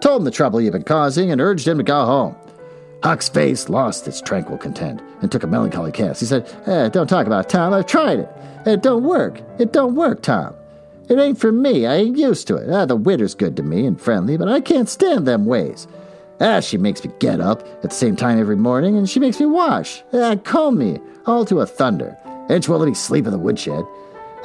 told 0.02 0.20
him 0.20 0.26
the 0.26 0.30
trouble 0.30 0.58
he 0.58 0.66
had 0.66 0.74
been 0.74 0.82
causing, 0.82 1.30
and 1.30 1.40
urged 1.40 1.66
him 1.66 1.78
to 1.78 1.82
go 1.82 2.04
home. 2.04 2.36
Huck's 3.02 3.30
face 3.30 3.70
lost 3.70 4.06
its 4.06 4.20
tranquil 4.20 4.58
content 4.58 5.00
and 5.22 5.32
took 5.32 5.42
a 5.42 5.46
melancholy 5.46 5.90
cast. 5.90 6.20
He 6.20 6.26
said, 6.26 6.46
eh, 6.66 6.90
Don't 6.90 7.06
talk 7.06 7.26
about 7.26 7.46
it, 7.46 7.48
Tom. 7.48 7.72
I've 7.72 7.86
tried 7.86 8.18
it. 8.18 8.28
It 8.66 8.82
don't 8.82 9.04
work. 9.04 9.40
It 9.58 9.72
don't 9.72 9.94
work, 9.94 10.20
Tom. 10.20 10.54
It 11.08 11.18
ain't 11.18 11.40
for 11.40 11.50
me. 11.50 11.86
I 11.86 11.94
ain't 11.94 12.18
used 12.18 12.46
to 12.48 12.56
it. 12.56 12.68
Ah, 12.68 12.84
the 12.84 12.94
widder's 12.94 13.34
good 13.34 13.56
to 13.56 13.62
me 13.62 13.86
and 13.86 13.98
friendly, 13.98 14.36
but 14.36 14.48
I 14.48 14.60
can't 14.60 14.90
stand 14.90 15.26
them 15.26 15.46
ways. 15.46 15.88
Ah, 16.38 16.60
she 16.60 16.76
makes 16.76 17.02
me 17.02 17.12
get 17.18 17.40
up 17.40 17.66
at 17.82 17.88
the 17.88 17.90
same 17.96 18.16
time 18.16 18.38
every 18.38 18.56
morning, 18.56 18.98
and 18.98 19.08
she 19.08 19.18
makes 19.18 19.40
me 19.40 19.46
wash. 19.46 20.04
Ah, 20.12 20.36
comb 20.44 20.76
me, 20.76 21.00
all 21.24 21.46
to 21.46 21.60
a 21.60 21.66
thunder. 21.66 22.18
And 22.50 22.62
she 22.62 22.70
won't 22.70 22.82
let 22.82 22.88
me 22.90 22.94
sleep 22.94 23.24
in 23.24 23.32
the 23.32 23.38
woodshed. 23.38 23.86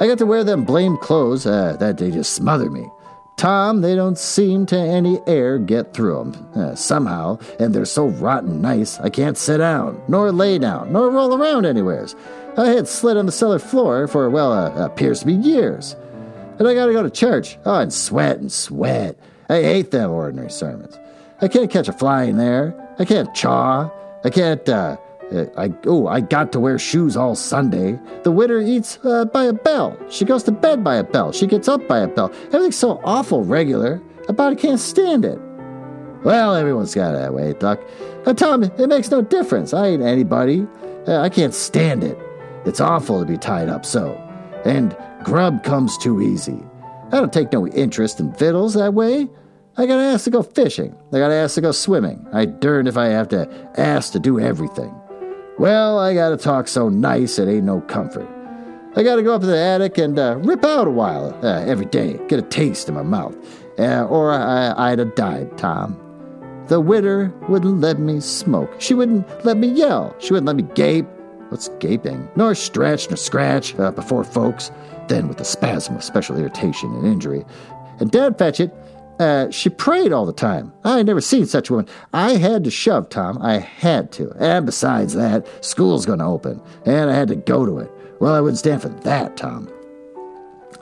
I 0.00 0.06
got 0.06 0.16
to 0.16 0.24
wear 0.24 0.44
them 0.44 0.64
blamed 0.64 1.00
clothes 1.00 1.44
uh, 1.44 1.76
that 1.78 1.98
they 1.98 2.10
just 2.10 2.32
smother 2.32 2.70
me. 2.70 2.86
Tom, 3.36 3.80
they 3.80 3.96
don't 3.96 4.18
seem 4.18 4.66
to 4.66 4.76
any 4.78 5.20
air 5.26 5.58
get 5.58 5.92
through 5.94 6.20
'em 6.20 6.46
uh, 6.54 6.74
somehow, 6.74 7.38
and 7.58 7.74
they're 7.74 7.84
so 7.84 8.06
rotten 8.06 8.60
nice 8.60 9.00
I 9.00 9.08
can't 9.08 9.36
sit 9.36 9.58
down, 9.58 10.00
nor 10.06 10.30
lay 10.30 10.58
down, 10.58 10.92
nor 10.92 11.10
roll 11.10 11.36
around 11.36 11.66
anywheres. 11.66 12.14
I 12.56 12.66
had 12.66 12.86
slid 12.86 13.16
on 13.16 13.26
the 13.26 13.32
cellar 13.32 13.58
floor 13.58 14.06
for, 14.06 14.30
well, 14.30 14.52
uh, 14.52 14.84
appears 14.84 15.20
to 15.20 15.26
be 15.26 15.32
years. 15.32 15.96
And 16.58 16.68
I 16.68 16.74
gotta 16.74 16.92
go 16.92 17.02
to 17.02 17.10
church. 17.10 17.58
Oh, 17.64 17.80
and 17.80 17.92
sweat 17.92 18.38
and 18.38 18.52
sweat. 18.52 19.16
I 19.48 19.62
hate 19.62 19.90
them 19.90 20.10
ordinary 20.10 20.50
sermons. 20.50 20.98
I 21.40 21.48
can't 21.48 21.70
catch 21.70 21.88
a 21.88 21.92
fly 21.92 22.24
in 22.24 22.36
there. 22.36 22.74
I 22.98 23.04
can't 23.04 23.34
chaw. 23.34 23.90
I 24.24 24.30
can't, 24.30 24.68
uh, 24.68 24.96
uh, 25.32 25.46
I 25.56 25.72
oh, 25.86 26.06
I 26.06 26.20
got 26.20 26.52
to 26.52 26.60
wear 26.60 26.78
shoes 26.78 27.16
all 27.16 27.34
Sunday. 27.34 27.98
The 28.22 28.30
widow 28.30 28.60
eats 28.60 28.98
uh, 29.04 29.24
by 29.26 29.44
a 29.44 29.52
bell. 29.52 29.96
She 30.10 30.24
goes 30.24 30.42
to 30.44 30.52
bed 30.52 30.84
by 30.84 30.96
a 30.96 31.04
bell. 31.04 31.32
She 31.32 31.46
gets 31.46 31.68
up 31.68 31.86
by 31.88 32.00
a 32.00 32.08
bell. 32.08 32.32
Everything's 32.46 32.76
so 32.76 33.00
awful 33.04 33.44
regular. 33.44 34.02
A 34.28 34.32
body 34.32 34.56
can't 34.56 34.80
stand 34.80 35.24
it. 35.24 35.38
Well, 36.24 36.54
everyone's 36.54 36.94
got 36.94 37.14
it 37.14 37.18
that 37.18 37.34
way, 37.34 37.54
Huck. 37.60 37.80
I 38.26 38.32
tell 38.32 38.54
him 38.54 38.62
it 38.62 38.88
makes 38.88 39.10
no 39.10 39.22
difference. 39.22 39.74
I 39.74 39.88
ain't 39.88 40.02
anybody. 40.02 40.66
Uh, 41.08 41.18
I 41.18 41.28
can't 41.28 41.54
stand 41.54 42.04
it. 42.04 42.16
It's 42.64 42.80
awful 42.80 43.18
to 43.20 43.26
be 43.26 43.36
tied 43.36 43.68
up 43.68 43.84
so. 43.84 44.12
And 44.64 44.96
grub 45.24 45.64
comes 45.64 45.98
too 45.98 46.20
easy. 46.20 46.60
I 47.06 47.16
don't 47.16 47.32
take 47.32 47.52
no 47.52 47.66
interest 47.66 48.20
in 48.20 48.32
fiddles 48.34 48.74
that 48.74 48.94
way. 48.94 49.28
I 49.76 49.86
got 49.86 49.98
asked 49.98 50.24
to 50.24 50.30
go 50.30 50.42
fishing. 50.42 50.94
I 51.12 51.18
got 51.18 51.32
asked 51.32 51.56
to 51.56 51.60
go 51.60 51.72
swimming. 51.72 52.26
I 52.32 52.44
durned 52.44 52.88
if 52.88 52.96
I 52.96 53.06
have 53.06 53.28
to 53.28 53.48
ask 53.76 54.12
to 54.12 54.20
do 54.20 54.38
everything. 54.38 54.94
Well, 55.62 55.96
I 56.00 56.12
gotta 56.12 56.36
talk 56.36 56.66
so 56.66 56.88
nice 56.88 57.38
it 57.38 57.46
ain't 57.48 57.62
no 57.62 57.82
comfort. 57.82 58.28
I 58.96 59.04
gotta 59.04 59.22
go 59.22 59.32
up 59.32 59.42
to 59.42 59.46
the 59.46 59.56
attic 59.56 59.96
and 59.96 60.18
uh, 60.18 60.38
rip 60.38 60.64
out 60.64 60.88
a 60.88 60.90
while 60.90 61.38
uh, 61.40 61.60
every 61.60 61.86
day, 61.86 62.18
get 62.26 62.40
a 62.40 62.42
taste 62.42 62.88
in 62.88 62.96
my 62.96 63.04
mouth. 63.04 63.36
uh, 63.78 64.04
or 64.06 64.32
I, 64.32 64.74
I'd 64.76 64.98
have 64.98 65.14
died, 65.14 65.56
Tom. 65.56 65.96
The 66.66 66.80
widder 66.80 67.32
wouldn't 67.48 67.80
let 67.80 68.00
me 68.00 68.18
smoke. 68.18 68.74
She 68.80 68.92
wouldn't 68.94 69.24
let 69.44 69.56
me 69.56 69.68
yell. 69.68 70.16
She 70.18 70.32
wouldn't 70.32 70.48
let 70.48 70.56
me 70.56 70.64
gape. 70.74 71.06
What's 71.50 71.68
gaping? 71.78 72.28
Nor 72.34 72.56
stretch 72.56 73.08
nor 73.08 73.16
scratch 73.16 73.78
uh, 73.78 73.92
before 73.92 74.24
folks. 74.24 74.72
Then, 75.06 75.28
with 75.28 75.40
a 75.40 75.44
spasm 75.44 75.94
of 75.94 76.02
special 76.02 76.36
irritation 76.38 76.92
and 76.96 77.06
injury. 77.06 77.44
And 78.00 78.10
Dad 78.10 78.36
Fetchit, 78.36 78.72
uh, 79.18 79.50
she 79.50 79.68
prayed 79.68 80.12
all 80.12 80.26
the 80.26 80.32
time. 80.32 80.72
I 80.84 80.98
had 80.98 81.06
never 81.06 81.20
seen 81.20 81.46
such 81.46 81.70
a 81.70 81.74
woman. 81.74 81.88
I 82.12 82.32
had 82.32 82.64
to 82.64 82.70
shove, 82.70 83.08
Tom. 83.08 83.38
I 83.40 83.58
had 83.58 84.10
to. 84.12 84.32
And 84.38 84.66
besides 84.66 85.14
that, 85.14 85.46
school's 85.64 86.06
going 86.06 86.18
to 86.18 86.24
open, 86.24 86.60
and 86.84 87.10
I 87.10 87.14
had 87.14 87.28
to 87.28 87.36
go 87.36 87.64
to 87.64 87.78
it. 87.78 87.90
Well, 88.20 88.34
I 88.34 88.40
wouldn't 88.40 88.58
stand 88.58 88.82
for 88.82 88.88
that, 88.88 89.36
Tom. 89.36 89.68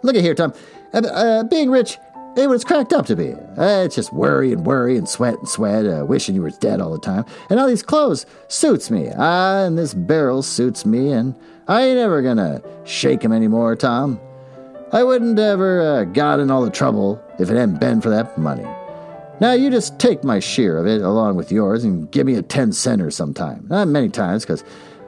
Look 0.03 0.16
at 0.16 0.22
here, 0.22 0.35
Tom. 0.35 0.55
Uh, 0.93 0.99
uh, 0.99 1.45
being 1.45 1.70
rich 1.70 1.99
ain't 2.37 2.49
what 2.49 2.55
it's 2.55 2.64
cracked 2.64 2.93
up 2.93 3.07
to 3.07 3.16
be. 3.16 3.33
Uh, 3.33 3.85
it's 3.85 3.95
just 3.95 4.12
worry 4.12 4.53
and 4.53 4.64
worry 4.64 4.97
and 4.97 5.09
sweat 5.09 5.39
and 5.39 5.49
sweat, 5.49 5.87
uh, 5.87 6.05
wishing 6.07 6.35
you 6.35 6.43
were 6.43 6.51
dead 6.51 6.81
all 6.81 6.93
the 6.93 6.99
time. 6.99 7.24
And 7.49 7.59
all 7.61 7.66
these 7.66 7.83
clothes 7.83 8.26
suits 8.49 8.91
me. 8.91 9.11
Ah, 9.16 9.64
and 9.64 9.76
this 9.76 9.95
barrel 9.95 10.43
suits 10.43 10.87
me, 10.87 11.12
and 11.12 11.35
I 11.68 11.83
ain't 11.83 11.99
ever 11.99 12.22
gonna 12.22 12.62
shake 12.85 13.22
him 13.22 13.33
anymore, 13.33 13.76
Tom. 13.76 14.20
I 14.93 15.05
wouldn't 15.05 15.39
ever 15.39 15.81
uh, 15.81 16.05
got 16.05 16.41
in 16.41 16.51
all 16.51 16.64
the 16.64 16.70
trouble 16.70 17.22
if 17.41 17.51
it 17.51 17.57
hadn't 17.57 17.80
been 17.80 18.01
for 18.01 18.11
that 18.11 18.36
money. 18.38 18.66
Now 19.41 19.53
you 19.53 19.70
just 19.70 19.99
take 19.99 20.22
my 20.22 20.38
share 20.38 20.76
of 20.76 20.86
it 20.86 21.01
along 21.01 21.36
with 21.36 21.51
yours 21.51 21.82
and 21.82 22.11
give 22.11 22.26
me 22.26 22.34
a 22.34 22.43
ten 22.43 22.72
center 22.72 23.11
sometime. 23.11 23.66
Not 23.68 23.88
many 23.88 24.11
times, 24.11 24.45
because 24.45 24.62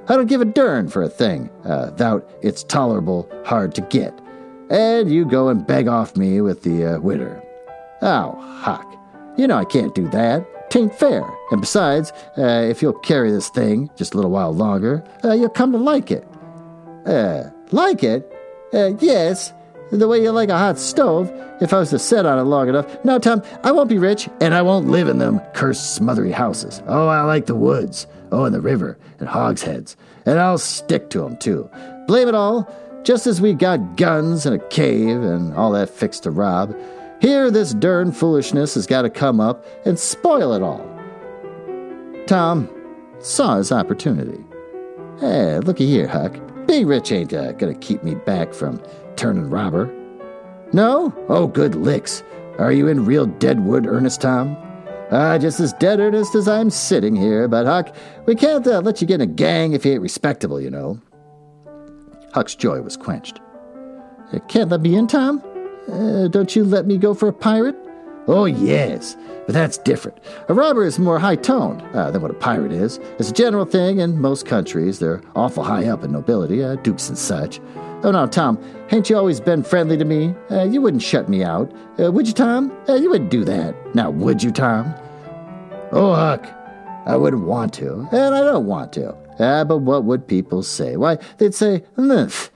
I 0.09 0.17
don't 0.17 0.27
give 0.27 0.41
a 0.41 0.47
dern 0.47 0.89
for 0.89 1.03
a 1.03 1.09
thing, 1.09 1.51
uh, 1.65 1.91
thout 1.93 2.29
it's 2.41 2.65
tolerable 2.65 3.31
hard 3.45 3.75
to 3.75 3.83
get. 3.83 4.19
And 4.71 5.13
you 5.13 5.27
go 5.27 5.49
and 5.49 5.67
beg 5.67 5.87
off 5.87 6.17
me 6.17 6.41
with 6.41 6.63
the 6.63 6.95
uh, 6.95 6.99
widder. 7.01 7.43
Oh, 8.01 8.41
Huck, 8.41 8.91
you 9.37 9.47
know 9.47 9.59
I 9.59 9.67
can't 9.67 9.95
do 9.95 10.09
that. 10.09 10.71
Tain't 10.71 10.95
fair. 10.95 11.29
And 11.51 11.61
besides, 11.61 12.13
uh, 12.39 12.67
if 12.67 12.81
you'll 12.81 12.95
carry 12.95 13.31
this 13.31 13.51
thing 13.51 13.91
just 13.95 14.15
a 14.15 14.17
little 14.17 14.31
while 14.31 14.55
longer, 14.55 15.05
uh, 15.23 15.35
you'll 15.35 15.51
come 15.51 15.73
to 15.73 15.79
like 15.79 16.11
it. 16.11 16.27
Uh, 17.05 17.51
like 17.71 18.03
it? 18.03 18.33
Uh, 18.73 18.95
yes, 18.99 19.53
the 20.01 20.09
way 20.09 20.23
you 20.23 20.31
like 20.31 20.49
a 20.49 20.59
hot 20.59 20.79
stove, 20.79 21.31
if 21.61 21.73
I 21.73 21.79
was 21.79 21.91
to 21.91 21.99
sit 21.99 22.25
on 22.27 22.39
it 22.39 22.43
long 22.43 22.69
enough. 22.69 23.05
No, 23.05 23.19
Tom, 23.19 23.43
I 23.63 23.73
won't 23.73 23.89
be 23.89 23.99
rich, 23.99 24.29
and 24.41 24.55
I 24.55 24.63
won't 24.63 24.89
live 24.89 25.09
in 25.09 25.19
them 25.19 25.41
cursed 25.55 25.95
smothery 25.95 26.33
houses. 26.33 26.83
Oh, 26.87 27.09
I 27.09 27.23
like 27.23 27.47
the 27.47 27.55
woods. 27.55 28.07
Oh, 28.31 28.45
and 28.45 28.55
the 28.55 28.61
river, 28.61 28.99
and 29.21 29.29
hogsheads. 29.29 29.97
And 30.25 30.39
I'll 30.39 30.59
stick 30.59 31.11
to 31.11 31.25
'em, 31.27 31.37
too. 31.37 31.69
Blame 32.07 32.29
it 32.29 32.35
all, 32.35 32.73
just 33.05 33.27
as 33.27 33.41
we 33.41 33.53
got 33.53 33.97
guns 33.97 34.47
and 34.47 34.55
a 34.55 34.69
cave 34.69 35.23
and 35.23 35.55
all 35.55 35.73
that 35.73 35.91
fixed 35.91 36.23
to 36.23 36.31
rob. 36.31 36.75
Here, 37.21 37.51
this 37.51 37.75
dern 37.75 38.13
foolishness 38.13 38.75
has 38.75 38.87
got 38.87 39.03
to 39.03 39.11
come 39.11 39.41
up 39.41 39.65
and 39.85 39.99
spoil 39.99 40.55
it 40.55 40.63
all. 40.63 40.85
Tom 42.27 42.69
saw 43.21 43.57
his 43.59 43.71
opportunity. 43.71 44.43
Hey, 45.21 45.59
looky 45.61 45.87
here, 45.87 46.09
Huck. 46.09 46.35
Being 46.67 46.87
rich 46.87 47.13
ain't 47.13 47.33
uh, 47.35 47.53
gonna 47.53 47.75
keep 47.75 48.03
me 48.03 48.15
back 48.15 48.55
from 48.55 48.81
turning 49.23 49.49
robber. 49.49 49.87
No? 50.73 51.15
Oh, 51.29 51.47
good 51.47 51.77
licks. 51.77 52.25
Are 52.59 52.73
you 52.73 52.89
in 52.89 53.05
real 53.05 53.27
deadwood 53.27 53.87
earnest, 53.87 54.21
Tom? 54.21 54.57
Ah, 55.13 55.35
uh, 55.35 55.39
just 55.39 55.61
as 55.61 55.73
dead 55.75 56.01
earnest 56.01 56.35
as 56.35 56.49
I'm 56.49 56.71
sitting 56.71 57.15
here, 57.15 57.47
but 57.47 57.67
Huck, 57.67 57.95
we 58.27 58.35
can't 58.35 58.67
uh, 58.67 58.81
let 58.81 59.01
you 59.01 59.07
get 59.07 59.21
in 59.21 59.21
a 59.21 59.27
gang 59.27 59.75
if 59.75 59.85
you 59.85 59.93
ain't 59.93 60.03
respectable, 60.03 60.61
you 60.61 60.71
know. 60.71 61.01
Huck's 62.33 62.57
joy 62.57 62.81
was 62.81 62.97
quenched. 62.97 63.39
Uh, 64.33 64.41
can't 64.49 64.71
let 64.71 64.81
me 64.81 64.97
in, 64.97 65.07
Tom? 65.07 65.41
Uh, 65.89 66.27
don't 66.27 66.57
you 66.57 66.65
let 66.65 66.87
me 66.87 66.99
go 66.99 67.15
for 67.15 67.29
a 67.29 67.33
pirate? 67.33 67.77
Oh, 68.27 68.47
yes, 68.47 69.17
but 69.47 69.53
that's 69.53 69.79
different. 69.79 70.19
A 70.49 70.55
robber 70.55 70.85
is 70.85 70.99
more 70.99 71.21
high 71.21 71.37
toned 71.37 71.83
uh, 71.95 72.11
than 72.11 72.23
what 72.23 72.31
a 72.33 72.35
pirate 72.35 72.73
is. 72.73 72.99
It's 73.21 73.31
a 73.31 73.35
general 73.35 73.67
thing 73.67 74.01
in 74.01 74.21
most 74.21 74.47
countries. 74.47 74.99
They're 74.99 75.23
awful 75.37 75.63
high 75.63 75.87
up 75.87 76.03
in 76.03 76.11
nobility, 76.11 76.65
uh, 76.65 76.77
dukes 76.77 77.09
and 77.09 77.19
such. 77.19 77.61
Oh, 78.05 78.11
no, 78.11 78.27
Tom, 78.27 78.59
ain't 78.91 79.09
you 79.09 79.17
always 79.17 79.41
been 79.41 79.63
friendly 79.63 79.97
to 79.97 80.05
me? 80.05 80.35
Uh, 80.51 80.65
you 80.65 80.81
wouldn't 80.81 81.03
shut 81.03 81.29
me 81.29 81.45
out. 81.45 81.73
Uh, 82.01 82.11
would 82.11 82.27
you, 82.27 82.35
Tom? 82.35 82.77
Uh, 82.89 82.95
you 82.95 83.09
wouldn't 83.11 83.31
do 83.31 83.45
that. 83.45 83.77
Now, 83.95 84.11
would 84.11 84.43
you, 84.43 84.51
Tom? 84.51 84.93
Oh, 85.93 86.13
Huck, 86.13 86.45
I 87.07 87.15
wouldn't 87.17 87.45
want 87.45 87.73
to, 87.75 88.09
and 88.11 88.35
I 88.35 88.41
don't 88.41 88.67
want 88.67 88.93
to. 88.95 89.15
Ah, 89.39 89.63
but 89.65 89.79
what 89.79 90.05
would 90.05 90.27
people 90.27 90.63
say? 90.63 90.97
Why, 90.97 91.19
they'd 91.39 91.55
say, 91.55 91.85
Mph. 91.97 92.51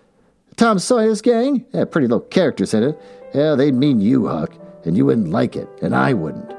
Tom 0.56 0.78
Sawyer's 0.78 1.20
gang? 1.20 1.64
Yeah, 1.72 1.84
pretty 1.84 2.08
low 2.08 2.20
characters 2.20 2.74
in 2.74 2.82
it. 2.82 2.98
Yeah, 3.34 3.54
they'd 3.54 3.74
mean 3.74 4.00
you, 4.00 4.26
Huck, 4.26 4.54
and 4.84 4.96
you 4.96 5.06
wouldn't 5.06 5.28
like 5.30 5.54
it, 5.54 5.68
and 5.82 5.94
I 5.94 6.12
wouldn't. 6.12 6.52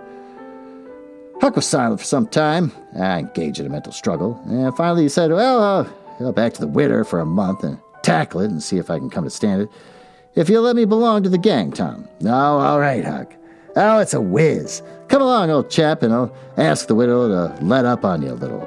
Huck 1.42 1.56
was 1.56 1.66
silent 1.66 2.00
for 2.00 2.06
some 2.06 2.28
time. 2.28 2.72
I 2.98 3.20
engaged 3.20 3.60
in 3.60 3.66
a 3.66 3.70
mental 3.70 3.92
struggle, 3.92 4.42
and 4.46 4.76
finally 4.78 5.04
he 5.04 5.10
said, 5.10 5.32
Well, 5.32 5.90
uh, 6.20 6.32
back 6.32 6.54
to 6.54 6.62
the 6.62 6.68
widder 6.68 7.04
for 7.04 7.20
a 7.20 7.26
month, 7.26 7.64
and 7.64 7.80
tackle 8.04 8.42
it 8.42 8.52
and 8.52 8.62
see 8.62 8.78
if 8.78 8.90
I 8.90 9.00
can 9.00 9.10
come 9.10 9.24
to 9.24 9.30
stand 9.30 9.64
it. 9.64 9.70
If 10.36 10.50
you'll 10.50 10.64
let 10.64 10.76
me 10.76 10.86
belong 10.86 11.24
to 11.24 11.30
the 11.30 11.38
gang, 11.38 11.72
Tom. 11.72 12.08
No, 12.22 12.34
all 12.34 12.80
right, 12.80 13.04
Huck. 13.04 13.34
Oh, 13.76 14.00
it's 14.00 14.14
a 14.14 14.22
whiz. 14.22 14.82
Come 15.08 15.22
along, 15.22 15.50
old 15.50 15.70
chap, 15.70 16.04
and 16.04 16.14
I'll 16.14 16.36
ask 16.58 16.88
the 16.88 16.96
widow 16.96 17.28
to 17.28 17.64
let 17.64 17.86
up 17.86 18.04
on 18.04 18.22
you 18.22 18.32
a 18.32 18.34
little. 18.34 18.62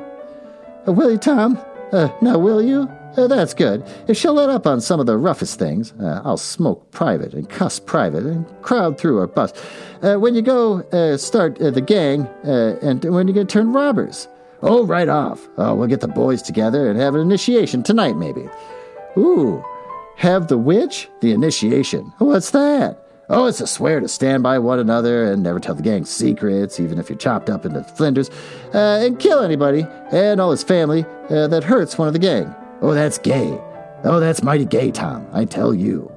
Uh, 0.87 0.93
will 0.93 1.11
you, 1.11 1.19
Tom? 1.19 1.59
Uh, 1.93 2.09
now, 2.23 2.39
will 2.39 2.63
you? 2.63 2.89
Uh, 3.17 3.27
that's 3.27 3.55
good. 3.55 3.85
If 4.07 4.17
she'll 4.17 4.35
let 4.35 4.49
up 4.49 4.67
on 4.67 4.81
some 4.81 5.01
of 5.01 5.07
the 5.07 5.17
roughest 5.17 5.59
things, 5.59 5.93
uh, 6.01 6.23
I'll 6.25 6.37
smoke 6.37 6.91
private 6.93 7.35
and 7.35 7.49
cuss 7.49 7.81
private 7.81 8.25
and 8.25 8.47
crowd 8.63 8.99
through 8.99 9.19
or 9.19 9.27
bust. 9.27 9.57
Uh, 10.01 10.15
when 10.17 10.35
you 10.37 10.43
go 10.43 10.81
uh, 10.93 11.17
start 11.17 11.57
the 11.57 11.81
gang, 11.81 12.29
and 12.45 13.05
when 13.05 13.27
you're 13.27 13.35
going 13.35 13.47
to 13.49 13.53
turn 13.53 13.73
robbers? 13.73 14.29
Oh, 14.63 14.87
right 14.87 15.09
off. 15.09 15.49
Oh, 15.57 15.75
we'll 15.75 15.89
get 15.89 16.01
the 16.01 16.09
boys 16.09 16.43
together 16.43 16.89
and 16.89 17.01
have 17.01 17.15
an 17.15 17.21
initiation 17.21 17.83
tonight, 17.83 18.17
maybe. 18.17 18.49
Ooh, 19.17 19.65
have 20.17 20.49
the 20.49 20.59
witch? 20.59 21.09
The 21.21 21.33
initiation. 21.33 22.13
What's 22.19 22.51
that? 22.51 23.07
Oh, 23.33 23.47
it's 23.47 23.61
a 23.61 23.67
swear 23.67 24.01
to 24.01 24.09
stand 24.09 24.43
by 24.43 24.59
one 24.59 24.81
another 24.81 25.31
and 25.31 25.43
never 25.43 25.61
tell 25.61 25.77
the 25.77 25.83
gang 25.83 26.05
secrets, 26.05 26.81
even 26.81 26.99
if 26.99 27.09
you're 27.09 27.17
chopped 27.17 27.49
up 27.49 27.65
into 27.65 27.85
flinders, 27.85 28.29
uh, 28.75 29.01
and 29.03 29.21
kill 29.21 29.41
anybody 29.41 29.87
and 30.11 30.41
all 30.41 30.51
his 30.51 30.65
family 30.65 31.05
uh, 31.29 31.47
that 31.47 31.63
hurts 31.63 31.97
one 31.97 32.09
of 32.09 32.13
the 32.13 32.19
gang. 32.19 32.53
Oh, 32.83 32.93
that's 32.93 33.19
gay. 33.19 33.57
Oh, 34.03 34.19
that's 34.19 34.43
mighty 34.43 34.65
gay, 34.65 34.91
Tom, 34.91 35.27
I 35.33 35.45
tell 35.45 35.73
you. 35.73 36.11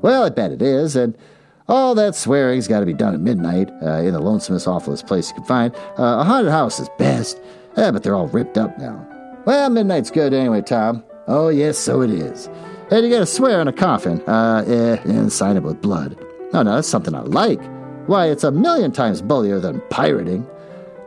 Well, 0.00 0.22
I 0.22 0.28
bet 0.28 0.52
it 0.52 0.62
is, 0.62 0.94
and 0.94 1.18
all 1.66 1.94
that 1.96 2.14
swearing's 2.14 2.68
got 2.68 2.80
to 2.80 2.86
be 2.86 2.92
done 2.92 3.14
at 3.14 3.20
midnight 3.20 3.70
uh, 3.82 4.02
in 4.02 4.12
the 4.12 4.20
lonesomest, 4.20 4.68
awfulest 4.68 5.06
place 5.06 5.30
you 5.30 5.34
can 5.34 5.44
find. 5.44 5.74
Uh, 5.98 6.20
a 6.20 6.24
haunted 6.24 6.52
house 6.52 6.78
is 6.78 6.88
best, 6.98 7.40
uh, 7.76 7.90
but 7.90 8.02
they're 8.02 8.14
all 8.14 8.28
ripped 8.28 8.58
up 8.58 8.78
now. 8.78 9.06
Well, 9.44 9.70
midnight's 9.70 10.10
good 10.10 10.32
anyway, 10.32 10.62
Tom. 10.62 11.02
Oh, 11.26 11.48
yes, 11.48 11.78
so 11.78 12.02
it 12.02 12.10
is. 12.10 12.48
And 12.90 13.04
you 13.04 13.10
gotta 13.10 13.26
swear 13.26 13.60
on 13.60 13.68
a 13.68 13.72
coffin, 13.72 14.20
uh, 14.28 14.64
eh, 14.66 14.96
and 15.04 15.32
sign 15.32 15.56
it 15.56 15.62
with 15.62 15.80
blood. 15.80 16.18
Oh, 16.52 16.62
no, 16.62 16.74
that's 16.74 16.88
something 16.88 17.14
I 17.14 17.20
like. 17.20 17.60
Why, 18.06 18.26
it's 18.26 18.44
a 18.44 18.50
million 18.50 18.92
times 18.92 19.22
bullier 19.22 19.58
than 19.58 19.80
pirating. 19.88 20.46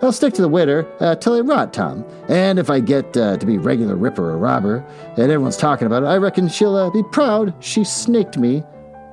I'll 0.02 0.12
stick 0.12 0.34
to 0.36 0.42
the 0.42 0.50
widder 0.50 0.88
uh, 1.00 1.16
till 1.16 1.36
I 1.36 1.42
rot, 1.42 1.74
Tom. 1.74 2.04
And 2.28 2.58
if 2.58 2.70
I 2.70 2.80
get 2.80 3.16
uh, 3.16 3.38
to 3.38 3.46
be 3.46 3.58
regular 3.58 3.96
ripper 3.96 4.32
or 4.32 4.38
robber, 4.38 4.84
and 5.18 5.32
everyone's 5.32 5.58
talking 5.58 5.86
about 5.86 6.04
it, 6.04 6.08
I 6.08 6.18
reckon 6.18 6.48
she'll 6.48 6.76
uh, 6.76 6.90
be 6.90 7.04
proud 7.04 7.54
she 7.60 7.84
snaked 7.84 8.38
me 8.38 8.64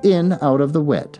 in 0.03 0.33
out 0.41 0.61
of 0.61 0.73
the 0.73 0.81
wet. 0.81 1.19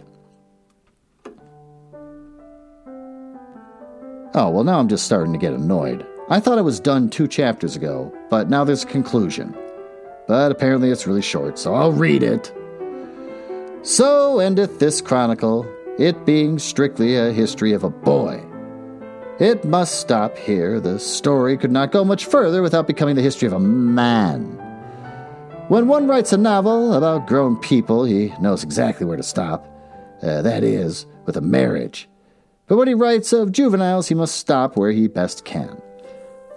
Oh, 4.34 4.50
well, 4.50 4.64
now 4.64 4.80
I'm 4.80 4.90
just 4.90 5.06
starting 5.06 5.32
to 5.34 5.40
get 5.40 5.54
annoyed. 5.54 6.06
I 6.30 6.40
thought 6.40 6.58
it 6.58 6.64
was 6.64 6.80
done 6.80 7.10
two 7.10 7.28
chapters 7.28 7.76
ago, 7.76 8.12
but 8.30 8.50
now 8.50 8.64
there's 8.64 8.84
a 8.84 8.88
conclusion 8.88 9.56
but 10.28 10.52
apparently 10.52 10.90
it's 10.90 11.08
really 11.08 11.22
short, 11.22 11.60
so 11.60 11.74
I'll 11.74 11.92
read 11.92 12.24
it. 12.24 12.54
So 13.84 14.40
endeth 14.40 14.80
this 14.80 15.02
chronicle, 15.02 15.66
it 16.00 16.26
being 16.26 16.58
strictly 16.58 17.16
a 17.16 17.32
history 17.32 17.72
of 17.74 17.84
a 17.84 17.90
boy. 17.90 18.44
It 19.40 19.66
must 19.66 20.00
stop 20.00 20.38
here. 20.38 20.80
The 20.80 20.98
story 20.98 21.58
could 21.58 21.72
not 21.72 21.92
go 21.92 22.04
much 22.04 22.26
further 22.26 22.62
without 22.62 22.88
becoming 22.88 23.16
the 23.16 23.22
history 23.22 23.48
of 23.48 23.54
a 23.54 23.60
man. 23.60 24.44
When 25.68 25.88
one 25.88 26.08
writes 26.08 26.32
a 26.32 26.38
novel 26.38 26.94
about 26.94 27.28
grown 27.28 27.58
people, 27.58 28.06
he 28.06 28.34
knows 28.40 28.64
exactly 28.64 29.06
where 29.06 29.18
to 29.18 29.24
stop. 29.24 29.68
Uh, 30.22 30.42
that 30.42 30.64
is, 30.64 31.06
with 31.26 31.38
a 31.38 31.42
marriage. 31.42 32.08
But 32.68 32.78
when 32.78 32.88
he 32.88 32.94
writes 32.94 33.34
of 33.34 33.52
juveniles, 33.52 34.08
he 34.08 34.16
must 34.16 34.36
stop 34.36 34.78
where 34.78 34.92
he 34.92 35.08
best 35.08 35.46
can. 35.46 35.82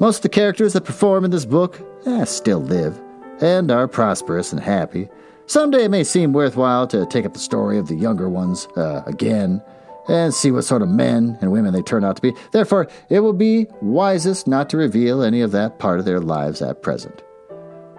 Most 0.01 0.19
of 0.19 0.23
the 0.23 0.29
characters 0.29 0.73
that 0.73 0.85
perform 0.85 1.25
in 1.25 1.31
this 1.31 1.45
book 1.45 1.81
eh, 2.07 2.25
still 2.25 2.61
live 2.61 2.99
and 3.41 3.71
are 3.71 3.89
prosperous 3.89 4.53
and 4.53 4.61
happy. 4.61 5.09
Someday 5.47 5.85
it 5.85 5.91
may 5.91 6.05
seem 6.05 6.33
worthwhile 6.33 6.87
to 6.89 7.07
take 7.07 7.25
up 7.25 7.33
the 7.33 7.39
story 7.39 7.79
of 7.79 7.89
the 7.89 7.95
younger 7.95 8.29
ones 8.29 8.67
uh, 8.77 9.03
again 9.07 9.63
and 10.09 10.35
see 10.35 10.51
what 10.51 10.65
sort 10.65 10.83
of 10.83 10.89
men 10.89 11.39
and 11.41 11.53
women 11.53 11.73
they 11.73 11.83
turn 11.83 12.05
out 12.05 12.17
to 12.17 12.23
be. 12.23 12.35
Therefore, 12.53 12.89
it 13.09 13.21
will 13.21 13.33
be 13.33 13.67
wisest 13.81 14.47
not 14.47 14.71
to 14.71 14.77
reveal 14.77 15.23
any 15.23 15.41
of 15.41 15.53
that 15.53 15.79
part 15.79 15.99
of 15.99 16.05
their 16.05 16.21
lives 16.21 16.63
at 16.63 16.83
present. 16.83 17.23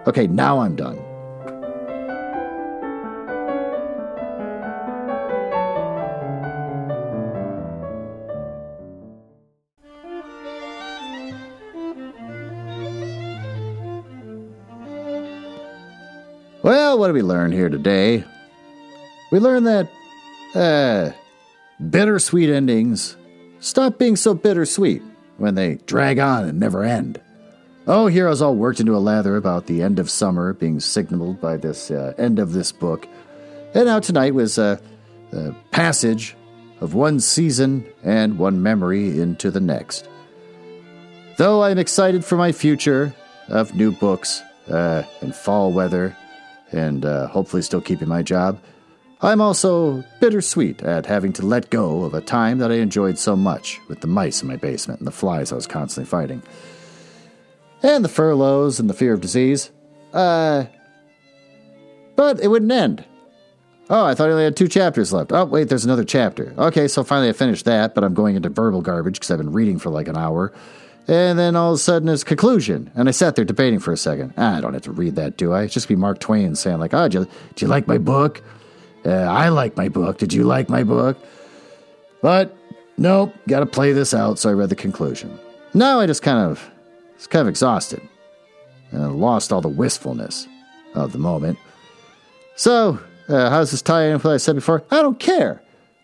Okay, 0.06 0.26
now 0.26 0.58
I'm 0.58 0.76
done. 0.76 0.98
Well, 16.70 17.00
what 17.00 17.08
did 17.08 17.14
we 17.14 17.22
learn 17.22 17.50
here 17.50 17.68
today? 17.68 18.22
We 19.32 19.40
learned 19.40 19.66
that, 19.66 19.90
uh, 20.54 21.10
bittersweet 21.90 22.48
endings 22.48 23.16
stop 23.58 23.98
being 23.98 24.14
so 24.14 24.34
bittersweet 24.34 25.02
when 25.36 25.56
they 25.56 25.80
drag 25.86 26.20
on 26.20 26.44
and 26.44 26.60
never 26.60 26.84
end. 26.84 27.20
Oh, 27.88 28.06
heroes 28.06 28.40
all 28.40 28.54
worked 28.54 28.78
into 28.78 28.94
a 28.94 28.98
lather 29.02 29.34
about 29.34 29.66
the 29.66 29.82
end 29.82 29.98
of 29.98 30.08
summer 30.08 30.52
being 30.52 30.78
signaled 30.78 31.40
by 31.40 31.56
this 31.56 31.90
uh, 31.90 32.14
end 32.16 32.38
of 32.38 32.52
this 32.52 32.70
book. 32.70 33.08
And 33.74 33.86
now 33.86 33.98
tonight 33.98 34.34
was 34.34 34.56
uh, 34.56 34.78
a 35.32 35.52
passage 35.72 36.36
of 36.80 36.94
one 36.94 37.18
season 37.18 37.84
and 38.04 38.38
one 38.38 38.62
memory 38.62 39.20
into 39.20 39.50
the 39.50 39.58
next. 39.58 40.08
Though 41.36 41.64
I'm 41.64 41.78
excited 41.78 42.24
for 42.24 42.36
my 42.36 42.52
future 42.52 43.12
of 43.48 43.74
new 43.74 43.90
books 43.90 44.40
uh, 44.68 45.02
and 45.20 45.34
fall 45.34 45.72
weather 45.72 46.16
and 46.72 47.04
uh, 47.04 47.28
hopefully 47.28 47.62
still 47.62 47.80
keeping 47.80 48.08
my 48.08 48.22
job, 48.22 48.60
I'm 49.22 49.40
also 49.40 50.02
bittersweet 50.20 50.82
at 50.82 51.04
having 51.06 51.32
to 51.34 51.44
let 51.44 51.70
go 51.70 52.04
of 52.04 52.14
a 52.14 52.22
time 52.22 52.58
that 52.58 52.72
I 52.72 52.76
enjoyed 52.76 53.18
so 53.18 53.36
much 53.36 53.78
with 53.88 54.00
the 54.00 54.06
mice 54.06 54.40
in 54.40 54.48
my 54.48 54.56
basement 54.56 55.00
and 55.00 55.06
the 55.06 55.12
flies 55.12 55.52
I 55.52 55.56
was 55.56 55.66
constantly 55.66 56.08
fighting. 56.08 56.42
And 57.82 58.04
the 58.04 58.08
furloughs 58.08 58.80
and 58.80 58.88
the 58.88 58.94
fear 58.94 59.12
of 59.12 59.20
disease. 59.20 59.70
Uh, 60.12 60.64
but 62.16 62.40
it 62.40 62.48
wouldn't 62.48 62.72
end. 62.72 63.04
Oh, 63.90 64.04
I 64.04 64.14
thought 64.14 64.28
I 64.28 64.32
only 64.32 64.44
had 64.44 64.56
two 64.56 64.68
chapters 64.68 65.12
left. 65.12 65.32
Oh, 65.32 65.44
wait, 65.44 65.68
there's 65.68 65.84
another 65.84 66.04
chapter. 66.04 66.54
Okay, 66.56 66.86
so 66.86 67.02
finally 67.02 67.28
I 67.28 67.32
finished 67.32 67.64
that, 67.64 67.94
but 67.94 68.04
I'm 68.04 68.14
going 68.14 68.36
into 68.36 68.48
verbal 68.48 68.82
garbage 68.82 69.14
because 69.14 69.30
I've 69.30 69.38
been 69.38 69.52
reading 69.52 69.78
for 69.78 69.90
like 69.90 70.08
an 70.08 70.16
hour. 70.16 70.52
And 71.10 71.36
then 71.36 71.56
all 71.56 71.72
of 71.72 71.74
a 71.74 71.78
sudden 71.78 72.08
it's 72.08 72.22
conclusion. 72.22 72.88
And 72.94 73.08
I 73.08 73.10
sat 73.10 73.34
there 73.34 73.44
debating 73.44 73.80
for 73.80 73.92
a 73.92 73.96
second. 73.96 74.32
Ah, 74.38 74.56
I 74.56 74.60
don't 74.60 74.74
have 74.74 74.82
to 74.82 74.92
read 74.92 75.16
that, 75.16 75.36
do 75.36 75.52
I? 75.52 75.62
It's 75.62 75.74
just 75.74 75.88
be 75.88 75.96
Mark 75.96 76.20
Twain 76.20 76.54
saying, 76.54 76.78
like, 76.78 76.94
oh, 76.94 77.08
do 77.08 77.18
you, 77.18 77.24
do 77.56 77.64
you 77.64 77.68
like 77.68 77.88
my 77.88 77.98
book? 77.98 78.40
Uh, 79.04 79.10
I 79.10 79.48
like 79.48 79.76
my 79.76 79.88
book. 79.88 80.18
Did 80.18 80.32
you 80.32 80.44
like 80.44 80.68
my 80.68 80.84
book? 80.84 81.18
But 82.22 82.56
nope, 82.96 83.34
got 83.48 83.58
to 83.58 83.66
play 83.66 83.92
this 83.92 84.14
out. 84.14 84.38
So 84.38 84.50
I 84.50 84.52
read 84.52 84.68
the 84.68 84.76
conclusion. 84.76 85.36
Now 85.74 85.98
I 85.98 86.06
just 86.06 86.22
kind 86.22 86.48
of, 86.48 86.70
it's 87.16 87.26
kind 87.26 87.42
of 87.42 87.48
exhausted 87.48 88.00
and 88.92 89.16
lost 89.16 89.52
all 89.52 89.60
the 89.60 89.68
wistfulness 89.68 90.46
of 90.94 91.10
the 91.10 91.18
moment. 91.18 91.58
So, 92.54 93.00
uh, 93.28 93.50
how 93.50 93.58
does 93.58 93.72
this 93.72 93.82
tie 93.82 94.04
in 94.04 94.12
with 94.12 94.24
what 94.24 94.34
I 94.34 94.36
said 94.36 94.54
before? 94.54 94.84
I 94.92 95.02
don't 95.02 95.18
care. 95.18 95.60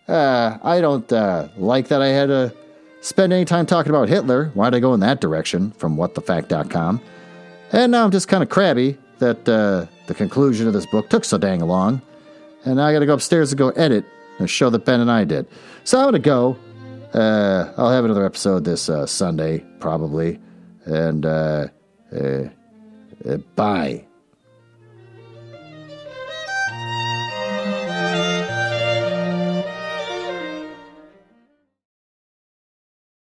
Uh, 0.08 0.58
I 0.64 0.80
don't 0.80 1.12
uh, 1.12 1.46
like 1.56 1.88
that 1.88 2.02
I 2.02 2.08
had 2.08 2.26
to 2.26 2.52
spend 3.06 3.32
any 3.32 3.44
time 3.44 3.66
talking 3.66 3.90
about 3.90 4.08
Hitler. 4.08 4.46
Why'd 4.54 4.74
I 4.74 4.80
go 4.80 4.92
in 4.92 5.00
that 5.00 5.20
direction 5.20 5.70
from 5.72 5.96
whatthefact.com? 5.96 7.00
And 7.72 7.92
now 7.92 8.04
I'm 8.04 8.10
just 8.10 8.28
kind 8.28 8.42
of 8.42 8.48
crabby 8.48 8.98
that 9.18 9.48
uh, 9.48 9.86
the 10.06 10.14
conclusion 10.14 10.66
of 10.66 10.72
this 10.72 10.86
book 10.86 11.08
took 11.08 11.24
so 11.24 11.38
dang 11.38 11.60
long. 11.60 12.02
And 12.64 12.76
now 12.76 12.86
I 12.86 12.92
got 12.92 12.98
to 12.98 13.06
go 13.06 13.14
upstairs 13.14 13.52
and 13.52 13.58
go 13.58 13.70
edit 13.70 14.04
a 14.40 14.46
show 14.46 14.70
that 14.70 14.84
Ben 14.84 15.00
and 15.00 15.10
I 15.10 15.24
did. 15.24 15.46
So 15.84 15.98
I'm 15.98 16.04
going 16.04 16.14
to 16.14 16.18
go. 16.18 16.58
Uh, 17.14 17.72
I'll 17.76 17.90
have 17.90 18.04
another 18.04 18.24
episode 18.24 18.64
this 18.64 18.88
uh, 18.88 19.06
Sunday, 19.06 19.64
probably. 19.78 20.40
And 20.84 21.24
uh, 21.24 21.68
uh, 22.12 22.48
uh 23.28 23.36
bye. 23.54 24.05